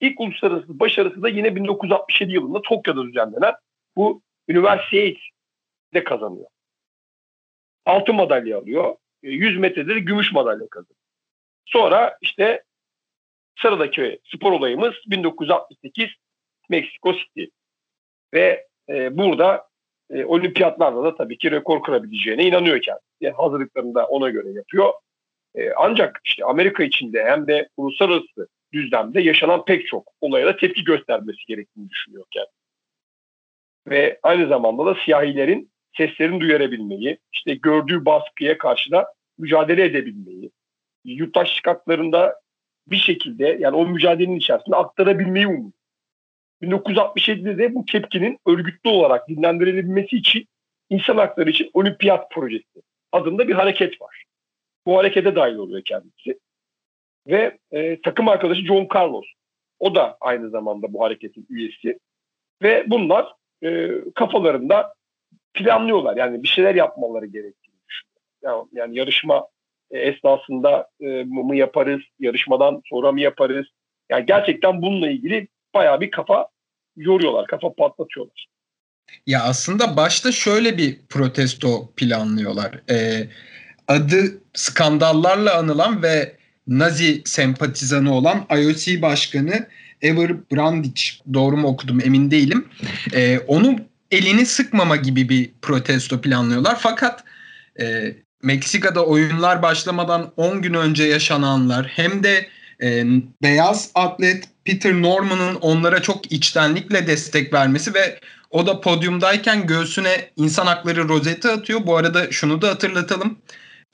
İlk 0.00 0.20
uluslararası 0.20 0.80
başarısı 0.80 1.22
da 1.22 1.28
yine 1.28 1.56
1967 1.56 2.32
yılında 2.32 2.62
Tokyo'da 2.62 3.06
düzenlenen 3.06 3.54
bu 3.96 4.22
üniversiteye 4.48 5.16
de 5.94 6.04
kazanıyor. 6.04 6.46
Altın 7.86 8.14
madalya 8.14 8.58
alıyor. 8.58 8.96
100 9.22 9.56
e, 9.56 9.58
metrede 9.58 9.94
de 9.94 9.98
gümüş 9.98 10.32
madalya 10.32 10.68
kazanıyor. 10.68 10.98
Sonra 11.64 12.18
işte 12.20 12.62
sıradaki 13.60 14.18
spor 14.24 14.52
olayımız 14.52 14.94
1968 15.06 16.08
Meksiko 16.68 17.14
City. 17.14 17.44
Ve 18.34 18.66
e, 18.88 19.18
burada 19.18 19.67
e, 20.10 20.24
olimpiyatlarda 20.24 21.04
da 21.04 21.16
tabii 21.16 21.38
ki 21.38 21.50
rekor 21.50 21.82
kırabileceğine 21.82 22.44
inanıyor 22.44 22.80
kendisi. 22.80 23.04
Yani 23.20 23.34
hazırlıklarını 23.34 23.94
da 23.94 24.06
ona 24.06 24.30
göre 24.30 24.50
yapıyor. 24.50 24.92
E, 25.54 25.70
ancak 25.72 26.20
işte 26.24 26.44
Amerika 26.44 26.84
içinde 26.84 27.24
hem 27.24 27.46
de 27.46 27.68
uluslararası 27.76 28.48
düzlemde 28.72 29.20
yaşanan 29.20 29.64
pek 29.64 29.86
çok 29.86 30.12
olaya 30.20 30.46
da 30.46 30.56
tepki 30.56 30.84
göstermesi 30.84 31.46
gerektiğini 31.48 31.90
düşünüyor 31.90 32.24
kendisi. 32.30 32.52
Ve 33.88 34.18
aynı 34.22 34.48
zamanda 34.48 34.86
da 34.86 34.94
siyahilerin 35.04 35.70
seslerini 35.96 36.40
duyarabilmeyi, 36.40 37.18
işte 37.32 37.54
gördüğü 37.54 38.04
baskıya 38.04 38.58
karşı 38.58 38.90
da 38.90 39.14
mücadele 39.38 39.84
edebilmeyi, 39.84 40.50
yurttaşlık 41.04 41.66
haklarında 41.66 42.40
bir 42.86 42.96
şekilde 42.96 43.56
yani 43.60 43.76
o 43.76 43.86
mücadelenin 43.86 44.36
içerisinde 44.36 44.76
aktarabilmeyi 44.76 45.46
umuyor. 45.46 45.72
1967'de 46.62 47.58
de 47.58 47.74
bu 47.74 47.84
tepkinin 47.84 48.38
örgütlü 48.46 48.90
olarak 48.90 49.28
dinlendirilebilmesi 49.28 50.16
için 50.16 50.46
insan 50.90 51.16
hakları 51.16 51.50
için 51.50 51.70
olimpiyat 51.74 52.30
projesi 52.30 52.82
adında 53.12 53.48
bir 53.48 53.54
hareket 53.54 54.02
var. 54.02 54.24
Bu 54.86 54.98
harekete 54.98 55.36
dahil 55.36 55.54
oluyor 55.54 55.82
kendisi 55.84 56.38
ve 57.26 57.58
e, 57.70 58.00
takım 58.00 58.28
arkadaşı 58.28 58.66
John 58.66 58.88
Carlos. 58.94 59.26
O 59.78 59.94
da 59.94 60.16
aynı 60.20 60.50
zamanda 60.50 60.92
bu 60.92 61.04
hareketin 61.04 61.46
üyesi. 61.50 61.98
Ve 62.62 62.84
bunlar 62.86 63.32
e, 63.62 63.90
kafalarında 64.14 64.94
planlıyorlar. 65.54 66.16
Yani 66.16 66.42
bir 66.42 66.48
şeyler 66.48 66.74
yapmaları 66.74 67.26
gerektiğini 67.26 67.76
düşünüyor. 67.88 68.20
Yani, 68.42 68.68
yani 68.72 68.98
yarışma 68.98 69.46
e, 69.90 69.98
esnasında 69.98 70.88
e, 71.00 71.24
mı 71.24 71.56
yaparız, 71.56 72.00
yarışmadan 72.18 72.82
sonra 72.84 73.12
mı 73.12 73.20
yaparız? 73.20 73.66
Yani 74.10 74.26
gerçekten 74.26 74.82
bununla 74.82 75.10
ilgili 75.10 75.48
bayağı 75.74 76.00
bir 76.00 76.10
kafa 76.10 76.48
yoruyorlar, 76.96 77.46
kafa 77.46 77.72
patlatıyorlar. 77.74 78.46
Ya 79.26 79.42
aslında 79.42 79.96
başta 79.96 80.32
şöyle 80.32 80.78
bir 80.78 80.98
protesto 81.08 81.92
planlıyorlar. 81.96 82.80
Ee, 82.90 83.28
adı 83.88 84.42
skandallarla 84.54 85.58
anılan 85.58 86.02
ve 86.02 86.36
Nazi 86.68 87.22
sempatizanı 87.24 88.14
olan 88.14 88.46
IOC 88.50 89.02
Başkanı 89.02 89.68
Ever 90.02 90.50
Brandich 90.52 91.02
doğru 91.34 91.56
mu 91.56 91.68
okudum 91.68 92.00
emin 92.00 92.30
değilim. 92.30 92.68
E, 93.14 93.38
onu 93.38 93.76
elini 94.10 94.46
sıkmama 94.46 94.96
gibi 94.96 95.28
bir 95.28 95.50
protesto 95.62 96.20
planlıyorlar. 96.20 96.76
Fakat 96.80 97.24
e, 97.80 98.14
Meksika'da 98.42 99.06
oyunlar 99.06 99.62
başlamadan 99.62 100.32
10 100.36 100.62
gün 100.62 100.74
önce 100.74 101.04
yaşananlar 101.04 101.86
hem 101.86 102.22
de 102.22 102.46
e, 102.82 103.04
beyaz 103.42 103.90
atlet 103.94 104.44
Peter 104.68 105.02
Norman'ın 105.02 105.54
onlara 105.54 106.02
çok 106.02 106.32
içtenlikle 106.32 107.06
destek 107.06 107.52
vermesi 107.52 107.94
ve 107.94 108.20
o 108.50 108.66
da 108.66 108.80
podyumdayken 108.80 109.66
göğsüne 109.66 110.30
insan 110.36 110.66
hakları 110.66 111.08
rozeti 111.08 111.48
atıyor. 111.48 111.86
Bu 111.86 111.96
arada 111.96 112.30
şunu 112.30 112.62
da 112.62 112.68
hatırlatalım. 112.68 113.38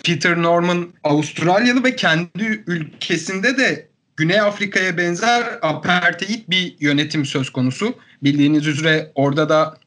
Peter 0.05 0.43
Norman 0.43 0.89
Avustralyalı 1.05 1.85
ve 1.85 1.97
kendi 1.97 2.65
ülkesinde 2.67 3.57
de 3.57 3.89
Güney 4.17 4.41
Afrika'ya 4.41 4.99
benzer 4.99 5.59
apartheid 5.63 6.49
bir 6.49 6.77
yönetim 6.81 7.25
söz 7.25 7.51
konusu. 7.51 7.95
Bildiğiniz 8.23 8.67
üzere 8.67 9.13
orada 9.15 9.49
da 9.49 9.79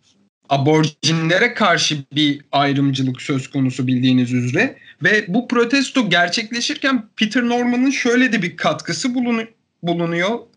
aborjinlere 0.49 1.53
karşı 1.53 1.97
bir 2.15 2.41
ayrımcılık 2.51 3.21
söz 3.21 3.49
konusu 3.49 3.87
bildiğiniz 3.87 4.33
üzere. 4.33 4.77
Ve 5.03 5.25
bu 5.27 5.47
protesto 5.47 6.09
gerçekleşirken 6.09 7.09
Peter 7.15 7.43
Norman'ın 7.43 7.91
şöyle 7.91 8.31
de 8.31 8.41
bir 8.41 8.57
katkısı 8.57 9.15
bulunuyor. 9.15 9.56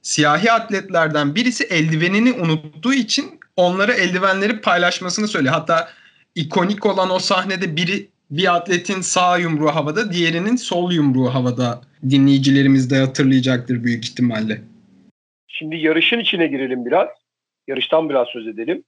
Siyahi 0.03 0.53
atletlerden 0.53 1.35
birisi 1.35 1.65
eldivenini 1.65 2.33
unuttuğu 2.33 2.95
için 2.95 3.41
onlara 3.57 3.95
eldivenleri 3.95 4.61
paylaşmasını 4.61 5.29
söylüyor. 5.29 5.55
Hatta 5.55 5.89
ikonik 6.35 6.87
olan 6.87 7.11
o 7.11 7.19
sahnede 7.19 7.77
biri 7.77 8.09
bir 8.31 8.57
atletin 8.57 9.01
sağ 9.01 9.39
yumruğu 9.39 9.75
havada, 9.75 10.13
diğerinin 10.13 10.57
sol 10.57 10.93
yumruğu 10.93 11.35
havada 11.35 11.81
dinleyicilerimiz 12.11 12.91
de 12.91 12.97
hatırlayacaktır 12.97 13.85
büyük 13.85 14.05
ihtimalle. 14.05 14.61
Şimdi 15.49 15.77
yarışın 15.77 16.19
içine 16.19 16.47
girelim 16.47 16.87
biraz. 16.87 17.09
Yarıştan 17.69 18.09
biraz 18.09 18.29
söz 18.29 18.49
edelim. 18.49 18.85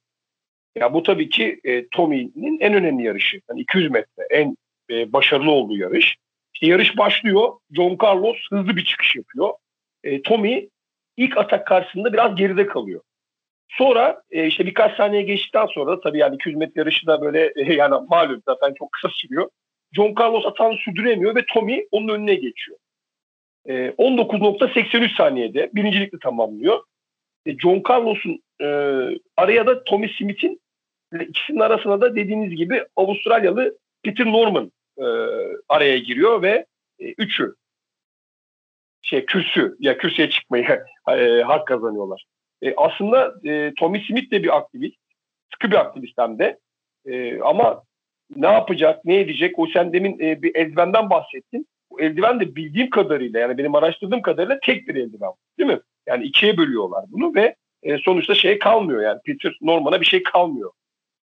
Ya 0.77 0.93
bu 0.93 1.03
tabii 1.03 1.29
ki 1.29 1.59
e, 1.63 1.87
Tommy'nin 1.87 2.59
en 2.59 2.73
önemli 2.73 3.03
yarışı. 3.03 3.41
Yani 3.49 3.61
200 3.61 3.91
metre 3.91 4.23
en 4.29 4.57
e, 4.89 5.13
başarılı 5.13 5.51
olduğu 5.51 5.77
yarış. 5.77 6.15
İşte 6.53 6.67
yarış 6.67 6.97
başlıyor. 6.97 7.51
John 7.71 7.97
Carlos 8.03 8.37
hızlı 8.49 8.75
bir 8.75 8.85
çıkış 8.85 9.15
yapıyor. 9.15 9.49
E, 10.03 10.21
Tommy 10.21 10.69
ilk 11.17 11.37
atak 11.37 11.67
karşısında 11.67 12.13
biraz 12.13 12.35
geride 12.35 12.65
kalıyor. 12.65 13.01
Sonra 13.69 14.21
e, 14.31 14.47
işte 14.47 14.65
birkaç 14.65 14.97
saniye 14.97 15.21
geçtikten 15.21 15.65
sonra 15.65 15.91
da 15.91 16.01
tabii 16.01 16.17
yani 16.17 16.35
200 16.35 16.55
metre 16.55 16.73
yarışı 16.75 17.07
da 17.07 17.21
böyle 17.21 17.53
e, 17.55 17.73
yani 17.73 17.95
malum 18.09 18.41
zaten 18.47 18.73
çok 18.79 18.91
kısa 18.91 19.09
sürüyor. 19.13 19.49
John 19.93 20.15
Carlos 20.19 20.45
atağını 20.45 20.77
sürdüremiyor 20.77 21.35
ve 21.35 21.45
Tommy 21.53 21.85
onun 21.91 22.07
önüne 22.07 22.35
geçiyor. 22.35 22.77
E, 23.65 23.73
19.83 23.73 25.17
saniyede 25.17 25.69
birincilikle 25.73 26.19
tamamlıyor. 26.19 26.83
E, 27.45 27.57
John 27.57 27.83
Carlos'un 27.89 28.43
e, 28.61 28.67
araya 29.37 29.67
da 29.67 29.83
Tommy 29.83 30.09
Smith'in 30.09 30.61
ikisinin 31.21 31.59
arasına 31.59 32.01
da 32.01 32.15
dediğiniz 32.15 32.55
gibi 32.55 32.85
Avustralyalı 32.95 33.77
Peter 34.03 34.25
Norman 34.25 34.71
e, 34.97 35.05
araya 35.69 35.97
giriyor 35.97 36.41
ve 36.41 36.65
e, 36.99 37.13
üçü 37.17 37.55
şey 39.03 39.25
kürsü 39.25 39.75
ya 39.79 39.97
kürsüye 39.97 40.29
çıkmayı 40.29 40.65
e, 41.09 41.41
hak 41.41 41.67
kazanıyorlar. 41.67 42.25
E, 42.61 42.73
aslında 42.77 43.33
e, 43.45 43.73
Tommy 43.79 44.03
Smith 44.07 44.31
de 44.31 44.43
bir 44.43 44.57
aktivist. 44.57 44.97
Sıkı 45.53 45.71
bir 45.71 45.75
aktivist 45.75 46.17
hem 46.17 46.39
de. 46.39 46.59
E, 47.05 47.41
ama 47.41 47.83
ne 48.35 48.47
yapacak, 48.47 49.05
ne 49.05 49.19
edecek? 49.19 49.59
O 49.59 49.67
sen 49.67 49.93
demin 49.93 50.19
e, 50.19 50.41
bir 50.41 50.55
eldivenden 50.55 51.09
bahsettin. 51.09 51.67
O 51.89 51.99
eldiven 51.99 52.39
de 52.39 52.55
bildiğim 52.55 52.89
kadarıyla 52.89 53.39
yani 53.39 53.57
benim 53.57 53.75
araştırdığım 53.75 54.21
kadarıyla 54.21 54.59
tek 54.63 54.87
bir 54.87 54.95
eldiven. 54.95 55.31
Değil 55.59 55.69
mi? 55.69 55.79
Yani 56.07 56.23
ikiye 56.23 56.57
bölüyorlar 56.57 57.05
bunu 57.07 57.35
ve 57.35 57.55
e, 57.83 57.97
sonuçta 57.97 58.35
şey 58.35 58.59
kalmıyor 58.59 59.01
yani 59.01 59.19
Peter 59.25 59.57
Norman'a 59.61 60.01
bir 60.01 60.05
şey 60.05 60.23
kalmıyor. 60.23 60.71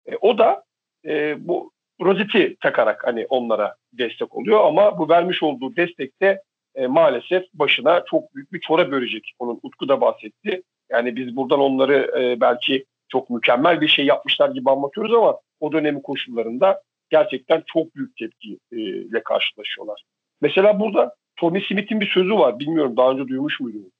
E, 0.05 0.15
o 0.21 0.37
da 0.37 0.63
e, 1.05 1.35
bu 1.47 1.71
rozeti 2.01 2.55
takarak 2.61 3.07
hani 3.07 3.25
onlara 3.29 3.75
destek 3.93 4.35
oluyor 4.35 4.65
ama 4.65 4.97
bu 4.99 5.09
vermiş 5.09 5.43
olduğu 5.43 5.75
destekte 5.75 6.41
e, 6.75 6.87
maalesef 6.87 7.43
başına 7.53 8.03
çok 8.05 8.35
büyük 8.35 8.53
bir 8.53 8.59
çora 8.59 8.91
bölecek. 8.91 9.33
Onun 9.39 9.59
Utku 9.63 9.89
da 9.89 10.01
bahsetti. 10.01 10.63
Yani 10.91 11.15
biz 11.15 11.35
buradan 11.35 11.59
onları 11.59 12.11
e, 12.19 12.41
belki 12.41 12.85
çok 13.09 13.29
mükemmel 13.29 13.81
bir 13.81 13.87
şey 13.87 14.05
yapmışlar 14.05 14.49
gibi 14.49 14.71
anlatıyoruz 14.71 15.13
ama 15.13 15.39
o 15.59 15.71
dönemin 15.71 16.01
koşullarında 16.01 16.81
gerçekten 17.09 17.63
çok 17.73 17.95
büyük 17.95 18.17
tepkiyle 18.17 19.23
karşılaşıyorlar. 19.23 20.03
Mesela 20.41 20.79
burada 20.79 21.15
Tommy 21.35 21.61
Smith'in 21.61 22.01
bir 22.01 22.11
sözü 22.11 22.33
var. 22.33 22.59
Bilmiyorum 22.59 22.97
daha 22.97 23.11
önce 23.11 23.27
duymuş 23.27 23.59
muydunuz? 23.59 23.91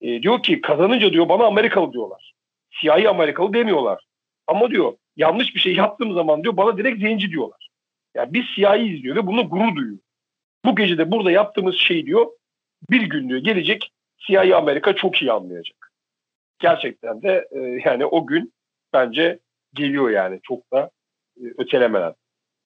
E, 0.00 0.22
diyor 0.22 0.42
ki 0.42 0.60
kazanınca 0.60 1.12
diyor 1.12 1.28
bana 1.28 1.44
Amerikalı 1.44 1.92
diyorlar. 1.92 2.32
Siyahi 2.80 3.08
Amerikalı 3.08 3.52
demiyorlar. 3.52 4.04
Ama 4.46 4.70
diyor 4.70 4.92
yanlış 5.16 5.54
bir 5.54 5.60
şey 5.60 5.74
yaptığım 5.74 6.14
zaman 6.14 6.42
diyor 6.42 6.56
bana 6.56 6.78
direkt 6.78 7.00
zenci 7.00 7.30
diyorlar. 7.30 7.68
Yani 8.14 8.32
biz 8.32 8.44
siyahiyiz 8.54 9.02
diyor 9.02 9.16
ve 9.16 9.26
bunu 9.26 9.48
gurur 9.48 9.76
duyuyor. 9.76 9.98
Bu 10.64 10.76
gece 10.76 10.98
de 10.98 11.10
burada 11.10 11.30
yaptığımız 11.30 11.74
şey 11.74 12.06
diyor 12.06 12.26
bir 12.90 13.02
gün 13.02 13.28
diyor 13.28 13.40
gelecek 13.40 13.92
siyahi 14.26 14.56
Amerika 14.56 14.96
çok 14.96 15.22
iyi 15.22 15.32
anlayacak. 15.32 15.92
Gerçekten 16.58 17.22
de 17.22 17.48
e, 17.52 17.58
yani 17.84 18.06
o 18.06 18.26
gün 18.26 18.52
bence 18.92 19.38
geliyor 19.74 20.10
yani 20.10 20.40
çok 20.42 20.72
da 20.72 20.90
e, 21.36 21.44
ötelemeden. 21.58 22.14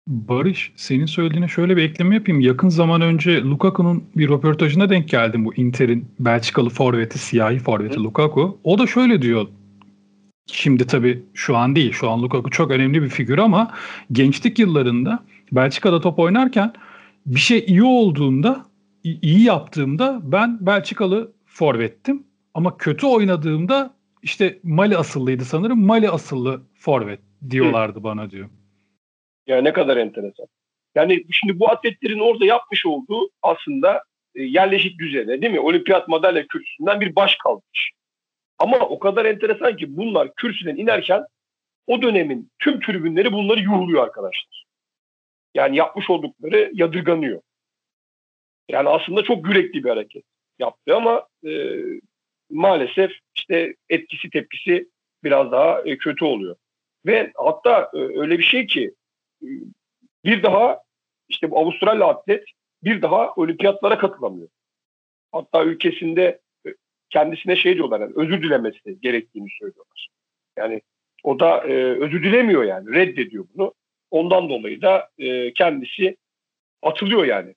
Barış 0.06 0.72
senin 0.76 1.06
söylediğine 1.06 1.48
şöyle 1.48 1.76
bir 1.76 1.82
ekleme 1.82 2.14
yapayım. 2.14 2.40
Yakın 2.40 2.68
zaman 2.68 3.00
önce 3.00 3.42
Lukaku'nun 3.42 4.04
bir 4.16 4.28
röportajına 4.28 4.90
denk 4.90 5.08
geldim 5.08 5.44
bu 5.44 5.54
Inter'in 5.54 6.08
Belçikalı 6.20 6.70
forveti, 6.70 7.18
siyahi 7.18 7.58
forveti 7.58 7.96
Hı. 7.96 8.04
Lukaku. 8.04 8.58
O 8.64 8.78
da 8.78 8.86
şöyle 8.86 9.22
diyor. 9.22 9.46
Şimdi 10.46 10.86
tabii 10.86 11.22
şu 11.34 11.56
an 11.56 11.76
değil. 11.76 11.92
Şu 11.92 12.10
an 12.10 12.22
Lukaku 12.22 12.50
çok 12.50 12.70
önemli 12.70 13.02
bir 13.02 13.08
figür 13.08 13.38
ama 13.38 13.74
gençlik 14.12 14.58
yıllarında 14.58 15.24
Belçika'da 15.52 16.00
top 16.00 16.18
oynarken 16.18 16.72
bir 17.26 17.40
şey 17.40 17.64
iyi 17.66 17.84
olduğunda, 17.84 18.66
iyi 19.04 19.44
yaptığımda 19.44 20.20
ben 20.22 20.66
Belçikalı 20.66 21.32
forvettim. 21.46 22.26
Ama 22.54 22.76
kötü 22.76 23.06
oynadığımda 23.06 23.94
işte 24.22 24.58
Mali 24.62 24.96
asıllıydı 24.96 25.44
sanırım. 25.44 25.86
Mali 25.86 26.10
asıllı 26.10 26.62
forvet 26.74 27.20
diyorlardı 27.50 27.98
Hı. 27.98 28.04
bana 28.04 28.30
diyor. 28.30 28.48
Ya 29.46 29.62
ne 29.62 29.72
kadar 29.72 29.96
enteresan. 29.96 30.46
Yani 30.94 31.24
şimdi 31.30 31.58
bu 31.58 31.70
atletlerin 31.70 32.18
orada 32.18 32.44
yapmış 32.44 32.86
olduğu 32.86 33.30
aslında 33.42 34.02
e, 34.34 34.42
yerleşik 34.42 34.98
düzeyde 34.98 35.42
değil 35.42 35.52
mi? 35.52 35.60
Olimpiyat 35.60 36.08
madalya 36.08 36.46
kürsüsünden 36.46 37.00
bir 37.00 37.16
baş 37.16 37.36
kalmış. 37.36 37.92
Ama 38.58 38.78
o 38.78 38.98
kadar 38.98 39.24
enteresan 39.24 39.76
ki 39.76 39.96
bunlar 39.96 40.34
kürsüden 40.34 40.76
inerken 40.76 41.24
o 41.86 42.02
dönemin 42.02 42.50
tüm 42.58 42.80
tribünleri 42.80 43.32
bunları 43.32 43.60
yuhluyor 43.60 44.04
arkadaşlar. 44.04 44.64
Yani 45.54 45.76
yapmış 45.76 46.10
oldukları 46.10 46.70
yadırganıyor. 46.74 47.40
Yani 48.68 48.88
aslında 48.88 49.22
çok 49.22 49.48
yürekli 49.48 49.84
bir 49.84 49.88
hareket 49.88 50.24
yaptı 50.58 50.96
ama 50.96 51.26
e, 51.46 51.80
maalesef 52.50 53.12
işte 53.36 53.76
etkisi 53.88 54.30
tepkisi 54.30 54.88
biraz 55.24 55.52
daha 55.52 55.82
e, 55.82 55.98
kötü 55.98 56.24
oluyor. 56.24 56.56
Ve 57.06 57.32
hatta 57.34 57.90
e, 57.94 57.98
öyle 57.98 58.38
bir 58.38 58.44
şey 58.44 58.66
ki 58.66 58.94
e, 59.42 59.48
bir 60.24 60.42
daha 60.42 60.82
işte 61.28 61.50
bu 61.50 61.58
Avustralya 61.58 62.06
atlet 62.06 62.44
bir 62.82 63.02
daha 63.02 63.32
olimpiyatlara 63.34 63.98
katılamıyor. 63.98 64.48
Hatta 65.32 65.64
ülkesinde 65.64 66.40
kendisine 67.10 67.56
şey 67.56 67.74
diyorlar 67.74 68.00
yani 68.00 68.12
özür 68.16 68.42
dilemesi 68.42 69.00
gerektiğini 69.00 69.48
söylüyorlar. 69.58 70.08
Yani 70.58 70.82
o 71.24 71.40
da 71.40 71.64
e, 71.64 71.72
özür 71.74 72.22
dilemiyor 72.22 72.64
yani 72.64 72.94
reddediyor 72.94 73.44
bunu. 73.54 73.74
Ondan 74.12 74.48
dolayı 74.48 74.82
da 74.82 75.08
e, 75.18 75.52
kendisi 75.52 76.16
atılıyor 76.82 77.24
yani 77.24 77.54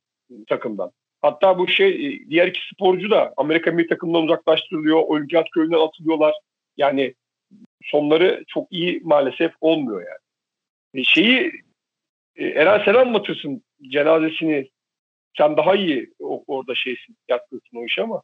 takımdan. 0.47 0.91
Hatta 1.21 1.59
bu 1.59 1.67
şey 1.67 1.89
e, 1.89 2.29
diğer 2.29 2.47
iki 2.47 2.59
sporcu 2.73 3.11
da 3.11 3.33
Amerika 3.37 3.71
milli 3.71 3.87
takımından 3.87 4.23
uzaklaştırılıyor. 4.23 4.99
Olimpiyat 4.99 5.49
köyünden 5.49 5.87
atılıyorlar. 5.87 6.33
Yani 6.77 7.13
sonları 7.83 8.43
çok 8.47 8.67
iyi 8.71 9.01
maalesef 9.03 9.51
olmuyor 9.61 9.99
yani. 10.01 10.19
E 10.93 11.03
şeyi 11.03 11.51
e, 12.35 12.45
Eren 12.45 12.81
sen 12.85 12.93
anlatırsın 12.93 13.63
cenazesini. 13.81 14.69
Sen 15.37 15.57
daha 15.57 15.75
iyi 15.75 16.13
orada 16.19 16.75
şeysin, 16.75 17.17
yaklaşsın 17.27 17.77
o 17.77 17.85
iş 17.85 17.99
ama. 17.99 18.21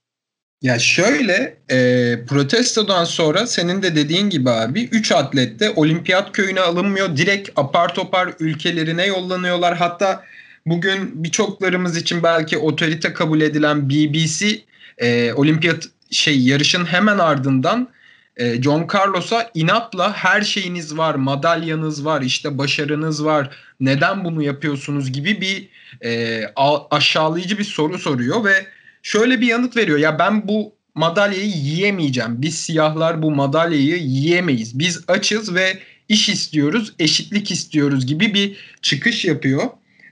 Ya 0.61 0.79
şöyle 0.79 1.57
e, 1.71 1.77
protestodan 2.25 3.03
sonra 3.03 3.47
senin 3.47 3.81
de 3.81 3.95
dediğin 3.95 4.29
gibi 4.29 4.49
abi 4.49 4.83
3 4.83 5.11
atlet 5.11 5.59
de 5.59 5.69
olimpiyat 5.69 6.31
köyüne 6.31 6.61
alınmıyor. 6.61 7.17
Direkt 7.17 7.49
apar 7.55 7.95
topar 7.95 8.33
ülkelerine 8.39 9.05
yollanıyorlar. 9.05 9.77
Hatta 9.77 10.23
bugün 10.65 11.23
birçoklarımız 11.23 11.97
için 11.97 12.23
belki 12.23 12.57
otorite 12.57 13.13
kabul 13.13 13.41
edilen 13.41 13.89
BBC 13.89 14.59
e, 14.97 15.33
olimpiyat 15.33 15.89
şey 16.11 16.41
yarışın 16.41 16.85
hemen 16.85 17.17
ardından 17.17 17.89
e, 18.37 18.61
John 18.61 18.87
Carlos'a 18.93 19.49
inatla 19.53 20.13
her 20.13 20.41
şeyiniz 20.41 20.97
var, 20.97 21.15
madalyanız 21.15 22.05
var, 22.05 22.21
işte 22.21 22.57
başarınız 22.57 23.25
var, 23.25 23.49
neden 23.79 24.25
bunu 24.25 24.43
yapıyorsunuz 24.43 25.11
gibi 25.11 25.41
bir 25.41 25.69
e, 26.09 26.43
aşağılayıcı 26.91 27.57
bir 27.57 27.63
soru 27.63 27.99
soruyor 27.99 28.45
ve 28.45 28.65
şöyle 29.03 29.41
bir 29.41 29.47
yanıt 29.47 29.77
veriyor. 29.77 29.99
Ya 29.99 30.19
ben 30.19 30.47
bu 30.47 30.73
madalyayı 30.95 31.45
yiyemeyeceğim. 31.45 32.41
Biz 32.41 32.57
siyahlar 32.57 33.21
bu 33.21 33.31
madalyayı 33.31 33.97
yiyemeyiz. 33.97 34.79
Biz 34.79 35.03
açız 35.07 35.55
ve 35.55 35.77
iş 36.09 36.29
istiyoruz, 36.29 36.93
eşitlik 36.99 37.51
istiyoruz 37.51 38.05
gibi 38.05 38.33
bir 38.33 38.57
çıkış 38.81 39.25
yapıyor. 39.25 39.63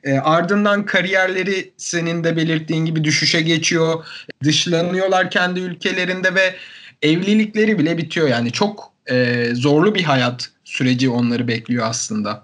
E, 0.03 0.13
ardından 0.13 0.85
kariyerleri 0.85 1.71
senin 1.77 2.23
de 2.23 2.35
belirttiğin 2.37 2.85
gibi 2.85 3.03
düşüşe 3.03 3.41
geçiyor. 3.41 4.05
Dışlanıyorlar 4.43 5.29
kendi 5.29 5.59
ülkelerinde 5.59 6.35
ve 6.35 6.55
evlilikleri 7.01 7.79
bile 7.79 7.97
bitiyor. 7.97 8.27
Yani 8.27 8.51
çok 8.51 8.93
e, 9.11 9.45
zorlu 9.53 9.95
bir 9.95 10.03
hayat 10.03 10.51
süreci 10.63 11.09
onları 11.09 11.47
bekliyor 11.47 11.85
aslında. 11.87 12.43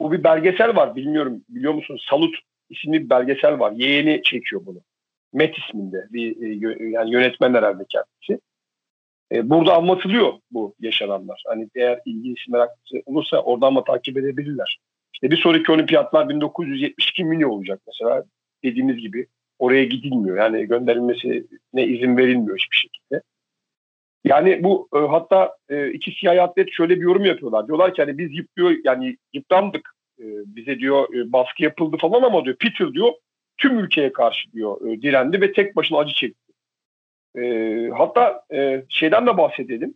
Bu 0.00 0.12
bir 0.12 0.24
belgesel 0.24 0.76
var 0.76 0.96
bilmiyorum 0.96 1.40
biliyor 1.48 1.74
musun? 1.74 1.98
Salut 2.10 2.34
isimli 2.70 3.04
bir 3.04 3.10
belgesel 3.10 3.58
var. 3.58 3.72
Yeğeni 3.76 4.22
çekiyor 4.24 4.62
bunu. 4.66 4.78
Met 5.32 5.58
isminde 5.58 6.06
bir 6.10 6.42
e, 6.42 6.88
yani 6.90 7.12
yönetmen 7.12 7.54
herhalde 7.54 7.84
kendisi. 7.88 8.42
E, 9.32 9.50
burada 9.50 9.76
anlatılıyor 9.76 10.32
bu 10.50 10.74
yaşananlar. 10.80 11.42
Hani 11.46 11.68
eğer 11.74 12.00
ilgisi 12.04 12.50
meraklısı 12.50 13.02
olursa 13.06 13.42
oradan 13.42 13.76
da 13.76 13.84
takip 13.84 14.16
edebilirler. 14.16 14.78
İşte 15.14 15.30
bir 15.30 15.36
sonraki 15.36 15.72
olimpiyatlar 15.72 16.28
1972 16.28 17.24
mini 17.24 17.46
olacak 17.46 17.80
mesela 17.86 18.24
dediğimiz 18.64 18.96
gibi 18.96 19.26
oraya 19.58 19.84
gidilmiyor. 19.84 20.36
Yani 20.36 20.66
gönderilmesi 20.66 21.46
ne 21.72 21.86
izin 21.86 22.16
verilmiyor 22.16 22.58
hiçbir 22.58 22.76
şekilde. 22.76 23.22
Yani 24.24 24.62
bu 24.62 24.88
e, 24.94 24.98
hatta 24.98 25.56
e, 25.68 25.90
iki 25.90 26.10
siyah 26.10 26.44
atlet 26.44 26.72
şöyle 26.72 26.96
bir 26.96 27.02
yorum 27.02 27.24
yapıyorlar. 27.24 27.66
Diyorlar 27.66 27.94
ki 27.94 28.02
hani 28.02 28.18
biz 28.18 28.34
yıplıyor 28.34 28.76
yani 28.84 29.16
yıprandık. 29.32 29.92
Bize 30.46 30.78
diyor 30.78 31.08
baskı 31.12 31.62
yapıldı 31.62 31.96
falan 32.00 32.22
ama 32.22 32.44
diyor 32.44 32.56
Peter 32.56 32.92
diyor 32.92 33.12
tüm 33.62 33.78
ülkeye 33.78 34.12
karşı 34.12 34.52
diyor 34.52 34.88
e, 34.88 35.02
direndi 35.02 35.40
ve 35.40 35.52
tek 35.52 35.76
başına 35.76 35.98
acı 35.98 36.14
çekti. 36.14 36.52
E, 37.38 37.42
hatta 37.96 38.44
e, 38.54 38.84
şeyden 38.88 39.26
de 39.26 39.36
bahsedelim. 39.36 39.94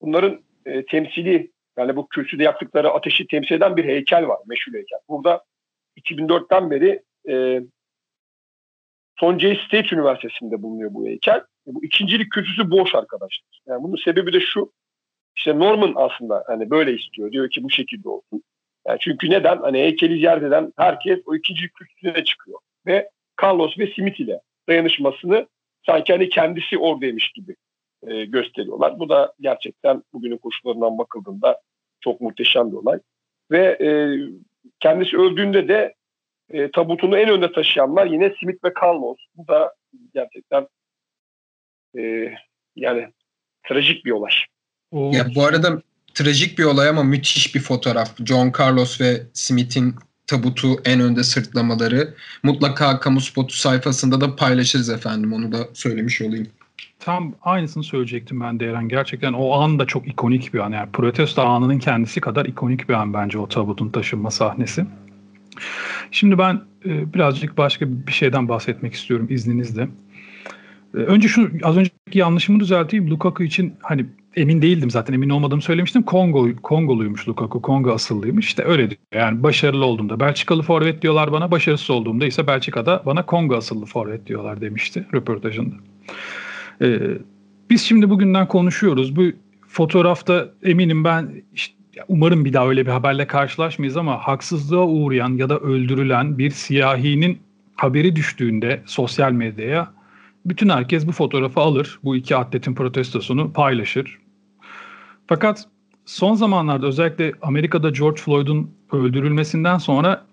Bunların 0.00 0.42
e, 0.66 0.86
temsili 0.86 1.52
yani 1.78 1.96
bu 1.96 2.08
kürsüde 2.08 2.42
yaktıkları 2.42 2.90
ateşi 2.90 3.26
temsil 3.26 3.54
eden 3.54 3.76
bir 3.76 3.84
heykel 3.84 4.28
var. 4.28 4.38
Meşhur 4.46 4.74
heykel. 4.74 4.98
Burada 5.08 5.44
2004'ten 6.00 6.70
beri 6.70 7.02
e, 7.28 7.60
Son 9.18 9.38
Jay 9.38 9.60
State 9.66 9.96
Üniversitesi'nde 9.96 10.62
bulunuyor 10.62 10.94
bu 10.94 11.06
heykel. 11.06 11.38
E, 11.38 11.74
bu 11.74 11.84
ikincilik 11.84 12.32
kürsüsü 12.32 12.70
boş 12.70 12.94
arkadaşlar. 12.94 13.60
Yani 13.66 13.82
bunun 13.82 13.96
sebebi 13.96 14.32
de 14.32 14.40
şu. 14.40 14.72
İşte 15.36 15.58
Norman 15.58 15.92
aslında 15.96 16.44
hani 16.46 16.70
böyle 16.70 16.94
istiyor. 16.94 17.32
Diyor 17.32 17.50
ki 17.50 17.64
bu 17.64 17.70
şekilde 17.70 18.08
olsun. 18.08 18.42
Yani 18.88 18.98
çünkü 19.00 19.30
neden? 19.30 19.56
Hani 19.56 19.78
heykeli 19.78 20.16
ziyaret 20.16 20.42
eden 20.42 20.72
herkes 20.76 21.18
o 21.26 21.34
ikinci 21.34 21.68
kürsüsüne 21.68 22.24
çıkıyor. 22.24 22.58
Ve 22.86 23.10
Carlos 23.42 23.78
ve 23.78 23.92
Smith 23.94 24.20
ile 24.20 24.40
dayanışmasını 24.68 25.46
sanki 25.86 26.12
hani 26.12 26.28
kendisi 26.28 26.78
oradaymış 26.78 27.32
gibi 27.32 27.56
e, 28.06 28.24
gösteriyorlar. 28.24 28.98
Bu 28.98 29.08
da 29.08 29.32
gerçekten 29.40 30.02
bugünün 30.12 30.38
koşullarından 30.38 30.98
bakıldığında 30.98 31.60
çok 32.00 32.20
muhteşem 32.20 32.72
bir 32.72 32.76
olay. 32.76 32.98
Ve 33.50 33.78
e, 33.80 33.88
kendisi 34.80 35.16
öldüğünde 35.16 35.68
de 35.68 35.94
e, 36.50 36.70
tabutunu 36.70 37.18
en 37.18 37.28
önde 37.28 37.52
taşıyanlar 37.52 38.06
yine 38.06 38.34
Smith 38.40 38.64
ve 38.64 38.72
Carlos. 38.82 39.18
Bu 39.34 39.48
da 39.48 39.74
gerçekten 40.14 40.68
e, 41.98 42.32
yani 42.76 43.08
trajik 43.68 44.04
bir 44.04 44.10
olay. 44.10 44.32
Ya 44.92 45.24
bu 45.34 45.44
arada 45.44 45.82
trajik 46.16 46.58
bir 46.58 46.64
olay 46.64 46.88
ama 46.88 47.02
müthiş 47.02 47.54
bir 47.54 47.60
fotoğraf. 47.60 48.24
John 48.24 48.52
Carlos 48.60 49.00
ve 49.00 49.22
Smith'in 49.32 49.94
tabutu 50.26 50.76
en 50.84 51.00
önde 51.00 51.24
sırtlamaları. 51.24 52.14
Mutlaka 52.42 53.00
kamu 53.00 53.20
spotu 53.20 53.56
sayfasında 53.56 54.20
da 54.20 54.36
paylaşırız 54.36 54.90
efendim. 54.90 55.32
Onu 55.32 55.52
da 55.52 55.58
söylemiş 55.74 56.22
olayım. 56.22 56.46
Tam 57.00 57.34
aynısını 57.42 57.84
söyleyecektim 57.84 58.40
ben 58.40 58.60
de 58.60 58.66
Eren. 58.66 58.88
Gerçekten 58.88 59.32
o 59.32 59.52
an 59.52 59.78
da 59.78 59.86
çok 59.86 60.08
ikonik 60.08 60.54
bir 60.54 60.58
an. 60.58 60.72
Yani 60.72 60.88
protesto 60.92 61.42
anının 61.42 61.78
kendisi 61.78 62.20
kadar 62.20 62.46
ikonik 62.46 62.88
bir 62.88 62.94
an 62.94 63.14
bence 63.14 63.38
o 63.38 63.48
tabutun 63.48 63.88
taşınma 63.88 64.30
sahnesi. 64.30 64.86
Şimdi 66.10 66.38
ben 66.38 66.60
e, 66.86 67.14
birazcık 67.14 67.58
başka 67.58 67.86
bir 67.88 68.12
şeyden 68.12 68.48
bahsetmek 68.48 68.94
istiyorum 68.94 69.26
izninizle. 69.30 69.88
E, 70.94 70.98
önce 70.98 71.28
şu 71.28 71.50
az 71.62 71.76
önceki 71.76 72.18
yanlışımı 72.18 72.60
düzelteyim. 72.60 73.10
Lukaku 73.10 73.42
için 73.42 73.74
hani 73.82 74.06
emin 74.36 74.62
değildim 74.62 74.90
zaten 74.90 75.14
emin 75.14 75.30
olmadığımı 75.30 75.62
söylemiştim. 75.62 76.02
Kongo 76.02 76.48
Kongoluymuş 76.62 77.28
Lukaku. 77.28 77.62
Kongo 77.62 77.92
asıllıymış. 77.92 78.46
İşte 78.46 78.64
öyle 78.64 78.90
diyor. 78.90 79.00
Yani 79.14 79.42
başarılı 79.42 79.84
olduğumda 79.84 80.20
Belçikalı 80.20 80.62
forvet 80.62 81.02
diyorlar 81.02 81.32
bana. 81.32 81.50
Başarısız 81.50 81.90
olduğumda 81.90 82.26
ise 82.26 82.46
Belçika'da 82.46 83.02
bana 83.06 83.26
Kongo 83.26 83.56
asıllı 83.56 83.86
forvet 83.86 84.26
diyorlar 84.26 84.60
demişti 84.60 85.06
röportajında. 85.14 85.74
Ee, 86.82 86.98
biz 87.70 87.82
şimdi 87.82 88.10
bugünden 88.10 88.48
konuşuyoruz. 88.48 89.16
Bu 89.16 89.22
fotoğrafta 89.68 90.48
eminim 90.62 91.04
ben 91.04 91.42
işte 91.54 91.76
umarım 92.08 92.44
bir 92.44 92.52
daha 92.52 92.68
öyle 92.68 92.86
bir 92.86 92.90
haberle 92.90 93.26
karşılaşmayız 93.26 93.96
ama 93.96 94.18
haksızlığa 94.18 94.86
uğrayan 94.86 95.36
ya 95.36 95.48
da 95.48 95.58
öldürülen 95.58 96.38
bir 96.38 96.50
siyahinin 96.50 97.38
haberi 97.76 98.16
düştüğünde 98.16 98.82
sosyal 98.86 99.32
medyaya 99.32 99.92
bütün 100.46 100.68
herkes 100.68 101.06
bu 101.06 101.12
fotoğrafı 101.12 101.60
alır. 101.60 101.98
Bu 102.04 102.16
iki 102.16 102.36
atletin 102.36 102.74
protestosunu 102.74 103.52
paylaşır. 103.52 104.18
Fakat 105.26 105.64
son 106.04 106.34
zamanlarda 106.34 106.86
özellikle 106.86 107.32
Amerika'da 107.42 107.90
George 107.90 108.20
Floyd'un 108.20 108.70
öldürülmesinden 108.92 109.78
sonra 109.78 110.26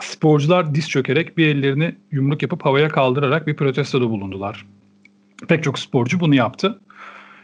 sporcular 0.00 0.74
diz 0.74 0.88
çökerek 0.88 1.38
bir 1.38 1.46
ellerini 1.46 1.94
yumruk 2.10 2.42
yapıp 2.42 2.64
havaya 2.64 2.88
kaldırarak 2.88 3.46
bir 3.46 3.56
protestoda 3.56 4.10
bulundular. 4.10 4.66
Pek 5.48 5.62
çok 5.62 5.78
sporcu 5.78 6.20
bunu 6.20 6.34
yaptı. 6.34 6.80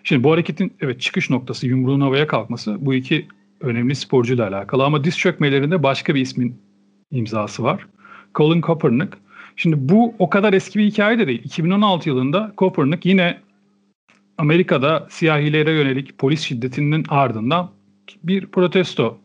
Şimdi 0.04 0.24
bu 0.24 0.32
hareketin 0.32 0.72
evet 0.80 1.00
çıkış 1.00 1.30
noktası 1.30 1.66
yumruğun 1.66 2.00
havaya 2.00 2.26
kalkması 2.26 2.76
bu 2.80 2.94
iki 2.94 3.26
önemli 3.60 3.94
sporcuyla 3.94 4.48
alakalı 4.48 4.84
ama 4.84 5.04
diz 5.04 5.18
çökmelerinde 5.18 5.82
başka 5.82 6.14
bir 6.14 6.20
ismin 6.20 6.56
imzası 7.10 7.62
var. 7.62 7.86
Colin 8.34 8.60
Kaepernick. 8.60 9.18
Şimdi 9.56 9.76
bu 9.78 10.14
o 10.18 10.30
kadar 10.30 10.52
eski 10.52 10.78
bir 10.78 10.84
hikaye 10.84 11.18
de 11.18 11.26
değil. 11.26 11.40
2016 11.44 12.08
yılında 12.08 12.52
Kaepernick 12.56 13.08
yine 13.08 13.40
Amerika'da 14.38 15.06
siyahilere 15.10 15.72
yönelik 15.72 16.18
polis 16.18 16.40
şiddetinin 16.40 17.04
ardından 17.08 17.70
bir 18.22 18.46
protesto 18.46 19.18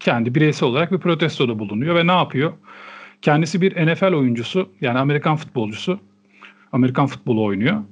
kendi 0.00 0.34
bireysel 0.34 0.68
olarak 0.68 0.92
bir 0.92 0.98
protestoda 0.98 1.58
bulunuyor 1.58 1.94
ve 1.94 2.06
ne 2.06 2.12
yapıyor? 2.12 2.52
Kendisi 3.22 3.60
bir 3.60 3.86
NFL 3.86 4.12
oyuncusu 4.12 4.68
yani 4.80 4.98
Amerikan 4.98 5.36
futbolcusu. 5.36 6.00
Amerikan 6.72 7.06
futbolu 7.06 7.44
oynuyor. 7.44 7.82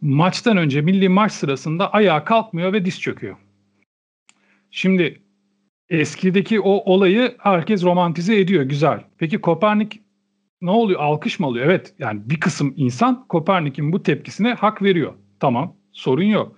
Maçtan 0.00 0.56
önce 0.56 0.80
milli 0.80 1.08
maç 1.08 1.32
sırasında 1.32 1.92
ayağa 1.92 2.24
kalkmıyor 2.24 2.72
ve 2.72 2.84
diz 2.84 3.00
çöküyor. 3.00 3.36
Şimdi 4.70 5.22
eskideki 5.88 6.60
o 6.60 6.92
olayı 6.92 7.34
herkes 7.38 7.84
romantize 7.84 8.40
ediyor. 8.40 8.62
Güzel. 8.62 9.04
Peki 9.18 9.40
Kopernik 9.40 10.00
ne 10.62 10.70
oluyor? 10.70 11.00
Alkış 11.00 11.38
mı 11.38 11.46
alıyor? 11.46 11.66
Evet. 11.66 11.94
Yani 11.98 12.20
bir 12.24 12.40
kısım 12.40 12.74
insan 12.76 13.26
Kopernik'in 13.28 13.92
bu 13.92 14.02
tepkisine 14.02 14.54
hak 14.54 14.82
veriyor. 14.82 15.12
Tamam. 15.40 15.76
Sorun 15.94 16.24
yok. 16.24 16.52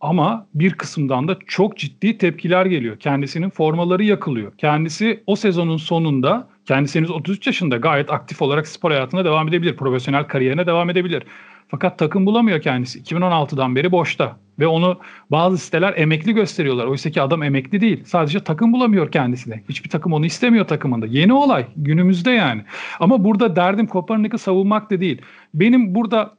Ama 0.00 0.46
bir 0.54 0.72
kısımdan 0.72 1.28
da 1.28 1.38
çok 1.46 1.78
ciddi 1.78 2.18
tepkiler 2.18 2.66
geliyor. 2.66 2.98
Kendisinin 2.98 3.50
formaları 3.50 4.04
yakılıyor. 4.04 4.52
Kendisi 4.58 5.22
o 5.26 5.36
sezonun 5.36 5.76
sonunda 5.76 6.48
kendisi 6.66 6.98
henüz 6.98 7.10
33 7.10 7.46
yaşında 7.46 7.76
gayet 7.76 8.10
aktif 8.10 8.42
olarak 8.42 8.68
spor 8.68 8.90
hayatına 8.90 9.24
devam 9.24 9.48
edebilir. 9.48 9.76
Profesyonel 9.76 10.24
kariyerine 10.24 10.66
devam 10.66 10.90
edebilir. 10.90 11.22
Fakat 11.68 11.98
takım 11.98 12.26
bulamıyor 12.26 12.62
kendisi. 12.62 13.02
2016'dan 13.02 13.76
beri 13.76 13.92
boşta. 13.92 14.36
Ve 14.58 14.66
onu 14.66 14.98
bazı 15.30 15.58
siteler 15.58 15.94
emekli 15.96 16.34
gösteriyorlar. 16.34 16.86
Oysa 16.86 17.10
ki 17.10 17.22
adam 17.22 17.42
emekli 17.42 17.80
değil. 17.80 18.04
Sadece 18.04 18.40
takım 18.40 18.72
bulamıyor 18.72 19.12
kendisine. 19.12 19.62
Hiçbir 19.68 19.90
takım 19.90 20.12
onu 20.12 20.26
istemiyor 20.26 20.66
takımında. 20.66 21.06
Yeni 21.06 21.32
olay. 21.32 21.66
Günümüzde 21.76 22.30
yani. 22.30 22.62
Ama 23.00 23.24
burada 23.24 23.56
derdim 23.56 23.86
Kopernik'i 23.86 24.38
savunmak 24.38 24.90
da 24.90 25.00
değil. 25.00 25.22
Benim 25.54 25.94
burada 25.94 26.34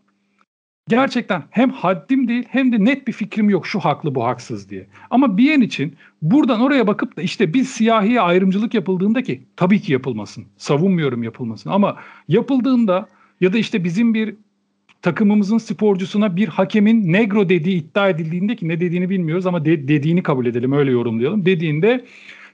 gerçekten 0.88 1.44
hem 1.50 1.70
haddim 1.70 2.28
değil 2.28 2.44
hem 2.50 2.72
de 2.72 2.86
net 2.86 3.08
bir 3.08 3.14
fikrim 3.14 3.50
yok 3.50 3.68
şu 3.68 3.80
haklı 3.80 4.16
bu 4.16 4.26
haksız 4.26 4.70
diye. 4.70 4.88
Ama 5.10 5.38
bir 5.38 5.44
yen 5.44 5.62
için 5.62 5.96
buradan 6.22 6.62
oraya 6.62 6.88
bakıp 6.88 7.18
da 7.18 7.22
işte 7.22 7.54
bir 7.54 7.64
siyahiye 7.64 8.22
ayrımcılık 8.22 8.74
yapıldığında 8.74 9.24
ki 9.24 9.44
tabii 9.56 9.82
ki 9.82 9.94
yapılmasın. 9.94 10.46
Savunmuyorum 10.58 11.24
yapılmasın 11.24 11.70
ama 11.70 11.96
yapıldığında 12.28 13.10
ya 13.42 13.54
da 13.54 13.58
işte 13.58 13.84
bizim 13.84 14.14
bir 14.14 14.36
takımımızın 15.02 15.58
sporcusuna 15.58 16.36
bir 16.36 16.48
hakemin 16.48 17.14
negro 17.14 17.50
dediği 17.50 17.76
iddia 17.76 18.10
edildiğinde 18.10 18.56
ki 18.56 18.68
ne 18.68 18.80
dediğini 18.80 19.10
bilmiyoruz 19.10 19.46
ama 19.46 19.66
de, 19.66 19.88
dediğini 19.88 20.24
kabul 20.24 20.46
edelim 20.46 20.72
öyle 20.72 20.92
yorumlayalım. 20.92 21.46
Dediğinde 21.46 22.06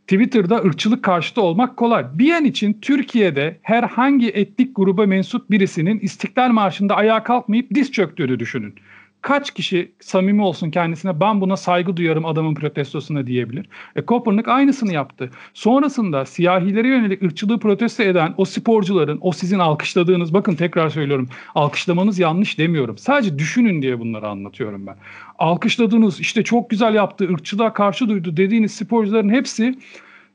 Twitter'da 0.09 0.57
ırkçılık 0.57 1.03
karşıtı 1.03 1.41
olmak 1.41 1.77
kolay. 1.77 2.05
Bir 2.13 2.25
yan 2.25 2.45
için 2.45 2.77
Türkiye'de 2.81 3.59
herhangi 3.61 4.29
etnik 4.29 4.75
gruba 4.75 5.05
mensup 5.05 5.51
birisinin 5.51 5.99
İstiklal 5.99 6.49
Marşı'nda 6.49 6.95
ayağa 6.95 7.23
kalkmayıp 7.23 7.75
diz 7.75 7.91
çöktüğünü 7.91 8.39
düşünün. 8.39 8.75
kaç 9.21 9.51
kişi 9.53 9.91
samimi 9.99 10.41
olsun 10.41 10.71
kendisine 10.71 11.19
ben 11.19 11.41
buna 11.41 11.57
saygı 11.57 11.97
duyarım 11.97 12.25
adamın 12.25 12.55
protestosuna 12.55 13.27
diyebilir. 13.27 13.69
E 13.95 14.01
Kopernik 14.01 14.47
aynısını 14.47 14.93
yaptı. 14.93 15.29
Sonrasında 15.53 16.25
siyahilere 16.25 16.87
yönelik 16.87 17.23
ırkçılığı 17.23 17.59
protesto 17.59 18.03
eden 18.03 18.33
o 18.37 18.45
sporcuların, 18.45 19.17
o 19.21 19.31
sizin 19.31 19.59
alkışladığınız, 19.59 20.33
bakın 20.33 20.55
tekrar 20.55 20.89
söylüyorum, 20.89 21.29
alkışlamanız 21.55 22.19
yanlış 22.19 22.59
demiyorum. 22.59 22.97
Sadece 22.97 23.39
düşünün 23.39 23.81
diye 23.81 23.99
bunları 23.99 24.27
anlatıyorum 24.27 24.87
ben. 24.87 24.95
Alkışladığınız, 25.39 26.19
işte 26.19 26.43
çok 26.43 26.69
güzel 26.69 26.95
yaptı, 26.95 27.29
ırkçılığa 27.33 27.73
karşı 27.73 28.09
duydu 28.09 28.37
dediğiniz 28.37 28.71
sporcuların 28.71 29.29
hepsi 29.29 29.75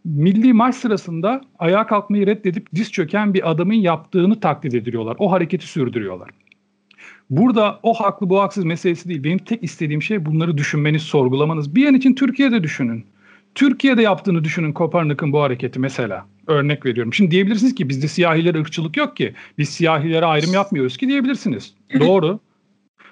milli 0.05 0.53
maç 0.53 0.75
sırasında 0.75 1.41
ayağa 1.59 1.87
kalkmayı 1.87 2.27
reddedip 2.27 2.69
diz 2.75 2.93
çöken 2.93 3.35
bir 3.35 3.51
adamın 3.51 3.75
yaptığını 3.75 4.41
taklit 4.41 4.75
ediliyorlar. 4.75 5.17
O 5.19 5.33
hareketi 5.33 5.67
sürdürüyorlar. 5.67 6.31
Burada 7.31 7.81
o 7.83 7.95
haklı 7.95 8.31
bu 8.31 8.41
haksız 8.41 8.65
meselesi 8.65 9.09
değil. 9.09 9.25
Benim 9.25 9.39
tek 9.39 9.63
istediğim 9.63 10.03
şey 10.03 10.27
bunları 10.27 10.59
düşünmeniz, 10.59 11.03
sorgulamanız. 11.03 11.75
Bir 11.75 11.87
an 11.87 11.95
için 11.95 12.15
Türkiye'de 12.15 12.63
düşünün. 12.63 13.05
Türkiye'de 13.55 14.03
yaptığını 14.03 14.45
düşünün 14.45 14.73
Kopernik'in 14.73 15.33
bu 15.33 15.43
hareketi 15.43 15.81
mesela. 15.81 16.27
Örnek 16.47 16.87
veriyorum. 16.87 17.15
Şimdi 17.15 17.31
diyebilirsiniz 17.31 17.75
ki 17.75 17.89
bizde 17.89 18.09
siyahilere 18.09 18.59
ırkçılık 18.59 18.97
yok 18.97 19.17
ki. 19.17 19.35
Biz 19.59 19.69
siyahilere 19.69 20.25
ayrım 20.25 20.53
yapmıyoruz 20.53 20.97
ki 20.97 21.09
diyebilirsiniz. 21.09 21.75
Doğru. 22.01 22.41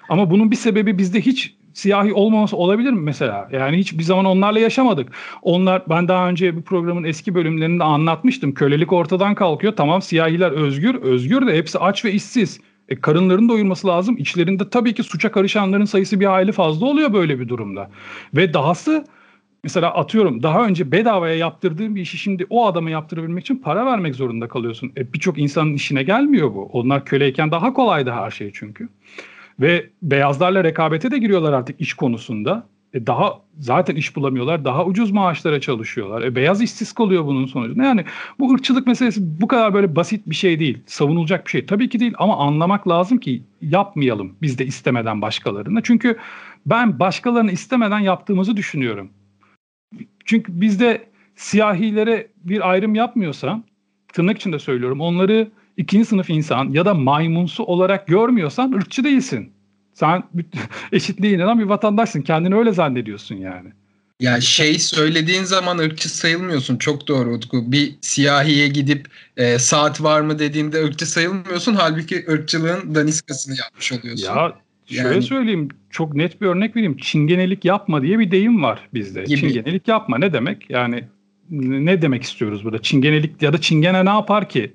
Ama 0.09 0.31
bunun 0.31 0.51
bir 0.51 0.55
sebebi 0.55 0.97
bizde 0.97 1.21
hiç 1.21 1.55
siyahi 1.73 2.13
olmaması 2.13 2.57
olabilir 2.57 2.91
mi 2.91 3.01
mesela? 3.01 3.49
Yani 3.51 3.77
hiç 3.77 3.97
bir 3.97 4.03
zaman 4.03 4.25
onlarla 4.25 4.59
yaşamadık. 4.59 5.09
Onlar 5.41 5.83
ben 5.89 6.07
daha 6.07 6.29
önce 6.29 6.55
bu 6.55 6.61
programın 6.61 7.03
eski 7.03 7.35
bölümlerinde 7.35 7.83
anlatmıştım. 7.83 8.53
Kölelik 8.53 8.93
ortadan 8.93 9.35
kalkıyor. 9.35 9.75
Tamam 9.75 10.01
siyahiler 10.01 10.51
özgür. 10.51 10.95
Özgür 10.95 11.47
de 11.47 11.57
hepsi 11.57 11.79
aç 11.79 12.05
ve 12.05 12.11
işsiz. 12.11 12.59
E, 12.89 12.95
karınların 12.95 13.49
doyurması 13.49 13.87
lazım. 13.87 14.17
İçlerinde 14.17 14.69
tabii 14.69 14.93
ki 14.93 15.03
suça 15.03 15.31
karışanların 15.31 15.85
sayısı 15.85 16.19
bir 16.19 16.25
hayli 16.25 16.51
fazla 16.51 16.85
oluyor 16.85 17.13
böyle 17.13 17.39
bir 17.39 17.47
durumda. 17.47 17.89
Ve 18.33 18.53
dahası 18.53 19.05
mesela 19.63 19.93
atıyorum 19.93 20.43
daha 20.43 20.65
önce 20.65 20.91
bedavaya 20.91 21.35
yaptırdığın 21.35 21.95
bir 21.95 22.01
işi 22.01 22.17
şimdi 22.17 22.45
o 22.49 22.65
adama 22.65 22.89
yaptırabilmek 22.89 23.43
için 23.43 23.55
para 23.55 23.85
vermek 23.85 24.15
zorunda 24.15 24.47
kalıyorsun. 24.47 24.91
E, 24.97 25.13
Birçok 25.13 25.37
insanın 25.37 25.73
işine 25.73 26.03
gelmiyor 26.03 26.53
bu. 26.53 26.69
Onlar 26.73 27.05
köleyken 27.05 27.51
daha 27.51 27.73
kolaydı 27.73 28.11
her 28.11 28.31
şey 28.31 28.51
çünkü. 28.53 28.89
Ve 29.59 29.89
beyazlarla 30.01 30.63
rekabete 30.63 31.11
de 31.11 31.17
giriyorlar 31.17 31.53
artık 31.53 31.81
iş 31.81 31.93
konusunda. 31.93 32.67
E 32.93 33.07
daha 33.07 33.39
zaten 33.59 33.95
iş 33.95 34.15
bulamıyorlar. 34.15 34.65
Daha 34.65 34.85
ucuz 34.85 35.11
maaşlara 35.11 35.61
çalışıyorlar. 35.61 36.21
E 36.21 36.35
beyaz 36.35 36.61
işsiz 36.61 36.93
kalıyor 36.93 37.25
bunun 37.25 37.45
sonucunda. 37.45 37.83
Yani 37.83 38.05
bu 38.39 38.53
ırkçılık 38.53 38.87
meselesi 38.87 39.41
bu 39.41 39.47
kadar 39.47 39.73
böyle 39.73 39.95
basit 39.95 40.29
bir 40.29 40.35
şey 40.35 40.59
değil. 40.59 40.77
Savunulacak 40.85 41.45
bir 41.45 41.51
şey. 41.51 41.65
Tabii 41.65 41.89
ki 41.89 41.99
değil 41.99 42.13
ama 42.17 42.37
anlamak 42.37 42.87
lazım 42.87 43.17
ki 43.17 43.43
yapmayalım 43.61 44.35
biz 44.41 44.59
de 44.59 44.65
istemeden 44.65 45.21
başkalarına. 45.21 45.81
Çünkü 45.83 46.17
ben 46.65 46.99
başkalarını 46.99 47.51
istemeden 47.51 47.99
yaptığımızı 47.99 48.57
düşünüyorum. 48.57 49.09
Çünkü 50.25 50.61
bizde 50.61 51.05
siyahilere 51.35 52.27
bir 52.43 52.69
ayrım 52.69 52.95
yapmıyorsa 52.95 53.63
tırnak 54.13 54.37
içinde 54.37 54.59
söylüyorum 54.59 55.01
onları 55.01 55.51
ikinci 55.77 56.05
sınıf 56.05 56.29
insan 56.29 56.69
ya 56.69 56.85
da 56.85 56.93
maymunsu 56.93 57.63
olarak 57.63 58.07
görmüyorsan 58.07 58.71
ırkçı 58.71 59.03
değilsin. 59.03 59.51
Sen 59.93 60.23
eşitliğe 60.91 61.33
inanan 61.33 61.59
bir 61.59 61.65
vatandaşsın. 61.65 62.21
Kendini 62.21 62.55
öyle 62.55 62.71
zannediyorsun 62.71 63.35
yani. 63.35 63.69
Ya 64.19 64.41
şey 64.41 64.79
söylediğin 64.79 65.43
zaman 65.43 65.77
ırkçı 65.77 66.17
sayılmıyorsun. 66.17 66.77
Çok 66.77 67.07
doğru 67.07 67.33
Utku. 67.33 67.71
Bir 67.71 67.95
siyahiye 68.01 68.67
gidip 68.67 69.07
e, 69.37 69.59
saat 69.59 70.03
var 70.03 70.21
mı 70.21 70.39
dediğinde 70.39 70.83
ırkçı 70.83 71.05
sayılmıyorsun. 71.05 71.73
Halbuki 71.73 72.25
ırkçılığın 72.29 72.95
daniskasını 72.95 73.55
yapmış 73.57 73.91
oluyorsun. 73.91 74.25
Ya 74.25 74.55
şöyle 74.85 75.09
yani, 75.09 75.23
söyleyeyim. 75.23 75.69
Çok 75.89 76.15
net 76.15 76.41
bir 76.41 76.47
örnek 76.47 76.75
vereyim. 76.75 76.97
Çingenelik 76.97 77.65
yapma 77.65 78.01
diye 78.01 78.19
bir 78.19 78.31
deyim 78.31 78.63
var 78.63 78.79
bizde. 78.93 79.23
Gibi. 79.23 79.39
Çingenelik 79.39 79.87
yapma 79.87 80.17
ne 80.17 80.33
demek? 80.33 80.69
Yani 80.69 81.03
ne 81.49 82.01
demek 82.01 82.23
istiyoruz 82.23 82.63
burada? 82.63 82.81
Çingenelik 82.81 83.41
ya 83.41 83.53
da 83.53 83.61
çingene 83.61 84.05
ne 84.05 84.09
yapar 84.09 84.49
ki? 84.49 84.73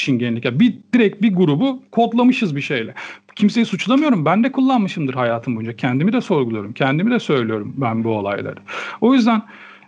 Çingenlik. 0.00 0.44
Yani 0.44 0.60
bir 0.60 0.74
direkt 0.94 1.22
bir 1.22 1.34
grubu 1.34 1.82
kodlamışız 1.92 2.56
bir 2.56 2.60
şeyle. 2.60 2.94
Kimseyi 3.36 3.66
suçlamıyorum. 3.66 4.24
Ben 4.24 4.44
de 4.44 4.52
kullanmışımdır 4.52 5.14
hayatım 5.14 5.56
boyunca. 5.56 5.76
Kendimi 5.76 6.12
de 6.12 6.20
sorguluyorum. 6.20 6.72
Kendimi 6.72 7.10
de 7.10 7.18
söylüyorum 7.18 7.74
ben 7.76 8.04
bu 8.04 8.10
olayları. 8.10 8.58
O 9.00 9.14
yüzden 9.14 9.42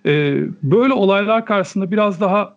e, 0.07 0.37
böyle 0.63 0.93
olaylar 0.93 1.47
karşısında 1.47 1.91
biraz 1.91 2.21
daha 2.21 2.57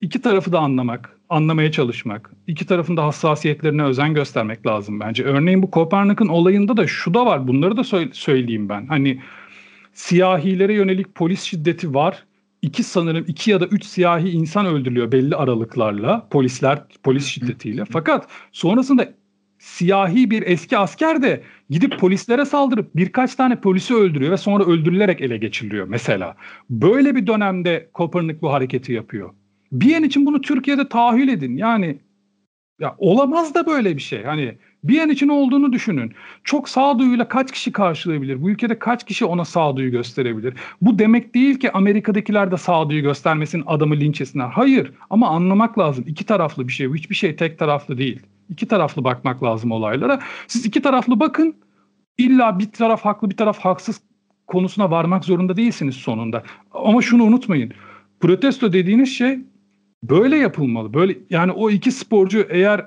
iki 0.00 0.22
tarafı 0.22 0.52
da 0.52 0.58
anlamak, 0.58 1.18
anlamaya 1.28 1.72
çalışmak, 1.72 2.30
iki 2.46 2.66
tarafın 2.66 2.96
da 2.96 3.04
hassasiyetlerine 3.04 3.82
özen 3.82 4.14
göstermek 4.14 4.66
lazım 4.66 5.00
bence. 5.00 5.24
Örneğin 5.24 5.62
bu 5.62 5.70
Kopernik'in 5.70 6.28
olayında 6.28 6.76
da 6.76 6.86
şu 6.86 7.14
da 7.14 7.26
var. 7.26 7.48
Bunları 7.48 7.76
da 7.76 7.84
söyleyeyim 8.12 8.68
ben. 8.68 8.86
Hani 8.86 9.20
siyahilere 9.92 10.74
yönelik 10.74 11.14
polis 11.14 11.42
şiddeti 11.42 11.94
var 11.94 12.24
iki 12.62 12.82
sanırım 12.82 13.24
iki 13.28 13.50
ya 13.50 13.60
da 13.60 13.66
üç 13.66 13.84
siyahi 13.84 14.30
insan 14.30 14.66
öldürülüyor 14.66 15.12
belli 15.12 15.36
aralıklarla 15.36 16.28
polisler 16.30 16.82
polis 17.02 17.26
şiddetiyle. 17.26 17.84
Fakat 17.84 18.28
sonrasında 18.52 19.14
siyahi 19.58 20.30
bir 20.30 20.42
eski 20.42 20.78
asker 20.78 21.22
de 21.22 21.42
gidip 21.70 21.98
polislere 21.98 22.44
saldırıp 22.44 22.96
birkaç 22.96 23.34
tane 23.34 23.60
polisi 23.60 23.94
öldürüyor 23.94 24.32
ve 24.32 24.36
sonra 24.36 24.64
öldürülerek 24.64 25.20
ele 25.20 25.36
geçiriliyor 25.36 25.88
mesela. 25.88 26.36
Böyle 26.70 27.16
bir 27.16 27.26
dönemde 27.26 27.90
Kopernik 27.92 28.42
bu 28.42 28.52
hareketi 28.52 28.92
yapıyor. 28.92 29.30
Bir 29.72 29.94
an 29.94 30.02
için 30.02 30.26
bunu 30.26 30.40
Türkiye'de 30.40 30.88
tahil 30.88 31.28
edin. 31.28 31.56
Yani 31.56 31.98
ya 32.80 32.94
olamaz 32.98 33.54
da 33.54 33.66
böyle 33.66 33.96
bir 33.96 34.02
şey. 34.02 34.22
Hani 34.24 34.58
bir 34.84 35.00
an 35.00 35.08
için 35.08 35.28
olduğunu 35.28 35.72
düşünün. 35.72 36.12
Çok 36.44 36.68
sağduyuyla 36.68 37.28
kaç 37.28 37.52
kişi 37.52 37.72
karşılayabilir? 37.72 38.42
Bu 38.42 38.50
ülkede 38.50 38.78
kaç 38.78 39.06
kişi 39.06 39.24
ona 39.24 39.44
sağduyu 39.44 39.90
gösterebilir? 39.90 40.54
Bu 40.80 40.98
demek 40.98 41.34
değil 41.34 41.58
ki 41.58 41.72
Amerika'dakiler 41.72 42.50
de 42.50 42.56
sağduyu 42.56 43.02
göstermesin, 43.02 43.62
adamı 43.66 43.96
linç 43.96 44.20
etsinler. 44.20 44.48
Hayır 44.48 44.92
ama 45.10 45.28
anlamak 45.28 45.78
lazım. 45.78 46.04
İki 46.08 46.26
taraflı 46.26 46.68
bir 46.68 46.72
şey. 46.72 46.92
Hiçbir 46.92 47.14
şey 47.14 47.36
tek 47.36 47.58
taraflı 47.58 47.98
değil. 47.98 48.20
İki 48.48 48.68
taraflı 48.68 49.04
bakmak 49.04 49.42
lazım 49.42 49.72
olaylara. 49.72 50.20
Siz 50.46 50.66
iki 50.66 50.82
taraflı 50.82 51.20
bakın. 51.20 51.54
İlla 52.18 52.58
bir 52.58 52.72
taraf 52.72 53.04
haklı 53.04 53.30
bir 53.30 53.36
taraf 53.36 53.58
haksız 53.58 54.00
konusuna 54.46 54.90
varmak 54.90 55.24
zorunda 55.24 55.56
değilsiniz 55.56 55.94
sonunda. 55.94 56.42
Ama 56.72 57.02
şunu 57.02 57.22
unutmayın. 57.22 57.72
Protesto 58.20 58.72
dediğiniz 58.72 59.08
şey 59.08 59.38
böyle 60.02 60.36
yapılmalı. 60.36 60.94
Böyle 60.94 61.18
yani 61.30 61.52
o 61.52 61.70
iki 61.70 61.92
sporcu 61.92 62.46
eğer 62.50 62.86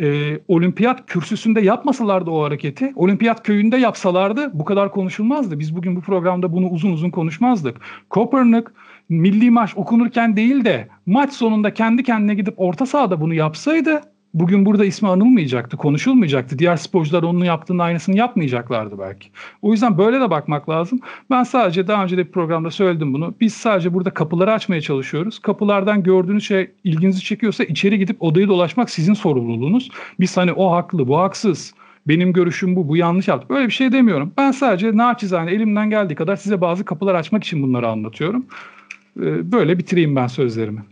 e, 0.00 0.38
olimpiyat 0.48 1.06
kürsüsünde 1.06 1.60
yapmasalardı 1.60 2.30
o 2.30 2.44
hareketi, 2.44 2.92
olimpiyat 2.96 3.42
köyünde 3.42 3.76
yapsalardı 3.76 4.50
bu 4.54 4.64
kadar 4.64 4.90
konuşulmazdı. 4.90 5.58
Biz 5.58 5.76
bugün 5.76 5.96
bu 5.96 6.00
programda 6.00 6.52
bunu 6.52 6.68
uzun 6.68 6.92
uzun 6.92 7.10
konuşmazdık. 7.10 7.76
Kopernik 8.10 8.66
milli 9.08 9.50
maç 9.50 9.76
okunurken 9.76 10.36
değil 10.36 10.64
de 10.64 10.88
maç 11.06 11.32
sonunda 11.32 11.74
kendi 11.74 12.02
kendine 12.02 12.34
gidip 12.34 12.54
orta 12.56 12.86
sahada 12.86 13.20
bunu 13.20 13.34
yapsaydı 13.34 14.00
bugün 14.34 14.66
burada 14.66 14.84
ismi 14.84 15.08
anılmayacaktı, 15.08 15.76
konuşulmayacaktı. 15.76 16.58
Diğer 16.58 16.76
sporcular 16.76 17.22
onun 17.22 17.44
yaptığının 17.44 17.78
aynısını 17.78 18.16
yapmayacaklardı 18.16 18.98
belki. 18.98 19.28
O 19.62 19.72
yüzden 19.72 19.98
böyle 19.98 20.20
de 20.20 20.30
bakmak 20.30 20.68
lazım. 20.68 21.00
Ben 21.30 21.42
sadece 21.42 21.88
daha 21.88 22.04
önce 22.04 22.16
de 22.16 22.26
bir 22.26 22.32
programda 22.32 22.70
söyledim 22.70 23.14
bunu. 23.14 23.34
Biz 23.40 23.54
sadece 23.54 23.94
burada 23.94 24.10
kapıları 24.10 24.52
açmaya 24.52 24.80
çalışıyoruz. 24.80 25.38
Kapılardan 25.38 26.02
gördüğünüz 26.02 26.44
şey 26.44 26.70
ilginizi 26.84 27.20
çekiyorsa 27.20 27.64
içeri 27.64 27.98
gidip 27.98 28.22
odayı 28.22 28.48
dolaşmak 28.48 28.90
sizin 28.90 29.14
sorumluluğunuz. 29.14 29.90
Biz 30.20 30.36
hani 30.36 30.52
o 30.52 30.72
haklı, 30.72 31.08
bu 31.08 31.18
haksız 31.18 31.74
benim 32.08 32.32
görüşüm 32.32 32.76
bu, 32.76 32.88
bu 32.88 32.96
yanlış 32.96 33.28
yaptı. 33.28 33.48
Böyle 33.48 33.66
bir 33.66 33.72
şey 33.72 33.92
demiyorum. 33.92 34.32
Ben 34.38 34.50
sadece 34.50 34.96
naçizane 34.96 35.50
elimden 35.50 35.90
geldiği 35.90 36.14
kadar 36.14 36.36
size 36.36 36.60
bazı 36.60 36.84
kapılar 36.84 37.14
açmak 37.14 37.44
için 37.44 37.62
bunları 37.62 37.88
anlatıyorum. 37.88 38.46
Ee, 39.20 39.52
böyle 39.52 39.78
bitireyim 39.78 40.16
ben 40.16 40.26
sözlerimi. 40.26 40.82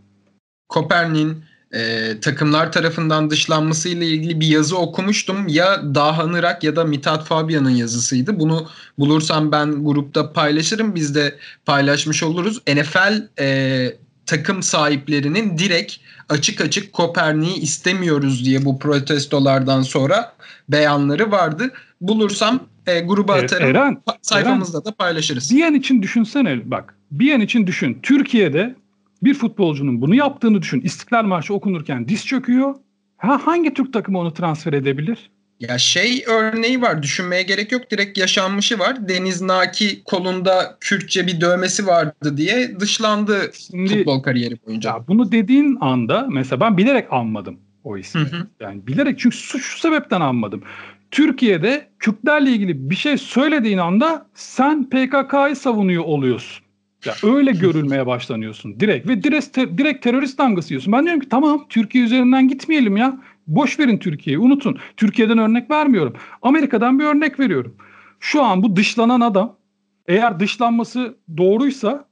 Kopernik'in 0.68 1.44
e, 1.74 2.12
takımlar 2.20 2.72
tarafından 2.72 3.30
dışlanması 3.30 3.88
ile 3.88 4.06
ilgili 4.06 4.40
bir 4.40 4.46
yazı 4.46 4.78
okumuştum. 4.78 5.48
Ya 5.48 5.94
Dahan 5.94 6.34
Irak 6.34 6.64
ya 6.64 6.76
da 6.76 6.84
Mithat 6.84 7.24
Fabian'ın 7.24 7.70
yazısıydı. 7.70 8.40
Bunu 8.40 8.68
bulursam 8.98 9.52
ben 9.52 9.84
grupta 9.84 10.32
paylaşırım. 10.32 10.94
Biz 10.94 11.14
de 11.14 11.38
paylaşmış 11.66 12.22
oluruz. 12.22 12.60
NFL 12.68 13.28
e, 13.40 13.96
takım 14.26 14.62
sahiplerinin 14.62 15.58
direkt 15.58 15.96
açık 16.28 16.60
açık 16.60 16.92
Kopernik'i 16.92 17.60
istemiyoruz 17.60 18.44
diye 18.44 18.64
bu 18.64 18.78
protestolardan 18.78 19.82
sonra 19.82 20.32
beyanları 20.68 21.30
vardı. 21.30 21.72
Bulursam 22.00 22.60
e, 22.86 23.00
gruba 23.00 23.38
e, 23.38 23.42
atarım. 23.42 23.70
Eren, 23.70 24.02
sayfamızda 24.22 24.78
Eren, 24.78 24.84
da 24.84 24.92
paylaşırız. 24.92 25.50
Bir 25.56 25.64
an 25.64 25.74
için 25.74 26.02
düşünsene 26.02 26.70
bak. 26.70 26.94
Bir 27.10 27.32
an 27.32 27.40
için 27.40 27.66
düşün. 27.66 27.98
Türkiye'de 28.02 28.74
bir 29.24 29.34
futbolcunun 29.34 30.00
bunu 30.00 30.14
yaptığını 30.14 30.62
düşün. 30.62 30.80
İstiklal 30.80 31.24
Marşı 31.24 31.54
okunurken 31.54 32.08
diz 32.08 32.26
çöküyor. 32.26 32.74
Ha, 33.16 33.40
hangi 33.44 33.74
Türk 33.74 33.92
takımı 33.92 34.18
onu 34.18 34.34
transfer 34.34 34.72
edebilir? 34.72 35.30
Ya 35.60 35.78
şey 35.78 36.24
örneği 36.26 36.82
var 36.82 37.02
düşünmeye 37.02 37.42
gerek 37.42 37.72
yok 37.72 37.90
direkt 37.90 38.18
yaşanmışı 38.18 38.78
var. 38.78 39.08
Deniz 39.08 39.42
Naki 39.42 40.02
kolunda 40.04 40.76
Kürtçe 40.80 41.26
bir 41.26 41.40
dövmesi 41.40 41.86
vardı 41.86 42.36
diye 42.36 42.80
dışlandı 42.80 43.50
Şimdi, 43.70 43.96
futbol 43.96 44.22
kariyeri 44.22 44.56
boyunca. 44.66 44.90
Ya 44.90 45.04
bunu 45.08 45.32
dediğin 45.32 45.78
anda 45.80 46.26
mesela 46.30 46.60
ben 46.60 46.76
bilerek 46.76 47.06
anmadım 47.10 47.58
o 47.84 47.98
ismi. 47.98 48.20
Hı 48.20 48.36
hı. 48.36 48.46
Yani 48.60 48.86
bilerek 48.86 49.18
çünkü 49.18 49.36
şu, 49.36 49.58
şu 49.58 49.78
sebepten 49.78 50.20
anmadım. 50.20 50.62
Türkiye'de 51.10 51.88
Kürtlerle 51.98 52.50
ilgili 52.50 52.90
bir 52.90 52.94
şey 52.94 53.18
söylediğin 53.18 53.78
anda 53.78 54.26
sen 54.34 54.90
PKK'yı 54.90 55.56
savunuyor 55.56 56.04
oluyorsun. 56.04 56.63
Ya 57.06 57.14
öyle 57.22 57.52
görülmeye 57.52 58.06
başlanıyorsun 58.06 58.80
direkt 58.80 59.08
ve 59.08 59.22
direkt, 59.22 59.52
ter, 59.52 59.78
direkt 59.78 60.04
terörist 60.04 60.38
damgası 60.38 60.72
yiyorsun. 60.72 60.92
Ben 60.92 61.04
diyorum 61.04 61.20
ki 61.20 61.28
tamam 61.28 61.66
Türkiye 61.68 62.04
üzerinden 62.04 62.48
gitmeyelim 62.48 62.96
ya. 62.96 63.20
Boş 63.46 63.78
verin 63.78 63.98
Türkiye'yi 63.98 64.38
unutun. 64.38 64.78
Türkiye'den 64.96 65.38
örnek 65.38 65.70
vermiyorum. 65.70 66.14
Amerika'dan 66.42 66.98
bir 66.98 67.04
örnek 67.04 67.40
veriyorum. 67.40 67.76
Şu 68.20 68.42
an 68.42 68.62
bu 68.62 68.76
dışlanan 68.76 69.20
adam 69.20 69.56
eğer 70.06 70.40
dışlanması 70.40 71.18
doğruysa 71.36 72.08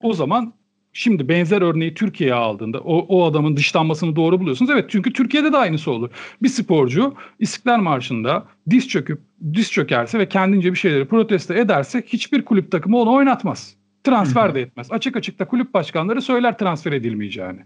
o 0.00 0.12
zaman 0.12 0.54
Şimdi 0.94 1.28
benzer 1.28 1.62
örneği 1.62 1.94
Türkiye'ye 1.94 2.34
aldığında 2.34 2.80
o, 2.80 2.96
o 3.08 3.24
adamın 3.24 3.56
dışlanmasını 3.56 4.16
doğru 4.16 4.40
buluyorsunuz. 4.40 4.70
Evet 4.70 4.90
çünkü 4.90 5.12
Türkiye'de 5.12 5.52
de 5.52 5.56
aynısı 5.56 5.90
olur. 5.90 6.10
Bir 6.42 6.48
sporcu 6.48 7.14
İstiklal 7.38 7.78
Marşı'nda 7.78 8.46
diz 8.70 8.88
çöküp 8.88 9.20
diz 9.54 9.72
çökerse 9.72 10.18
ve 10.18 10.28
kendince 10.28 10.72
bir 10.72 10.78
şeyleri 10.78 11.04
protesto 11.04 11.54
ederse 11.54 12.02
hiçbir 12.06 12.44
kulüp 12.44 12.72
takımı 12.72 12.98
onu 12.98 13.12
oynatmaz. 13.12 13.76
Transfer 14.04 14.54
de 14.54 14.60
etmez. 14.60 14.92
Açık 14.92 15.16
açık 15.16 15.38
da 15.38 15.44
kulüp 15.44 15.74
başkanları 15.74 16.22
söyler 16.22 16.58
transfer 16.58 16.92
edilmeyeceğini. 16.92 17.60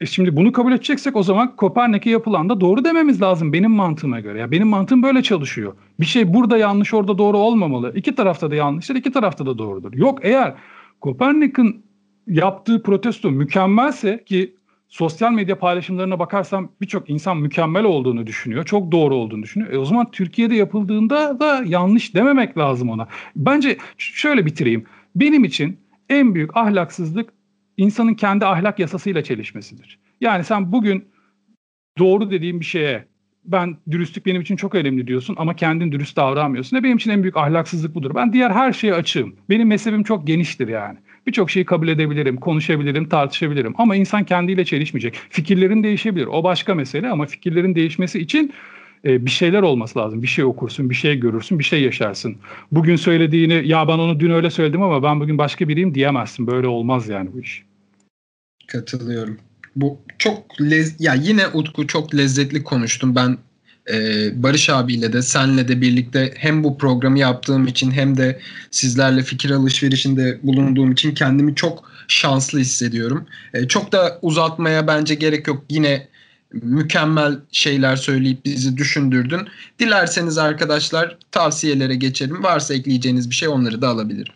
E 0.00 0.06
şimdi 0.06 0.36
bunu 0.36 0.52
kabul 0.52 0.72
edeceksek 0.72 1.16
o 1.16 1.22
zaman 1.22 1.56
Kopernik'e 1.56 2.10
yapılan 2.10 2.48
da 2.48 2.60
doğru 2.60 2.84
dememiz 2.84 3.22
lazım 3.22 3.52
benim 3.52 3.70
mantığıma 3.70 4.20
göre. 4.20 4.40
Ya 4.40 4.50
benim 4.50 4.68
mantığım 4.68 5.02
böyle 5.02 5.22
çalışıyor. 5.22 5.74
Bir 6.00 6.06
şey 6.06 6.34
burada 6.34 6.58
yanlış 6.58 6.94
orada 6.94 7.18
doğru 7.18 7.38
olmamalı. 7.38 7.92
İki 7.96 8.14
tarafta 8.14 8.50
da 8.50 8.54
yanlıştır, 8.54 8.94
iki 8.94 9.12
tarafta 9.12 9.46
da 9.46 9.58
doğrudur. 9.58 9.92
Yok 9.92 10.18
eğer 10.22 10.54
Kopernik'in 11.00 11.84
yaptığı 12.26 12.82
protesto 12.82 13.30
mükemmelse 13.30 14.24
ki 14.24 14.54
sosyal 14.88 15.32
medya 15.32 15.58
paylaşımlarına 15.58 16.18
bakarsam 16.18 16.68
birçok 16.80 17.10
insan 17.10 17.36
mükemmel 17.36 17.84
olduğunu 17.84 18.26
düşünüyor. 18.26 18.64
Çok 18.64 18.92
doğru 18.92 19.14
olduğunu 19.14 19.42
düşünüyor. 19.42 19.72
E 19.72 19.78
o 19.78 19.84
zaman 19.84 20.10
Türkiye'de 20.10 20.54
yapıldığında 20.54 21.40
da 21.40 21.62
yanlış 21.66 22.14
dememek 22.14 22.58
lazım 22.58 22.90
ona. 22.90 23.08
Bence 23.36 23.76
şöyle 23.98 24.46
bitireyim. 24.46 24.84
Benim 25.16 25.44
için 25.44 25.80
en 26.08 26.34
büyük 26.34 26.56
ahlaksızlık 26.56 27.32
insanın 27.76 28.14
kendi 28.14 28.46
ahlak 28.46 28.78
yasasıyla 28.78 29.24
çelişmesidir. 29.24 29.98
Yani 30.20 30.44
sen 30.44 30.72
bugün 30.72 31.04
doğru 31.98 32.30
dediğin 32.30 32.60
bir 32.60 32.64
şeye 32.64 33.04
ben 33.44 33.76
dürüstlük 33.90 34.26
benim 34.26 34.42
için 34.42 34.56
çok 34.56 34.74
önemli 34.74 35.06
diyorsun 35.06 35.34
ama 35.38 35.56
kendin 35.56 35.92
dürüst 35.92 36.16
davranmıyorsun. 36.16 36.76
E 36.76 36.82
benim 36.82 36.96
için 36.96 37.10
en 37.10 37.22
büyük 37.22 37.36
ahlaksızlık 37.36 37.94
budur. 37.94 38.14
Ben 38.14 38.32
diğer 38.32 38.50
her 38.50 38.72
şeye 38.72 38.94
açığım. 38.94 39.36
Benim 39.50 39.68
mezhebim 39.68 40.02
çok 40.02 40.26
geniştir 40.26 40.68
yani. 40.68 40.98
Birçok 41.26 41.50
şeyi 41.50 41.64
kabul 41.64 41.88
edebilirim, 41.88 42.36
konuşabilirim, 42.36 43.08
tartışabilirim. 43.08 43.74
Ama 43.78 43.96
insan 43.96 44.24
kendiyle 44.24 44.64
çelişmeyecek. 44.64 45.14
Fikirlerin 45.30 45.82
değişebilir. 45.82 46.26
O 46.26 46.44
başka 46.44 46.74
mesele 46.74 47.08
ama 47.08 47.26
fikirlerin 47.26 47.74
değişmesi 47.74 48.18
için 48.18 48.52
e, 49.04 49.26
bir 49.26 49.30
şeyler 49.30 49.62
olması 49.62 49.98
lazım. 49.98 50.22
Bir 50.22 50.26
şey 50.26 50.44
okursun, 50.44 50.90
bir 50.90 50.94
şey 50.94 51.16
görürsün, 51.16 51.58
bir 51.58 51.64
şey 51.64 51.82
yaşarsın. 51.82 52.36
Bugün 52.72 52.96
söylediğini 52.96 53.68
ya 53.68 53.88
ben 53.88 53.98
onu 53.98 54.20
dün 54.20 54.30
öyle 54.30 54.50
söyledim 54.50 54.82
ama 54.82 55.02
ben 55.02 55.20
bugün 55.20 55.38
başka 55.38 55.68
biriyim 55.68 55.94
diyemezsin. 55.94 56.46
Böyle 56.46 56.66
olmaz 56.66 57.08
yani 57.08 57.32
bu 57.32 57.40
iş. 57.40 57.64
Katılıyorum. 58.66 59.38
Bu 59.76 59.98
çok 60.18 60.60
lez 60.60 61.00
ya 61.00 61.14
yine 61.14 61.48
Utku 61.48 61.86
çok 61.86 62.14
lezzetli 62.14 62.64
konuştum. 62.64 63.14
Ben 63.14 63.38
ee, 63.90 64.42
Barış 64.42 64.70
abiyle 64.70 65.12
de 65.12 65.22
senle 65.22 65.68
de 65.68 65.80
birlikte 65.80 66.34
hem 66.36 66.64
bu 66.64 66.78
programı 66.78 67.18
yaptığım 67.18 67.66
için 67.66 67.90
hem 67.90 68.16
de 68.16 68.40
sizlerle 68.70 69.22
fikir 69.22 69.50
alışverişinde 69.50 70.38
bulunduğum 70.42 70.92
için 70.92 71.14
kendimi 71.14 71.54
çok 71.54 71.90
şanslı 72.08 72.58
hissediyorum. 72.58 73.26
Ee, 73.54 73.68
çok 73.68 73.92
da 73.92 74.18
uzatmaya 74.22 74.86
bence 74.86 75.14
gerek 75.14 75.46
yok. 75.46 75.64
Yine 75.70 76.08
mükemmel 76.62 77.38
şeyler 77.52 77.96
söyleyip 77.96 78.44
bizi 78.44 78.76
düşündürdün. 78.76 79.40
Dilerseniz 79.78 80.38
arkadaşlar 80.38 81.16
tavsiyelere 81.32 81.94
geçelim. 81.94 82.42
Varsa 82.42 82.74
ekleyeceğiniz 82.74 83.30
bir 83.30 83.34
şey 83.34 83.48
onları 83.48 83.82
da 83.82 83.88
alabilirim. 83.88 84.32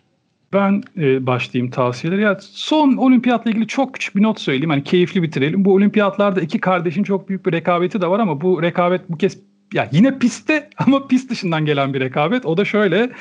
Ben 0.53 0.83
e, 0.97 1.25
başlayayım 1.25 1.71
tavsiyeleri. 1.71 2.21
Ya 2.21 2.37
son 2.41 2.97
olimpiyatla 2.97 3.51
ilgili 3.51 3.67
çok 3.67 3.93
küçük 3.93 4.15
bir 4.15 4.23
not 4.23 4.41
söyleyeyim. 4.41 4.69
Hani 4.69 4.83
keyifli 4.83 5.23
bitirelim. 5.23 5.65
Bu 5.65 5.73
olimpiyatlarda 5.73 6.41
iki 6.41 6.59
kardeşin 6.59 7.03
çok 7.03 7.29
büyük 7.29 7.45
bir 7.45 7.51
rekabeti 7.51 8.01
de 8.01 8.07
var 8.07 8.19
ama 8.19 8.41
bu 8.41 8.61
rekabet 8.61 9.01
bu 9.09 9.17
kez 9.17 9.37
ya 9.73 9.89
yine 9.91 10.19
pistte 10.19 10.69
ama 10.77 11.07
pist 11.07 11.31
dışından 11.31 11.65
gelen 11.65 11.93
bir 11.93 11.99
rekabet. 11.99 12.45
O 12.45 12.57
da 12.57 12.65
şöyle 12.65 13.11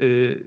e, 0.00 0.38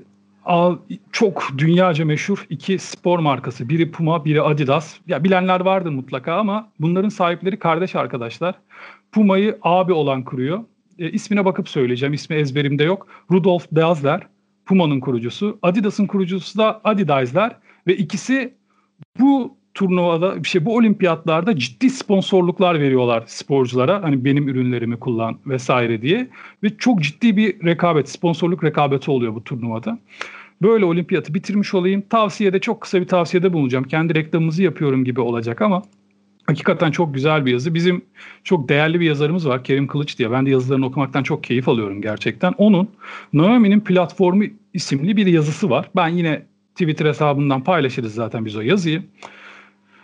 çok 1.12 1.48
dünyaca 1.58 2.04
meşhur 2.04 2.46
iki 2.50 2.78
spor 2.78 3.18
markası. 3.18 3.68
Biri 3.68 3.90
Puma, 3.90 4.24
biri 4.24 4.42
Adidas. 4.42 4.96
Ya 5.06 5.24
bilenler 5.24 5.60
vardır 5.60 5.90
mutlaka 5.90 6.34
ama 6.34 6.68
bunların 6.80 7.08
sahipleri 7.08 7.58
kardeş 7.58 7.96
arkadaşlar. 7.96 8.54
Puma'yı 9.12 9.58
abi 9.62 9.92
olan 9.92 10.24
kuruyor. 10.24 10.64
E, 10.98 11.10
ismine 11.10 11.44
bakıp 11.44 11.68
söyleyeceğim. 11.68 12.12
İsmi 12.12 12.36
ezberimde 12.36 12.84
yok. 12.84 13.06
Rudolf 13.30 13.66
Dassler. 13.74 14.26
Puma'nın 14.66 15.00
kurucusu. 15.00 15.58
Adidas'ın 15.62 16.06
kurucusu 16.06 16.58
da 16.58 16.80
Adidas'ler 16.84 17.56
ve 17.86 17.96
ikisi 17.96 18.54
bu 19.20 19.56
turnuvada 19.74 20.42
bir 20.42 20.48
şey 20.48 20.64
bu 20.64 20.76
olimpiyatlarda 20.76 21.56
ciddi 21.56 21.90
sponsorluklar 21.90 22.80
veriyorlar 22.80 23.24
sporculara. 23.26 24.02
Hani 24.02 24.24
benim 24.24 24.48
ürünlerimi 24.48 24.98
kullan 24.98 25.38
vesaire 25.46 26.02
diye 26.02 26.28
ve 26.62 26.76
çok 26.78 27.02
ciddi 27.02 27.36
bir 27.36 27.64
rekabet, 27.64 28.08
sponsorluk 28.08 28.64
rekabeti 28.64 29.10
oluyor 29.10 29.34
bu 29.34 29.44
turnuvada. 29.44 29.98
Böyle 30.62 30.84
olimpiyatı 30.84 31.34
bitirmiş 31.34 31.74
olayım. 31.74 32.02
Tavsiyede 32.10 32.58
çok 32.58 32.80
kısa 32.80 33.00
bir 33.00 33.06
tavsiyede 33.06 33.52
bulunacağım. 33.52 33.84
Kendi 33.84 34.14
reklamımızı 34.14 34.62
yapıyorum 34.62 35.04
gibi 35.04 35.20
olacak 35.20 35.62
ama 35.62 35.82
hakikaten 36.46 36.90
çok 36.90 37.14
güzel 37.14 37.46
bir 37.46 37.52
yazı. 37.52 37.74
Bizim 37.74 38.02
çok 38.44 38.68
değerli 38.68 39.00
bir 39.00 39.06
yazarımız 39.06 39.48
var 39.48 39.64
Kerim 39.64 39.86
Kılıç 39.86 40.18
diye. 40.18 40.30
Ben 40.30 40.46
de 40.46 40.50
yazılarını 40.50 40.86
okumaktan 40.86 41.22
çok 41.22 41.44
keyif 41.44 41.68
alıyorum 41.68 42.02
gerçekten. 42.02 42.54
Onun 42.58 42.88
Naomi'nin 43.32 43.80
platformu 43.80 44.44
isimli 44.74 45.16
bir 45.16 45.26
yazısı 45.26 45.70
var. 45.70 45.90
Ben 45.96 46.08
yine 46.08 46.42
Twitter 46.74 47.06
hesabından 47.06 47.64
paylaşırız 47.64 48.14
zaten 48.14 48.44
biz 48.44 48.56
o 48.56 48.60
yazıyı. 48.60 49.02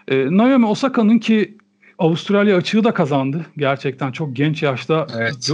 Ee, 0.08 0.26
Naomi 0.30 0.66
Osaka'nın 0.66 1.18
ki 1.18 1.56
Avustralya 1.98 2.56
açığı 2.56 2.84
da 2.84 2.94
kazandı. 2.94 3.46
Gerçekten 3.56 4.12
çok 4.12 4.36
genç 4.36 4.62
yaşta 4.62 5.06
evet. 5.16 5.50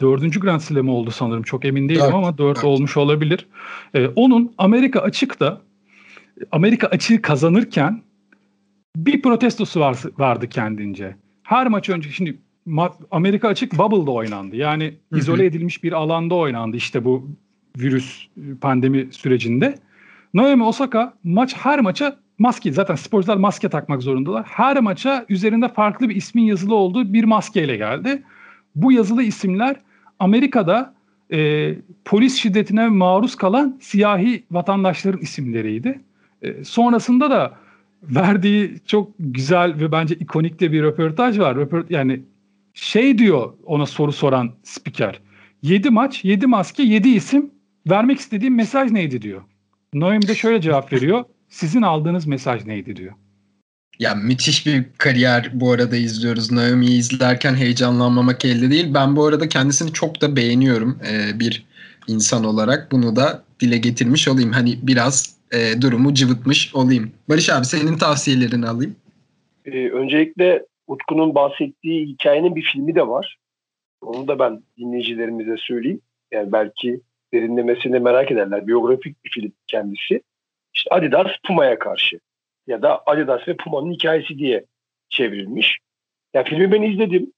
Dördüncü 0.00 0.40
Grand 0.40 0.60
Slam 0.60 0.88
oldu 0.88 1.10
sanırım. 1.10 1.42
Çok 1.42 1.64
emin 1.64 1.88
değilim 1.88 2.02
dört, 2.02 2.14
ama 2.14 2.38
dört, 2.38 2.56
dört 2.56 2.64
olmuş 2.64 2.96
olabilir. 2.96 3.46
Ee, 3.94 4.06
onun 4.06 4.54
Amerika 4.58 5.00
açıkta 5.00 5.60
Amerika 6.52 6.86
açığı 6.86 7.22
kazanırken 7.22 8.02
bir 8.96 9.22
protestosu 9.22 9.80
var, 9.80 9.98
vardı 10.18 10.48
kendince. 10.48 11.16
Her 11.42 11.66
maç 11.66 11.88
önce 11.88 12.10
şimdi 12.10 12.38
Amerika 13.10 13.48
açık 13.48 13.78
bubble'da 13.78 14.10
oynandı. 14.10 14.56
Yani 14.56 14.94
izole 15.16 15.44
edilmiş 15.44 15.82
bir 15.82 15.92
alanda 15.92 16.34
oynandı 16.34 16.76
işte 16.76 17.04
bu 17.04 17.28
virüs 17.78 18.26
pandemi 18.60 19.08
sürecinde. 19.10 19.74
Naomi 20.34 20.64
Osaka 20.64 21.14
maç 21.24 21.56
her 21.56 21.80
maça 21.80 22.16
maske 22.38 22.72
zaten 22.72 22.94
sporcular 22.94 23.36
maske 23.36 23.68
takmak 23.68 24.02
zorundalar. 24.02 24.44
Her 24.46 24.80
maça 24.80 25.26
üzerinde 25.28 25.68
farklı 25.68 26.08
bir 26.08 26.16
ismin 26.16 26.42
yazılı 26.42 26.74
olduğu 26.74 27.12
bir 27.12 27.24
maskeyle 27.24 27.76
geldi. 27.76 28.22
Bu 28.76 28.92
yazılı 28.92 29.22
isimler 29.22 29.76
Amerika'da 30.18 30.94
e, 31.32 31.74
polis 32.04 32.36
şiddetine 32.36 32.88
maruz 32.88 33.34
kalan 33.36 33.78
siyahi 33.80 34.44
vatandaşların 34.50 35.20
isimleriydi. 35.20 36.00
E, 36.42 36.64
sonrasında 36.64 37.30
da 37.30 37.56
verdiği 38.02 38.74
çok 38.86 39.10
güzel 39.18 39.80
ve 39.80 39.92
bence 39.92 40.14
ikonik 40.14 40.60
de 40.60 40.72
bir 40.72 40.82
röportaj 40.82 41.38
var. 41.38 41.56
Röport 41.56 41.90
yani 41.90 42.20
şey 42.74 43.18
diyor 43.18 43.52
ona 43.64 43.86
soru 43.86 44.12
soran 44.12 44.52
spiker. 44.62 45.20
7 45.62 45.90
maç, 45.90 46.24
7 46.24 46.46
maske, 46.46 46.82
7 46.82 47.08
isim. 47.08 47.50
Vermek 47.90 48.18
istediğim 48.18 48.54
mesaj 48.54 48.90
neydi 48.90 49.22
diyor. 49.22 49.42
Noem 49.94 50.22
de 50.22 50.34
şöyle 50.34 50.60
cevap 50.60 50.92
veriyor. 50.92 51.24
Sizin 51.48 51.82
aldığınız 51.82 52.26
mesaj 52.26 52.64
neydi 52.64 52.96
diyor. 52.96 53.12
Ya 53.98 54.14
müthiş 54.14 54.66
bir 54.66 54.84
kariyer 54.98 55.50
bu 55.54 55.72
arada 55.72 55.96
izliyoruz. 55.96 56.52
Naomi'yi 56.52 56.98
izlerken 56.98 57.54
heyecanlanmamak 57.54 58.44
elde 58.44 58.70
değil. 58.70 58.94
Ben 58.94 59.16
bu 59.16 59.24
arada 59.24 59.48
kendisini 59.48 59.92
çok 59.92 60.20
da 60.20 60.36
beğeniyorum 60.36 60.98
ee, 61.10 61.40
bir 61.40 61.66
insan 62.08 62.44
olarak. 62.44 62.92
Bunu 62.92 63.16
da 63.16 63.44
dile 63.60 63.78
getirmiş 63.78 64.28
olayım. 64.28 64.52
Hani 64.52 64.78
biraz 64.82 65.36
e, 65.52 65.82
durumu 65.82 66.14
cıvıtmış 66.14 66.74
olayım. 66.74 67.12
Barış 67.28 67.50
abi 67.50 67.64
senin 67.64 67.98
tavsiyelerini 67.98 68.68
alayım. 68.68 68.96
Ee, 69.64 69.88
öncelikle 69.88 70.66
Utku'nun 70.86 71.34
bahsettiği 71.34 72.06
hikayenin 72.06 72.56
bir 72.56 72.62
filmi 72.62 72.94
de 72.94 73.08
var. 73.08 73.36
Onu 74.00 74.28
da 74.28 74.38
ben 74.38 74.62
dinleyicilerimize 74.78 75.56
söyleyeyim. 75.56 76.00
Yani 76.32 76.52
belki 76.52 77.00
derinlemesine 77.32 77.98
merak 77.98 78.30
ederler. 78.30 78.66
Biyografik 78.66 79.24
bir 79.24 79.30
film 79.30 79.52
kendisi. 79.66 80.22
İşte 80.74 80.90
Adidas 80.94 81.26
Puma'ya 81.46 81.78
karşı 81.78 82.20
ya 82.66 82.82
da 82.82 83.02
Adidas 83.06 83.48
ve 83.48 83.56
Puma'nın 83.56 83.92
hikayesi 83.92 84.38
diye 84.38 84.64
çevrilmiş. 85.08 85.78
Ya 86.34 86.44
filmi 86.44 86.72
ben 86.72 86.82
izledim. 86.82 87.32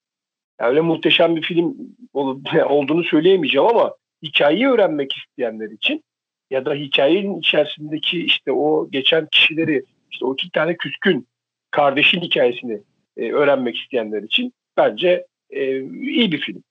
Yani 0.60 0.70
öyle 0.70 0.80
muhteşem 0.80 1.36
bir 1.36 1.42
film 1.42 1.76
olduğunu 2.68 3.04
söyleyemeyeceğim 3.04 3.66
ama 3.66 3.94
hikayeyi 4.22 4.68
öğrenmek 4.68 5.12
isteyenler 5.16 5.70
için 5.70 6.04
ya 6.50 6.64
da 6.64 6.74
hikayenin 6.74 7.38
içerisindeki 7.38 8.24
işte 8.24 8.52
o 8.52 8.90
geçen 8.90 9.26
kişileri 9.26 9.84
işte 10.10 10.24
o 10.24 10.34
iki 10.34 10.50
tane 10.50 10.76
küskün 10.76 11.28
kardeşin 11.70 12.20
hikayesini 12.20 12.82
e, 13.16 13.32
öğrenmek 13.32 13.76
isteyenler 13.76 14.22
için 14.22 14.52
bence 14.76 15.26
e, 15.50 15.80
iyi 15.82 16.32
bir 16.32 16.40
film. 16.40 16.62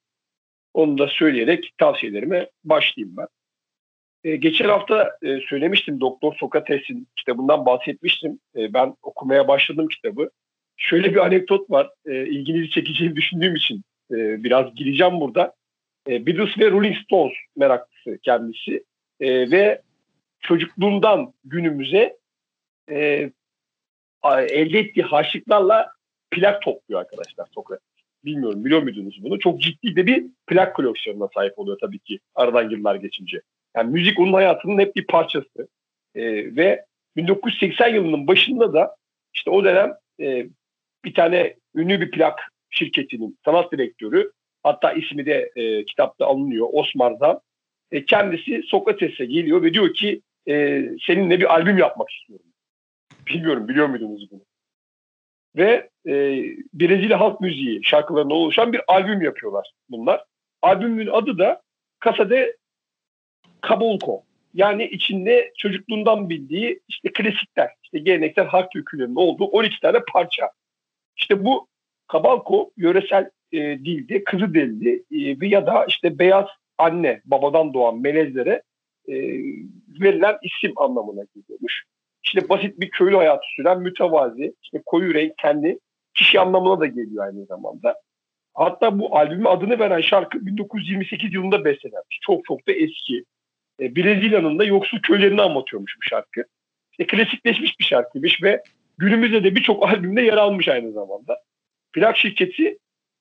Onu 0.74 0.98
da 0.98 1.08
söyleyerek 1.08 1.72
tavsiyelerime 1.78 2.50
başlayayım 2.64 3.16
ben. 3.16 3.26
E, 4.24 4.36
geçen 4.36 4.68
hafta 4.68 5.10
e, 5.22 5.40
söylemiştim 5.40 6.00
Doktor 6.00 6.34
Sokrates'in 6.34 7.08
kitabından 7.16 7.66
bahsetmiştim. 7.66 8.38
E, 8.56 8.74
ben 8.74 8.94
okumaya 9.02 9.48
başladım 9.48 9.88
kitabı. 9.88 10.30
Şöyle 10.76 11.10
bir 11.14 11.26
anekdot 11.26 11.70
var. 11.70 11.90
E, 12.06 12.26
ilginizi 12.26 12.70
çekeceğini 12.70 13.16
düşündüğüm 13.16 13.54
için 13.54 13.82
e, 14.10 14.44
biraz 14.44 14.74
gireceğim 14.74 15.20
burada. 15.20 15.52
E, 16.08 16.26
Beatles 16.26 16.58
ve 16.58 16.70
Rolling 16.70 16.96
Stones 16.96 17.34
meraklısı 17.56 18.18
kendisi. 18.22 18.84
Ve 19.20 19.82
çocukluğundan 20.40 21.32
günümüze 21.44 22.16
elde 24.48 24.78
ettiği 24.78 25.02
harçlıklarla 25.02 25.92
plak 26.30 26.62
topluyor 26.62 27.00
arkadaşlar 27.00 27.46
Sokrates. 27.54 27.88
Bilmiyorum 28.24 28.64
biliyor 28.64 28.82
muydunuz 28.82 29.22
bunu? 29.22 29.38
Çok 29.38 29.62
ciddi 29.62 29.96
de 29.96 30.06
bir 30.06 30.26
plak 30.46 30.76
koleksiyonuna 30.76 31.28
sahip 31.34 31.58
oluyor 31.58 31.78
tabii 31.80 31.98
ki 31.98 32.20
aradan 32.34 32.70
yıllar 32.70 32.94
geçince. 32.94 33.40
Yani 33.78 33.92
müzik 33.92 34.18
onun 34.18 34.32
hayatının 34.32 34.78
hep 34.78 34.96
bir 34.96 35.06
parçası. 35.06 35.68
E, 36.14 36.22
ve 36.56 36.84
1980 37.16 37.88
yılının 37.88 38.26
başında 38.26 38.72
da 38.72 38.96
işte 39.34 39.50
o 39.50 39.64
dönem 39.64 39.94
e, 40.20 40.46
bir 41.04 41.14
tane 41.14 41.54
ünlü 41.74 42.00
bir 42.00 42.10
plak 42.10 42.52
şirketinin 42.70 43.38
sanat 43.44 43.72
direktörü 43.72 44.32
hatta 44.62 44.92
ismi 44.92 45.26
de 45.26 45.52
e, 45.56 45.84
kitapta 45.84 46.26
alınıyor 46.26 46.68
Osman 46.72 47.16
Zan. 47.16 47.40
E, 47.92 48.04
kendisi 48.04 48.62
Sokrates'e 48.62 49.24
geliyor 49.24 49.62
ve 49.62 49.74
diyor 49.74 49.94
ki 49.94 50.22
e, 50.48 50.84
seninle 51.06 51.40
bir 51.40 51.54
albüm 51.54 51.78
yapmak 51.78 52.10
istiyorum. 52.10 52.46
Bilmiyorum 53.26 53.68
biliyor 53.68 53.86
muydunuz 53.86 54.30
bunu? 54.30 54.40
Ve 55.56 55.90
e, 56.06 56.12
Brezilya 56.74 57.20
halk 57.20 57.40
müziği 57.40 57.84
şarkılarına 57.84 58.34
oluşan 58.34 58.72
bir 58.72 58.80
albüm 58.88 59.22
yapıyorlar 59.22 59.72
bunlar. 59.88 60.24
Albümün 60.62 61.06
adı 61.06 61.38
da 61.38 61.62
Casa 62.04 62.30
de 62.30 62.56
Cabulco. 63.68 64.22
Yani 64.54 64.84
içinde 64.84 65.52
çocukluğundan 65.58 66.30
bildiği 66.30 66.80
işte 66.88 67.12
klasikler, 67.12 67.70
işte 67.82 67.98
geleneksel 67.98 68.46
halk 68.46 68.70
türkülerinin 68.70 69.16
olduğu 69.16 69.44
12 69.44 69.80
tane 69.80 69.98
parça. 70.12 70.50
İşte 71.16 71.44
bu 71.44 71.68
Kabalko 72.08 72.70
yöresel 72.76 73.30
e, 73.52 73.58
dilde 73.58 74.24
kızı 74.24 74.54
deldi 74.54 75.02
e, 75.10 75.46
ya 75.46 75.66
da 75.66 75.84
işte 75.88 76.18
beyaz 76.18 76.46
anne 76.78 77.20
babadan 77.24 77.74
doğan 77.74 78.00
melezlere 78.00 78.62
e, 79.08 79.14
verilen 80.00 80.38
isim 80.42 80.72
anlamına 80.76 81.24
geliyormuş. 81.34 81.84
İşte 82.24 82.48
basit 82.48 82.80
bir 82.80 82.90
köylü 82.90 83.16
hayatı 83.16 83.46
süren 83.56 83.80
mütevazi, 83.80 84.54
işte 84.62 84.82
koyu 84.86 85.14
renk 85.14 85.38
kendi 85.38 85.78
kişi 86.14 86.40
anlamına 86.40 86.80
da 86.80 86.86
geliyor 86.86 87.24
aynı 87.24 87.44
zamanda. 87.44 87.94
Hatta 88.54 88.98
bu 88.98 89.16
albümün 89.16 89.44
adını 89.44 89.78
veren 89.78 90.00
şarkı 90.00 90.46
1928 90.46 91.34
yılında 91.34 91.64
bestelenmiş. 91.64 92.18
Çok 92.22 92.44
çok 92.44 92.68
da 92.68 92.72
eski. 92.72 93.24
E, 93.80 93.96
Brezilya'nın 93.96 94.58
da 94.58 94.64
yoksul 94.64 94.98
köylerini 94.98 95.42
anlatıyormuş 95.42 95.96
bu 95.98 96.02
şarkı. 96.02 96.44
E, 96.98 97.06
klasikleşmiş 97.06 97.80
bir 97.80 97.84
şarkıymış 97.84 98.42
ve 98.42 98.62
günümüzde 98.98 99.44
de 99.44 99.54
birçok 99.54 99.82
albümde 99.88 100.22
yer 100.22 100.36
almış 100.36 100.68
aynı 100.68 100.92
zamanda. 100.92 101.42
Plak 101.92 102.16
şirketi 102.16 102.78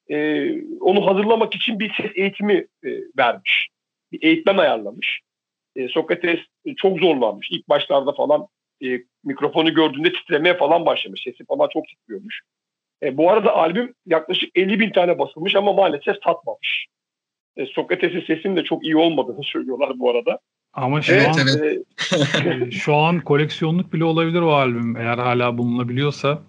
e, 0.09 0.49
onu 0.79 1.07
hazırlamak 1.07 1.55
için 1.55 1.79
bir 1.79 1.93
ses 1.93 2.11
eğitimi 2.15 2.67
e, 2.83 2.89
vermiş. 3.17 3.69
Bir 4.11 4.23
eğitmen 4.23 4.57
ayarlamış. 4.57 5.21
E, 5.75 5.87
Sokrates 5.87 6.39
çok 6.77 6.99
zorlanmış. 6.99 7.47
İlk 7.51 7.69
başlarda 7.69 8.11
falan 8.11 8.47
e, 8.83 8.87
mikrofonu 9.23 9.73
gördüğünde 9.73 10.13
titremeye 10.13 10.57
falan 10.57 10.85
başlamış. 10.85 11.23
Sesi 11.23 11.45
falan 11.45 11.69
çok 11.73 11.87
titriyormuş. 11.87 12.41
E, 13.03 13.17
bu 13.17 13.31
arada 13.31 13.55
albüm 13.55 13.93
yaklaşık 14.05 14.57
50 14.57 14.79
bin 14.79 14.89
tane 14.89 15.19
basılmış 15.19 15.55
ama 15.55 15.73
maalesef 15.73 16.15
satmamış. 16.23 16.87
E, 17.57 17.65
Sokrates'in 17.65 18.21
sesinin 18.21 18.55
de 18.55 18.63
çok 18.63 18.85
iyi 18.85 18.97
olmadığını 18.97 19.43
söylüyorlar 19.43 19.99
bu 19.99 20.09
arada. 20.09 20.39
Ama 20.73 21.01
şu 21.01 21.13
Evet, 21.13 21.27
an 21.27 21.47
evet. 21.47 21.81
e, 22.63 22.71
şu 22.71 22.95
an 22.95 23.19
koleksiyonluk 23.19 23.93
bile 23.93 24.03
olabilir 24.03 24.41
o 24.41 24.51
albüm 24.51 24.97
eğer 24.97 25.17
hala 25.17 25.57
bulunabiliyorsa. 25.57 26.41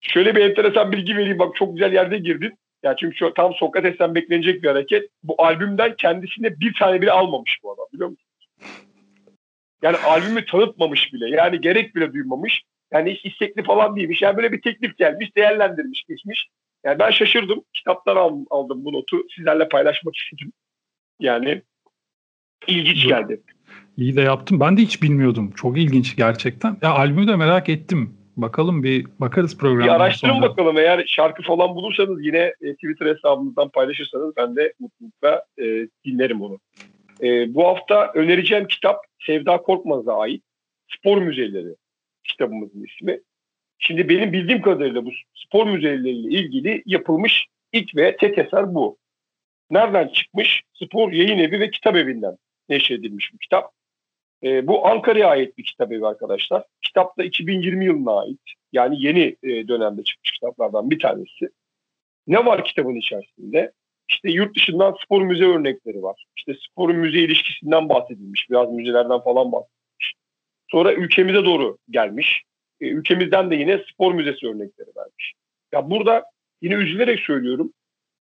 Şöyle 0.00 0.36
bir 0.36 0.40
enteresan 0.40 0.92
bilgi 0.92 1.16
vereyim. 1.16 1.38
Bak 1.38 1.56
çok 1.56 1.72
güzel 1.72 1.92
yerde 1.92 2.18
girdin. 2.18 2.58
Ya 2.82 2.96
çünkü 2.96 3.16
şu, 3.16 3.34
tam 3.34 3.54
Sokrates'ten 3.54 4.14
beklenecek 4.14 4.62
bir 4.62 4.68
hareket. 4.68 5.10
Bu 5.22 5.34
albümden 5.38 5.94
kendisine 5.96 6.60
bir 6.60 6.74
tane 6.74 7.02
bile 7.02 7.12
almamış 7.12 7.58
bu 7.62 7.72
adam 7.72 7.86
biliyor 7.92 8.08
musun? 8.08 8.26
Yani 9.82 9.96
albümü 9.96 10.44
tanıtmamış 10.44 11.12
bile. 11.12 11.36
Yani 11.36 11.60
gerek 11.60 11.96
bile 11.96 12.12
duymamış. 12.12 12.62
Yani 12.92 13.14
hiç 13.14 13.32
istekli 13.32 13.62
falan 13.62 13.96
değilmiş. 13.96 14.22
Yani 14.22 14.36
böyle 14.36 14.52
bir 14.52 14.60
teklif 14.60 14.96
gelmiş, 14.98 15.36
değerlendirmiş, 15.36 16.04
geçmiş. 16.08 16.48
Yani 16.86 16.98
ben 16.98 17.10
şaşırdım. 17.10 17.60
Kitaptan 17.74 18.16
aldım, 18.16 18.46
aldım 18.50 18.84
bu 18.84 18.92
notu. 18.92 19.22
Sizlerle 19.36 19.68
paylaşmak 19.68 20.16
istedim. 20.16 20.52
Yani 21.20 21.62
ilginç 22.66 23.06
geldi. 23.06 23.42
İyi 23.96 24.16
de 24.16 24.20
yaptım. 24.20 24.60
Ben 24.60 24.76
de 24.76 24.82
hiç 24.82 25.02
bilmiyordum. 25.02 25.52
Çok 25.56 25.78
ilginç 25.78 26.16
gerçekten. 26.16 26.76
Ya 26.82 26.90
albümü 26.90 27.28
de 27.28 27.36
merak 27.36 27.68
ettim. 27.68 28.18
Bakalım 28.36 28.82
bir 28.82 29.06
bakarız 29.18 29.54
Bir 29.54 29.58
programdan 29.58 29.94
araştırın 29.94 30.32
sonra. 30.32 30.48
bakalım. 30.50 30.78
Eğer 30.78 31.04
şarkı 31.06 31.42
falan 31.42 31.74
bulursanız 31.74 32.24
yine 32.24 32.52
e, 32.60 32.74
Twitter 32.74 33.06
hesabımızdan 33.06 33.68
paylaşırsanız 33.68 34.36
ben 34.36 34.56
de 34.56 34.72
mutlulukla 34.80 35.44
e, 35.58 35.64
dinlerim 36.04 36.42
onu. 36.42 36.58
E, 37.22 37.54
bu 37.54 37.66
hafta 37.66 38.12
önereceğim 38.14 38.66
kitap 38.66 38.96
Sevda 39.26 39.56
Korkmaz'a 39.62 40.18
ait 40.18 40.42
Spor 40.88 41.18
Müzeleri 41.18 41.74
kitabımızın 42.24 42.84
ismi. 42.84 43.20
Şimdi 43.78 44.08
benim 44.08 44.32
bildiğim 44.32 44.62
kadarıyla 44.62 45.04
bu 45.04 45.10
spor 45.34 45.66
müzeleriyle 45.66 46.38
ilgili 46.38 46.82
yapılmış 46.86 47.46
ilk 47.72 47.96
ve 47.96 48.16
tek 48.16 48.38
eser 48.38 48.74
bu. 48.74 48.98
Nereden 49.70 50.08
çıkmış? 50.08 50.62
Spor 50.72 51.12
Yayın 51.12 51.38
Evi 51.38 51.60
ve 51.60 51.70
Kitap 51.70 51.96
Evi'nden 51.96 52.36
neşredilmiş 52.68 53.34
bu 53.34 53.38
kitap. 53.38 53.72
E, 54.42 54.66
bu 54.66 54.86
Ankara'ya 54.86 55.28
ait 55.28 55.58
bir 55.58 55.64
kitap 55.64 55.92
evi 55.92 56.06
arkadaşlar. 56.06 56.64
Kitap 56.82 57.18
da 57.18 57.24
2020 57.24 57.84
yılına 57.84 58.20
ait. 58.20 58.40
Yani 58.72 58.96
yeni 59.02 59.36
e, 59.42 59.68
dönemde 59.68 60.04
çıkmış 60.04 60.32
kitaplardan 60.32 60.90
bir 60.90 60.98
tanesi. 60.98 61.48
Ne 62.26 62.46
var 62.46 62.64
kitabın 62.64 62.94
içerisinde? 62.94 63.72
İşte 64.08 64.30
yurt 64.30 64.56
dışından 64.56 64.96
spor 65.04 65.22
müze 65.22 65.44
örnekleri 65.44 66.02
var. 66.02 66.26
İşte 66.36 66.54
sporun 66.54 66.96
müze 66.96 67.18
ilişkisinden 67.18 67.88
bahsedilmiş. 67.88 68.50
Biraz 68.50 68.72
müzelerden 68.72 69.20
falan 69.20 69.52
bahsedilmiş. 69.52 70.14
Sonra 70.70 70.92
ülkemize 70.92 71.44
doğru 71.44 71.78
gelmiş. 71.90 72.42
E, 72.80 72.88
ülkemizden 72.88 73.50
de 73.50 73.56
yine 73.56 73.84
spor 73.92 74.14
müzesi 74.14 74.46
örnekleri 74.46 74.88
vermiş. 74.96 75.34
Ya 75.72 75.90
burada 75.90 76.24
yine 76.62 76.74
üzülerek 76.74 77.20
söylüyorum. 77.20 77.72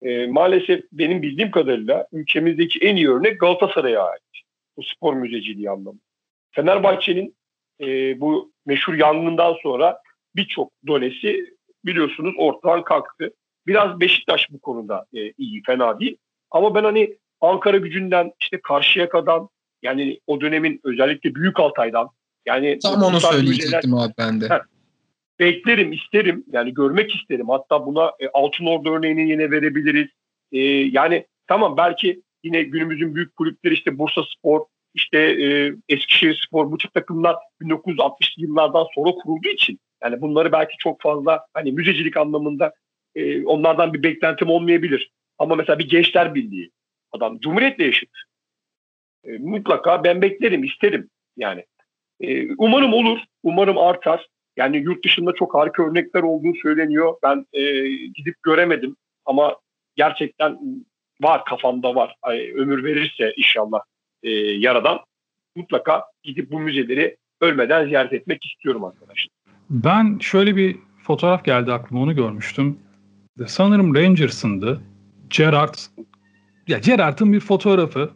E, 0.02 0.28
maalesef 0.28 0.84
benim 0.92 1.22
bildiğim 1.22 1.52
kadarıyla 1.52 2.08
ülkemizdeki 2.12 2.80
en 2.80 2.96
iyi 2.96 3.10
örnek 3.10 3.40
Galatasaray'a 3.40 4.04
ait. 4.04 4.22
Bu 4.78 4.84
spor 4.84 5.14
müzeciliği 5.14 5.70
anlamında. 5.70 6.04
Fenerbahçe'nin 6.52 7.36
e, 7.82 8.20
bu 8.20 8.52
meşhur 8.66 8.94
yangından 8.94 9.56
sonra 9.64 10.00
birçok 10.36 10.72
donesi 10.88 11.56
biliyorsunuz 11.86 12.36
ortadan 12.38 12.84
kalktı. 12.84 13.34
Biraz 13.68 14.00
Beşiktaş 14.00 14.48
bu 14.52 14.60
konuda 14.60 15.06
e, 15.14 15.32
iyi, 15.38 15.64
fena 15.64 16.00
değil. 16.00 16.18
Ama 16.52 16.76
ben 16.76 16.84
hani 16.84 17.18
Ankara 17.42 17.78
gücünden 17.78 18.32
işte 18.42 18.62
Karşıyaka'dan 18.62 19.50
yani 19.82 20.20
o 20.28 20.42
dönemin 20.42 20.80
özellikle 20.84 21.36
Büyük 21.36 21.60
Altay'dan 21.60 22.10
yani 22.46 22.80
Tam 22.80 23.02
onu 23.02 23.20
söyleyecektim 23.20 23.94
abi 23.94 24.14
ben 24.18 24.42
de. 24.42 24.62
Beklerim, 25.40 25.92
isterim. 25.94 26.44
Yani 26.52 26.74
görmek 26.74 27.16
isterim. 27.16 27.50
Hatta 27.50 27.86
buna 27.86 28.12
e, 28.20 28.28
Altınordu 28.34 28.96
örneğini 28.96 29.30
yine 29.30 29.52
verebiliriz. 29.52 30.08
E, 30.52 30.60
yani 30.70 31.28
tamam 31.48 31.78
belki 31.78 32.22
yine 32.44 32.64
günümüzün 32.64 33.16
büyük 33.16 33.36
kulüpleri 33.36 33.74
işte 33.74 33.98
Bursa 33.98 34.22
Spor, 34.24 34.62
işte 34.94 35.18
e, 35.20 35.74
Eskişehir 35.90 36.46
Spor 36.48 36.72
bu 36.72 36.78
tip 36.78 36.94
takımlar 36.94 37.36
1960'lı 37.62 38.44
yıllardan 38.44 38.86
sonra 38.96 39.12
kurulduğu 39.12 39.48
için 39.48 39.80
yani 40.04 40.22
bunları 40.22 40.52
belki 40.52 40.78
çok 40.80 41.02
fazla 41.02 41.46
hani 41.54 41.72
müzecilik 41.72 42.18
anlamında 42.18 42.74
e, 43.16 43.46
onlardan 43.46 43.94
bir 43.94 44.04
beklentim 44.04 44.50
olmayabilir. 44.50 45.12
Ama 45.38 45.56
mesela 45.56 45.80
bir 45.80 45.90
gençler 45.90 46.36
birliği 46.36 46.72
adam 47.12 47.40
Cumhuriyet'le 47.40 47.80
eşit. 47.80 48.10
E, 49.24 49.38
mutlaka 49.38 50.04
ben 50.04 50.22
beklerim, 50.22 50.64
isterim 50.64 51.10
yani. 51.38 51.66
E, 52.24 52.48
umarım 52.58 52.94
olur, 52.94 53.20
umarım 53.44 53.78
artar. 53.78 54.28
Yani 54.58 54.78
yurt 54.78 55.06
dışında 55.06 55.34
çok 55.34 55.54
harika 55.54 55.84
örnekler 55.84 56.24
olduğu 56.24 56.54
söyleniyor. 56.62 57.16
Ben 57.24 57.46
e, 57.54 57.62
gidip 57.90 58.44
göremedim 58.44 58.96
ama 59.26 59.56
gerçekten 59.96 60.60
var 61.22 61.46
kafamda 61.46 61.96
var. 61.96 62.16
Ay, 62.22 62.52
ömür 62.56 62.84
verirse 62.84 63.34
inşallah 63.38 63.80
e, 64.24 64.30
yaradan 64.32 65.00
mutlaka 65.56 66.04
gidip 66.24 66.52
bu 66.52 66.60
müzeleri 66.60 67.18
ölmeden 67.42 67.88
ziyaret 67.88 68.14
etmek 68.14 68.46
istiyorum 68.46 68.84
arkadaşlar. 68.84 69.30
Ben 69.70 70.18
şöyle 70.20 70.56
bir 70.56 70.76
fotoğraf 71.04 71.46
geldi 71.46 71.74
aklıma 71.74 72.02
onu 72.02 72.16
görmüştüm. 72.16 72.80
Sanırım 73.48 73.96
Rangers'ındı. 73.96 74.82
Gerrard 75.30 75.76
ya 76.68 76.78
Gerrard'ın 76.78 77.34
bir 77.34 77.40
fotoğrafı. 77.40 78.12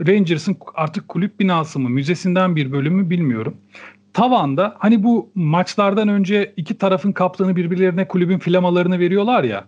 Rangers'ın 0.00 0.56
artık 0.74 1.08
kulüp 1.08 1.40
binası 1.40 1.78
mı, 1.78 1.88
müzesinden 1.88 2.56
bir 2.56 2.72
bölümü 2.72 3.10
bilmiyorum. 3.10 3.56
Tavanda 4.12 4.76
hani 4.78 5.02
bu 5.02 5.30
maçlardan 5.34 6.08
önce 6.08 6.52
iki 6.56 6.78
tarafın 6.78 7.12
kaptanı 7.12 7.56
birbirlerine 7.56 8.08
kulübün 8.08 8.38
flamalarını 8.38 8.98
veriyorlar 8.98 9.44
ya. 9.44 9.64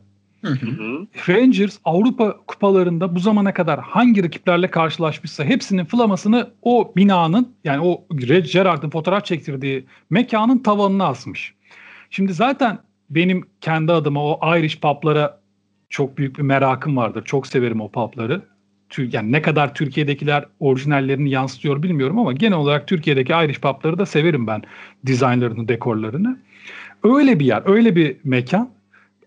Rangers 1.28 1.78
Avrupa 1.84 2.36
kupalarında 2.46 3.14
bu 3.14 3.20
zamana 3.20 3.54
kadar 3.54 3.80
hangi 3.80 4.24
rakiplerle 4.24 4.70
karşılaşmışsa 4.70 5.44
hepsinin 5.44 5.84
flamasını 5.84 6.50
o 6.62 6.92
binanın 6.96 7.54
yani 7.64 7.80
o 7.86 8.04
Red 8.28 8.46
Gerard'ın 8.46 8.90
fotoğraf 8.90 9.24
çektirdiği 9.24 9.86
mekanın 10.10 10.58
tavanına 10.58 11.06
asmış. 11.06 11.54
Şimdi 12.10 12.32
zaten 12.32 12.78
benim 13.10 13.44
kendi 13.60 13.92
adıma 13.92 14.24
o 14.24 14.56
Irish 14.58 14.80
pub'lara 14.80 15.40
çok 15.88 16.18
büyük 16.18 16.38
bir 16.38 16.42
merakım 16.42 16.96
vardır. 16.96 17.24
Çok 17.24 17.46
severim 17.46 17.80
o 17.80 17.90
pub'ları. 17.90 18.42
Yani 18.98 19.32
ne 19.32 19.42
kadar 19.42 19.74
Türkiye'dekiler 19.74 20.44
orijinallerini 20.60 21.30
yansıtıyor 21.30 21.82
bilmiyorum 21.82 22.18
ama 22.18 22.32
genel 22.32 22.58
olarak 22.58 22.88
Türkiye'deki 22.88 23.32
Irish 23.32 23.60
pub'ları 23.60 23.98
da 23.98 24.06
severim 24.06 24.46
ben 24.46 24.62
dizaynlarını, 25.06 25.68
dekorlarını. 25.68 26.38
Öyle 27.02 27.40
bir 27.40 27.44
yer, 27.44 27.62
öyle 27.66 27.96
bir 27.96 28.16
mekan 28.24 28.70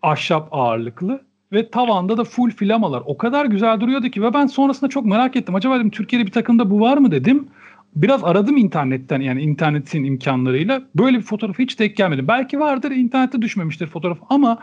ahşap 0.01 0.47
ağırlıklı 0.51 1.21
ve 1.51 1.69
tavanda 1.69 2.17
da 2.17 2.23
full 2.23 2.51
flamalar. 2.51 3.03
O 3.05 3.17
kadar 3.17 3.45
güzel 3.45 3.79
duruyordu 3.79 4.09
ki 4.09 4.23
ve 4.23 4.33
ben 4.33 4.47
sonrasında 4.47 4.89
çok 4.89 5.05
merak 5.05 5.35
ettim. 5.35 5.55
Acaba 5.55 5.75
dedim 5.75 5.89
Türkiye'de 5.89 6.25
bir 6.25 6.31
takımda 6.31 6.69
bu 6.69 6.79
var 6.79 6.97
mı 6.97 7.11
dedim. 7.11 7.47
Biraz 7.95 8.23
aradım 8.23 8.57
internetten 8.57 9.21
yani 9.21 9.41
internetin 9.41 10.03
imkanlarıyla. 10.03 10.81
Böyle 10.95 11.17
bir 11.17 11.23
fotoğrafı 11.23 11.63
hiç 11.63 11.79
denk 11.79 11.97
gelmedi. 11.97 12.27
Belki 12.27 12.59
vardır 12.59 12.91
internette 12.91 13.41
düşmemiştir 13.41 13.87
fotoğraf 13.87 14.17
ama 14.29 14.59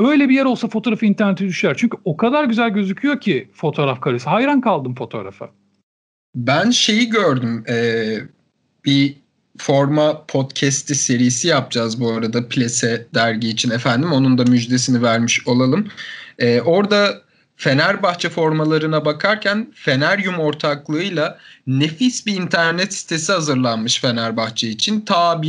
öyle 0.00 0.28
bir 0.28 0.34
yer 0.34 0.44
olsa 0.44 0.68
fotoğrafı 0.68 1.06
internete 1.06 1.44
düşer. 1.44 1.74
Çünkü 1.76 1.96
o 2.04 2.16
kadar 2.16 2.44
güzel 2.44 2.70
gözüküyor 2.70 3.20
ki 3.20 3.50
fotoğraf 3.54 4.00
karesi. 4.00 4.28
Hayran 4.28 4.60
kaldım 4.60 4.94
fotoğrafa. 4.94 5.50
Ben 6.34 6.70
şeyi 6.70 7.08
gördüm. 7.08 7.64
Ee, 7.68 8.18
bir 8.84 9.16
forma 9.58 10.26
podcast'i 10.26 10.94
serisi 10.94 11.48
yapacağız 11.48 12.00
bu 12.00 12.12
arada 12.12 12.48
Plese 12.48 13.06
dergi 13.14 13.48
için 13.48 13.70
efendim. 13.70 14.12
Onun 14.12 14.38
da 14.38 14.44
müjdesini 14.44 15.02
vermiş 15.02 15.46
olalım. 15.46 15.88
Ee, 16.38 16.60
orada 16.60 17.22
Fenerbahçe 17.56 18.28
formalarına 18.28 19.04
bakarken 19.04 19.72
Feneryum 19.74 20.38
ortaklığıyla 20.38 21.38
nefis 21.66 22.26
bir 22.26 22.36
internet 22.36 22.94
sitesi 22.94 23.32
hazırlanmış 23.32 24.00
Fenerbahçe 24.00 24.68
için. 24.68 25.00
Ta 25.00 25.42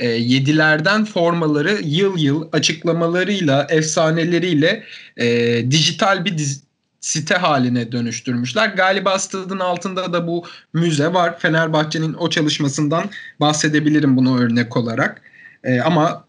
1907'lerden 0.00 1.04
formaları 1.04 1.78
yıl 1.82 2.18
yıl 2.18 2.48
açıklamalarıyla, 2.52 3.66
efsaneleriyle 3.70 4.82
e, 5.16 5.26
dijital 5.70 6.24
bir 6.24 6.38
dizi, 6.38 6.60
site 7.00 7.34
haline 7.34 7.92
dönüştürmüşler. 7.92 8.68
Galiba 8.68 9.18
stadın 9.18 9.58
altında 9.58 10.12
da 10.12 10.26
bu 10.26 10.44
müze 10.72 11.12
var. 11.12 11.38
Fenerbahçe'nin 11.38 12.14
o 12.14 12.30
çalışmasından 12.30 13.04
bahsedebilirim 13.40 14.16
bunu 14.16 14.40
örnek 14.40 14.76
olarak. 14.76 15.22
E, 15.64 15.80
ama 15.80 16.24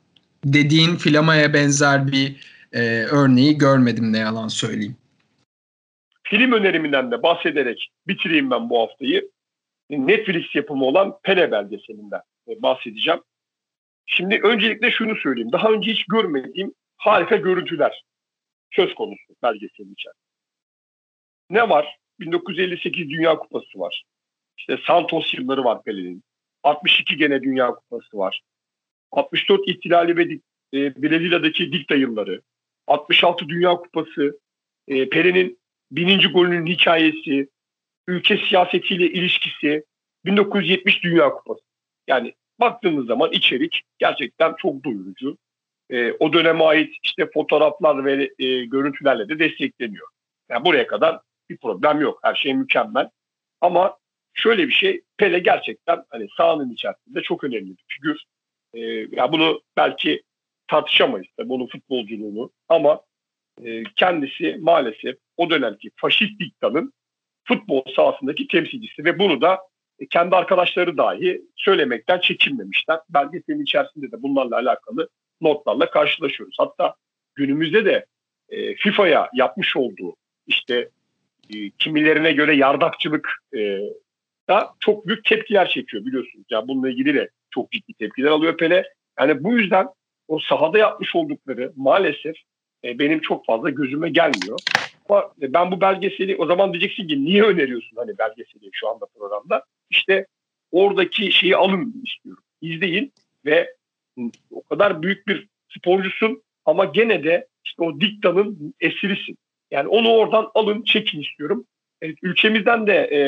dediğin 0.45 0.95
Flama'ya 0.95 1.53
benzer 1.53 2.11
bir 2.11 2.35
e, 2.73 2.81
örneği 3.03 3.57
görmedim 3.57 4.13
ne 4.13 4.17
yalan 4.17 4.47
söyleyeyim. 4.47 4.95
Film 6.23 6.51
öneriminden 6.51 7.11
de 7.11 7.23
bahsederek 7.23 7.91
bitireyim 8.07 8.51
ben 8.51 8.69
bu 8.69 8.79
haftayı. 8.81 9.29
Netflix 9.89 10.55
yapımı 10.55 10.85
olan 10.85 11.13
Pele 11.23 11.51
belgeselinden 11.51 12.21
bahsedeceğim. 12.47 13.19
Şimdi 14.05 14.39
öncelikle 14.43 14.91
şunu 14.91 15.15
söyleyeyim. 15.15 15.51
Daha 15.51 15.71
önce 15.71 15.91
hiç 15.91 16.05
görmediğim 16.05 16.73
harika 16.97 17.35
görüntüler 17.35 18.03
söz 18.71 18.95
konusu 18.95 19.33
belgeselin 19.43 19.93
içerisinde. 19.93 20.25
Ne 21.49 21.69
var? 21.69 21.97
1958 22.19 23.09
Dünya 23.09 23.37
Kupası 23.37 23.79
var. 23.79 24.03
İşte 24.57 24.77
Santos 24.87 25.33
yılları 25.33 25.63
var 25.63 25.83
Pele'nin. 25.83 26.23
62 26.63 27.17
gene 27.17 27.43
Dünya 27.43 27.67
Kupası 27.67 28.17
var. 28.17 28.41
64 29.11 29.61
ihtilali 29.67 30.17
ve 30.17 30.23
e, 30.73 31.01
Brezilya'daki 31.01 31.71
dikta 31.71 31.95
yılları. 31.95 32.41
66 32.87 33.49
Dünya 33.49 33.71
Kupası. 33.75 34.39
E, 34.87 35.09
Pele'nin 35.09 35.59
bininci 35.91 36.27
golünün 36.27 36.65
hikayesi. 36.65 37.49
Ülke 38.07 38.37
siyasetiyle 38.37 39.05
ilişkisi. 39.05 39.83
1970 40.25 41.03
Dünya 41.03 41.29
Kupası. 41.29 41.61
Yani 42.07 42.33
baktığınız 42.61 43.07
zaman 43.07 43.31
içerik 43.31 43.81
gerçekten 43.99 44.53
çok 44.57 44.83
doyurucu. 44.83 45.37
E, 45.89 46.11
o 46.11 46.33
döneme 46.33 46.63
ait 46.63 46.95
işte 47.03 47.29
fotoğraflar 47.33 48.05
ve 48.05 48.29
e, 48.39 48.65
görüntülerle 48.65 49.29
de 49.29 49.39
destekleniyor. 49.39 50.07
Yani 50.49 50.65
buraya 50.65 50.87
kadar 50.87 51.19
bir 51.49 51.57
problem 51.57 52.01
yok. 52.01 52.19
Her 52.23 52.35
şey 52.35 52.53
mükemmel. 52.53 53.09
Ama 53.61 53.97
şöyle 54.33 54.67
bir 54.67 54.73
şey 54.73 55.01
Pele 55.17 55.39
gerçekten 55.39 56.03
hani 56.09 56.27
sahanın 56.37 56.69
içerisinde 56.69 57.21
çok 57.21 57.43
önemli 57.43 57.69
bir 57.69 57.83
figür. 57.87 58.23
Ee, 58.73 58.79
ya 59.11 59.31
bunu 59.31 59.61
belki 59.77 60.23
tartışamayız 60.67 61.27
tabii 61.37 61.49
bunun 61.49 61.67
futbolculuğunu 61.67 62.51
ama 62.69 63.01
e, 63.63 63.83
kendisi 63.95 64.57
maalesef 64.61 65.15
o 65.37 65.49
dönemki 65.49 65.91
faşist 65.95 66.39
diktanın 66.39 66.93
futbol 67.43 67.83
sahasındaki 67.95 68.47
temsilcisi 68.47 69.05
ve 69.05 69.19
bunu 69.19 69.41
da 69.41 69.53
e, 69.53 69.61
kendi 70.09 70.35
arkadaşları 70.35 70.97
dahi 70.97 71.41
söylemekten 71.55 72.19
çekinmemişler. 72.19 72.99
Belgeselin 73.09 73.63
içerisinde 73.63 74.11
de 74.11 74.21
bunlarla 74.21 74.55
alakalı 74.55 75.09
notlarla 75.41 75.89
karşılaşıyoruz. 75.89 76.55
Hatta 76.59 76.95
günümüzde 77.35 77.85
de 77.85 78.05
e, 78.49 78.75
FIFA'ya 78.75 79.29
yapmış 79.33 79.77
olduğu 79.77 80.15
işte 80.47 80.89
e, 81.55 81.69
kimilerine 81.69 82.31
göre 82.31 82.55
yardakçılık 82.55 83.29
e, 83.57 83.79
da 84.49 84.73
çok 84.79 85.07
büyük 85.07 85.25
tepkiler 85.25 85.69
çekiyor 85.69 86.05
biliyorsunuz. 86.05 86.45
Yani 86.49 86.67
bununla 86.67 86.89
ilgili 86.89 87.13
de 87.13 87.29
çok 87.49 87.71
ciddi 87.71 87.93
tepkiler 87.93 88.29
alıyor 88.29 88.57
Pele. 88.57 88.83
Yani 89.19 89.43
bu 89.43 89.59
yüzden 89.59 89.87
o 90.27 90.39
sahada 90.39 90.77
yapmış 90.77 91.15
oldukları 91.15 91.73
maalesef 91.75 92.35
e, 92.83 92.99
benim 92.99 93.19
çok 93.19 93.45
fazla 93.45 93.69
gözüme 93.69 94.09
gelmiyor. 94.09 94.59
Ama 95.11 95.33
ben 95.37 95.71
bu 95.71 95.81
belgeseli 95.81 96.35
o 96.35 96.45
zaman 96.45 96.73
diyeceksin 96.73 97.07
ki 97.07 97.25
niye 97.25 97.43
öneriyorsun 97.43 97.97
hani 97.97 98.17
belgeseli 98.17 98.69
şu 98.71 98.89
anda 98.89 99.05
programda? 99.05 99.63
İşte 99.89 100.25
oradaki 100.71 101.31
şeyi 101.31 101.55
alın 101.55 102.03
istiyorum. 102.05 102.43
İzleyin 102.61 103.13
ve 103.45 103.75
o 104.51 104.63
kadar 104.63 105.01
büyük 105.01 105.27
bir 105.27 105.47
sporcusun 105.69 106.43
ama 106.65 106.85
gene 106.85 107.23
de 107.23 107.47
işte 107.65 107.83
o 107.83 108.01
diktanın 108.01 108.73
esirisin. 108.79 109.37
Yani 109.71 109.87
onu 109.87 110.09
oradan 110.09 110.51
alın, 110.53 110.83
çekin 110.83 111.21
istiyorum. 111.21 111.65
Evet, 112.01 112.17
ülkemizden 112.21 112.87
de 112.87 112.93
e, 112.93 113.19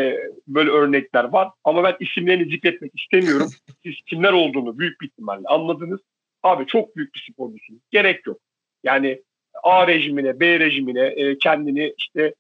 böyle 0.48 0.70
örnekler 0.70 1.24
var 1.24 1.50
ama 1.64 1.84
ben 1.84 1.96
isimlerini 2.00 2.52
zikretmek 2.52 2.92
istemiyorum. 2.96 3.50
Siz 3.84 3.96
kimler 4.06 4.34
olduğunu 4.34 4.80
büyük 4.80 5.02
bir 5.02 5.08
ihtimalle 5.08 5.48
anladınız. 5.48 6.00
Abi 6.44 6.66
çok 6.66 6.96
büyük 6.96 7.16
bir 7.16 7.28
sporcusunuz. 7.32 7.82
Gerek 7.92 8.28
yok. 8.28 8.40
Yani 8.84 9.22
A 9.64 9.88
rejimine, 9.88 10.40
B 10.40 10.60
rejimine 10.60 11.06
e, 11.06 11.38
kendini 11.38 11.94
işte 11.98 12.34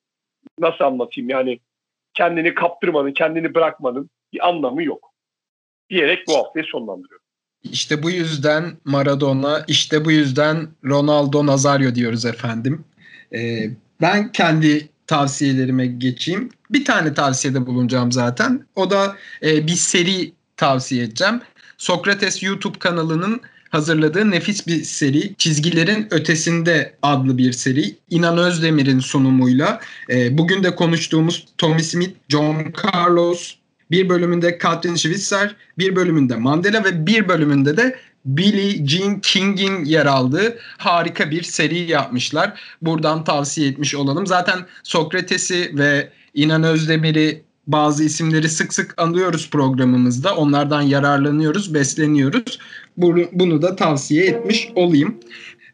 nasıl 0.59 0.83
anlatayım 0.83 1.29
yani 1.29 1.59
kendini 2.13 2.53
kaptırmanın, 2.53 3.11
kendini 3.11 3.53
bırakmanın 3.53 4.09
bir 4.33 4.47
anlamı 4.47 4.83
yok. 4.83 5.09
Diyerek 5.89 6.27
bu 6.27 6.37
haftayı 6.37 6.65
sonlandırıyorum. 6.65 7.25
İşte 7.63 8.03
bu 8.03 8.11
yüzden 8.11 8.77
Maradona, 8.85 9.65
işte 9.67 10.05
bu 10.05 10.11
yüzden 10.11 10.67
Ronaldo 10.85 11.45
Nazario 11.45 11.95
diyoruz 11.95 12.25
efendim. 12.25 12.85
Ee, 13.33 13.69
ben 14.01 14.31
kendi 14.31 14.89
tavsiyelerime 15.07 15.85
geçeyim. 15.85 16.49
Bir 16.69 16.85
tane 16.85 17.13
tavsiyede 17.13 17.65
bulunacağım 17.65 18.11
zaten. 18.11 18.65
O 18.75 18.91
da 18.91 19.15
e, 19.43 19.67
bir 19.67 19.71
seri 19.71 20.31
tavsiye 20.57 21.03
edeceğim. 21.03 21.41
Sokrates 21.77 22.43
YouTube 22.43 22.79
kanalının 22.79 23.41
hazırladığı 23.73 24.31
nefis 24.31 24.67
bir 24.67 24.83
seri. 24.83 25.35
Çizgilerin 25.37 26.07
Ötesinde 26.11 26.95
adlı 27.01 27.37
bir 27.37 27.51
seri. 27.51 27.95
İnan 28.09 28.37
Özdemir'in 28.37 28.99
sunumuyla. 28.99 29.79
E, 30.09 30.37
bugün 30.37 30.63
de 30.63 30.75
konuştuğumuz 30.75 31.45
Tommy 31.57 31.83
Smith, 31.83 32.13
John 32.29 32.73
Carlos, 32.83 33.55
bir 33.91 34.09
bölümünde 34.09 34.57
Katrin 34.57 34.95
Schwitzer, 34.95 35.55
bir 35.77 35.95
bölümünde 35.95 36.35
Mandela 36.35 36.83
ve 36.83 37.07
bir 37.07 37.27
bölümünde 37.27 37.77
de 37.77 37.95
Billie 38.25 38.87
Jean 38.87 39.19
King'in 39.19 39.85
yer 39.85 40.05
aldığı 40.05 40.57
harika 40.77 41.31
bir 41.31 41.43
seri 41.43 41.91
yapmışlar. 41.91 42.59
Buradan 42.81 43.23
tavsiye 43.23 43.69
etmiş 43.69 43.95
olalım. 43.95 44.27
Zaten 44.27 44.59
Sokrates'i 44.83 45.71
ve 45.77 46.09
İnan 46.33 46.63
Özdemir'i 46.63 47.41
bazı 47.67 48.03
isimleri 48.03 48.49
sık 48.49 48.73
sık 48.73 49.01
anıyoruz 49.01 49.49
programımızda. 49.49 50.35
Onlardan 50.35 50.81
yararlanıyoruz, 50.81 51.73
besleniyoruz. 51.73 52.59
Bunu 53.31 53.61
da 53.61 53.75
tavsiye 53.75 54.25
etmiş 54.25 54.69
olayım. 54.75 55.15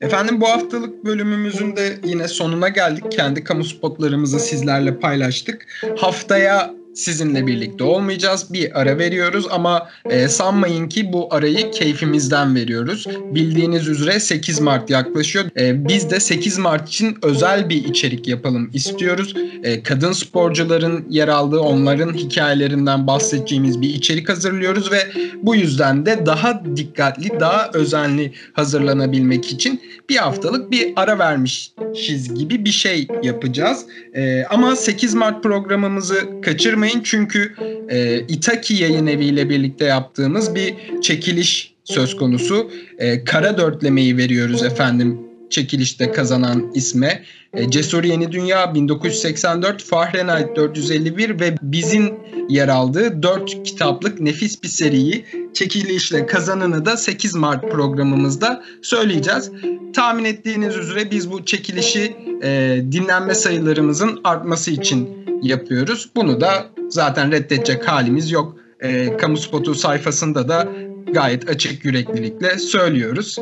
Efendim 0.02 0.42
bu 0.42 0.48
haftalık 0.48 1.06
bölümümüzün 1.06 1.76
de 1.76 2.00
yine 2.04 2.28
sonuna 2.28 2.70
geldik. 2.70 3.12
Kendi 3.12 3.44
kamu 3.44 3.64
spotlarımızı 3.64 4.40
sizlerle 4.40 5.00
paylaştık. 5.00 5.68
Haftaya 5.98 6.79
sizinle 6.96 7.48
birlikte 7.48 7.84
olmayacağız. 7.84 8.54
Bir 8.54 8.80
ara 8.82 8.98
veriyoruz 8.98 9.48
ama 9.52 9.90
e, 10.10 10.28
sanmayın 10.28 10.90
ki 10.90 11.14
bu 11.14 11.34
arayı 11.34 11.72
keyfimizden 11.72 12.56
veriyoruz. 12.56 13.08
Bildiğiniz 13.32 13.88
üzere 13.88 14.20
8 14.20 14.60
Mart 14.60 14.90
yaklaşıyor. 14.90 15.46
E, 15.60 15.88
biz 15.88 16.10
de 16.10 16.20
8 16.20 16.58
Mart 16.58 16.90
için 16.90 17.18
özel 17.22 17.70
bir 17.70 17.86
içerik 17.86 18.28
yapalım 18.28 18.70
istiyoruz. 18.74 19.36
E, 19.64 19.84
kadın 19.84 20.12
sporcuların 20.12 21.06
yer 21.10 21.28
aldığı 21.28 21.60
onların 21.60 22.14
hikayelerinden 22.14 23.08
bahsedeceğimiz 23.08 23.82
bir 23.82 23.90
içerik 23.90 24.30
hazırlıyoruz 24.30 24.92
ve 24.92 25.08
bu 25.44 25.56
yüzden 25.56 26.06
de 26.06 26.26
daha 26.26 26.64
dikkatli, 26.76 27.40
daha 27.40 27.70
özenli 27.74 28.34
hazırlanabilmek 28.54 29.52
için 29.52 29.82
bir 30.10 30.16
haftalık 30.16 30.72
bir 30.72 30.94
ara 30.96 31.20
vermişiz 31.20 32.34
gibi 32.34 32.66
bir 32.66 32.72
şey 32.72 33.08
yapacağız. 33.24 33.86
E, 34.14 34.44
ama 34.44 34.76
8 34.76 35.14
Mart 35.14 35.44
programımızı 35.44 36.42
kaçırmayın 36.42 36.79
çünkü 37.04 37.56
e, 37.90 38.20
Itaki 38.20 38.74
Yayın 38.74 39.08
Evi 39.08 39.26
ile 39.26 39.50
birlikte 39.50 39.86
yaptığımız 39.86 40.56
bir 40.56 40.76
çekiliş 41.02 41.74
söz 41.84 42.16
konusu. 42.16 42.72
E, 42.98 43.24
kara 43.24 43.58
dörtlemeyi 43.58 44.18
veriyoruz 44.18 44.64
efendim 44.64 45.20
çekilişte 45.50 46.12
kazanan 46.12 46.72
isme. 46.74 47.24
E, 47.54 47.72
Cesur 47.72 48.04
Yeni 48.04 48.32
Dünya 48.32 48.74
1984, 48.74 49.84
Fahrenheit 49.84 50.56
451 50.56 51.40
ve 51.40 51.56
Biz'in 51.62 52.14
yer 52.50 52.68
aldığı 52.68 53.24
4 53.24 53.64
kitaplık 53.64 54.20
nefis 54.20 54.64
bir 54.64 54.68
seriyi 54.68 55.26
çekilişle 55.54 56.26
kazananı 56.26 56.86
da 56.86 56.98
8 56.98 57.36
Mart 57.36 57.72
programımızda 57.72 58.64
söyleyeceğiz. 58.82 59.52
Tahmin 59.94 60.26
ettiğiniz 60.26 60.78
üzere 60.78 61.12
biz 61.12 61.32
bu 61.32 61.46
çekilişi 61.46 62.16
e, 62.44 62.82
dinlenme 62.92 63.34
sayılarımızın 63.36 64.20
artması 64.24 64.72
için 64.72 65.10
yapıyoruz. 65.42 66.10
Bunu 66.16 66.42
da 66.42 66.66
zaten 66.90 67.32
reddedecek 67.32 67.88
halimiz 67.88 68.32
yok. 68.32 68.56
E, 68.80 69.18
Kamu 69.18 69.38
Spotu 69.38 69.76
sayfasında 69.76 70.50
da 70.50 70.68
gayet 71.14 71.50
açık 71.50 71.86
yüreklilikle 71.86 72.58
söylüyoruz. 72.60 73.38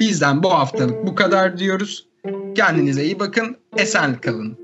Bizden 0.00 0.42
bu 0.42 0.50
haftalık 0.50 1.06
bu 1.06 1.14
kadar 1.14 1.58
diyoruz. 1.58 2.06
Kendinize 2.54 3.04
iyi 3.04 3.18
bakın, 3.18 3.56
esen 3.76 4.20
kalın. 4.20 4.58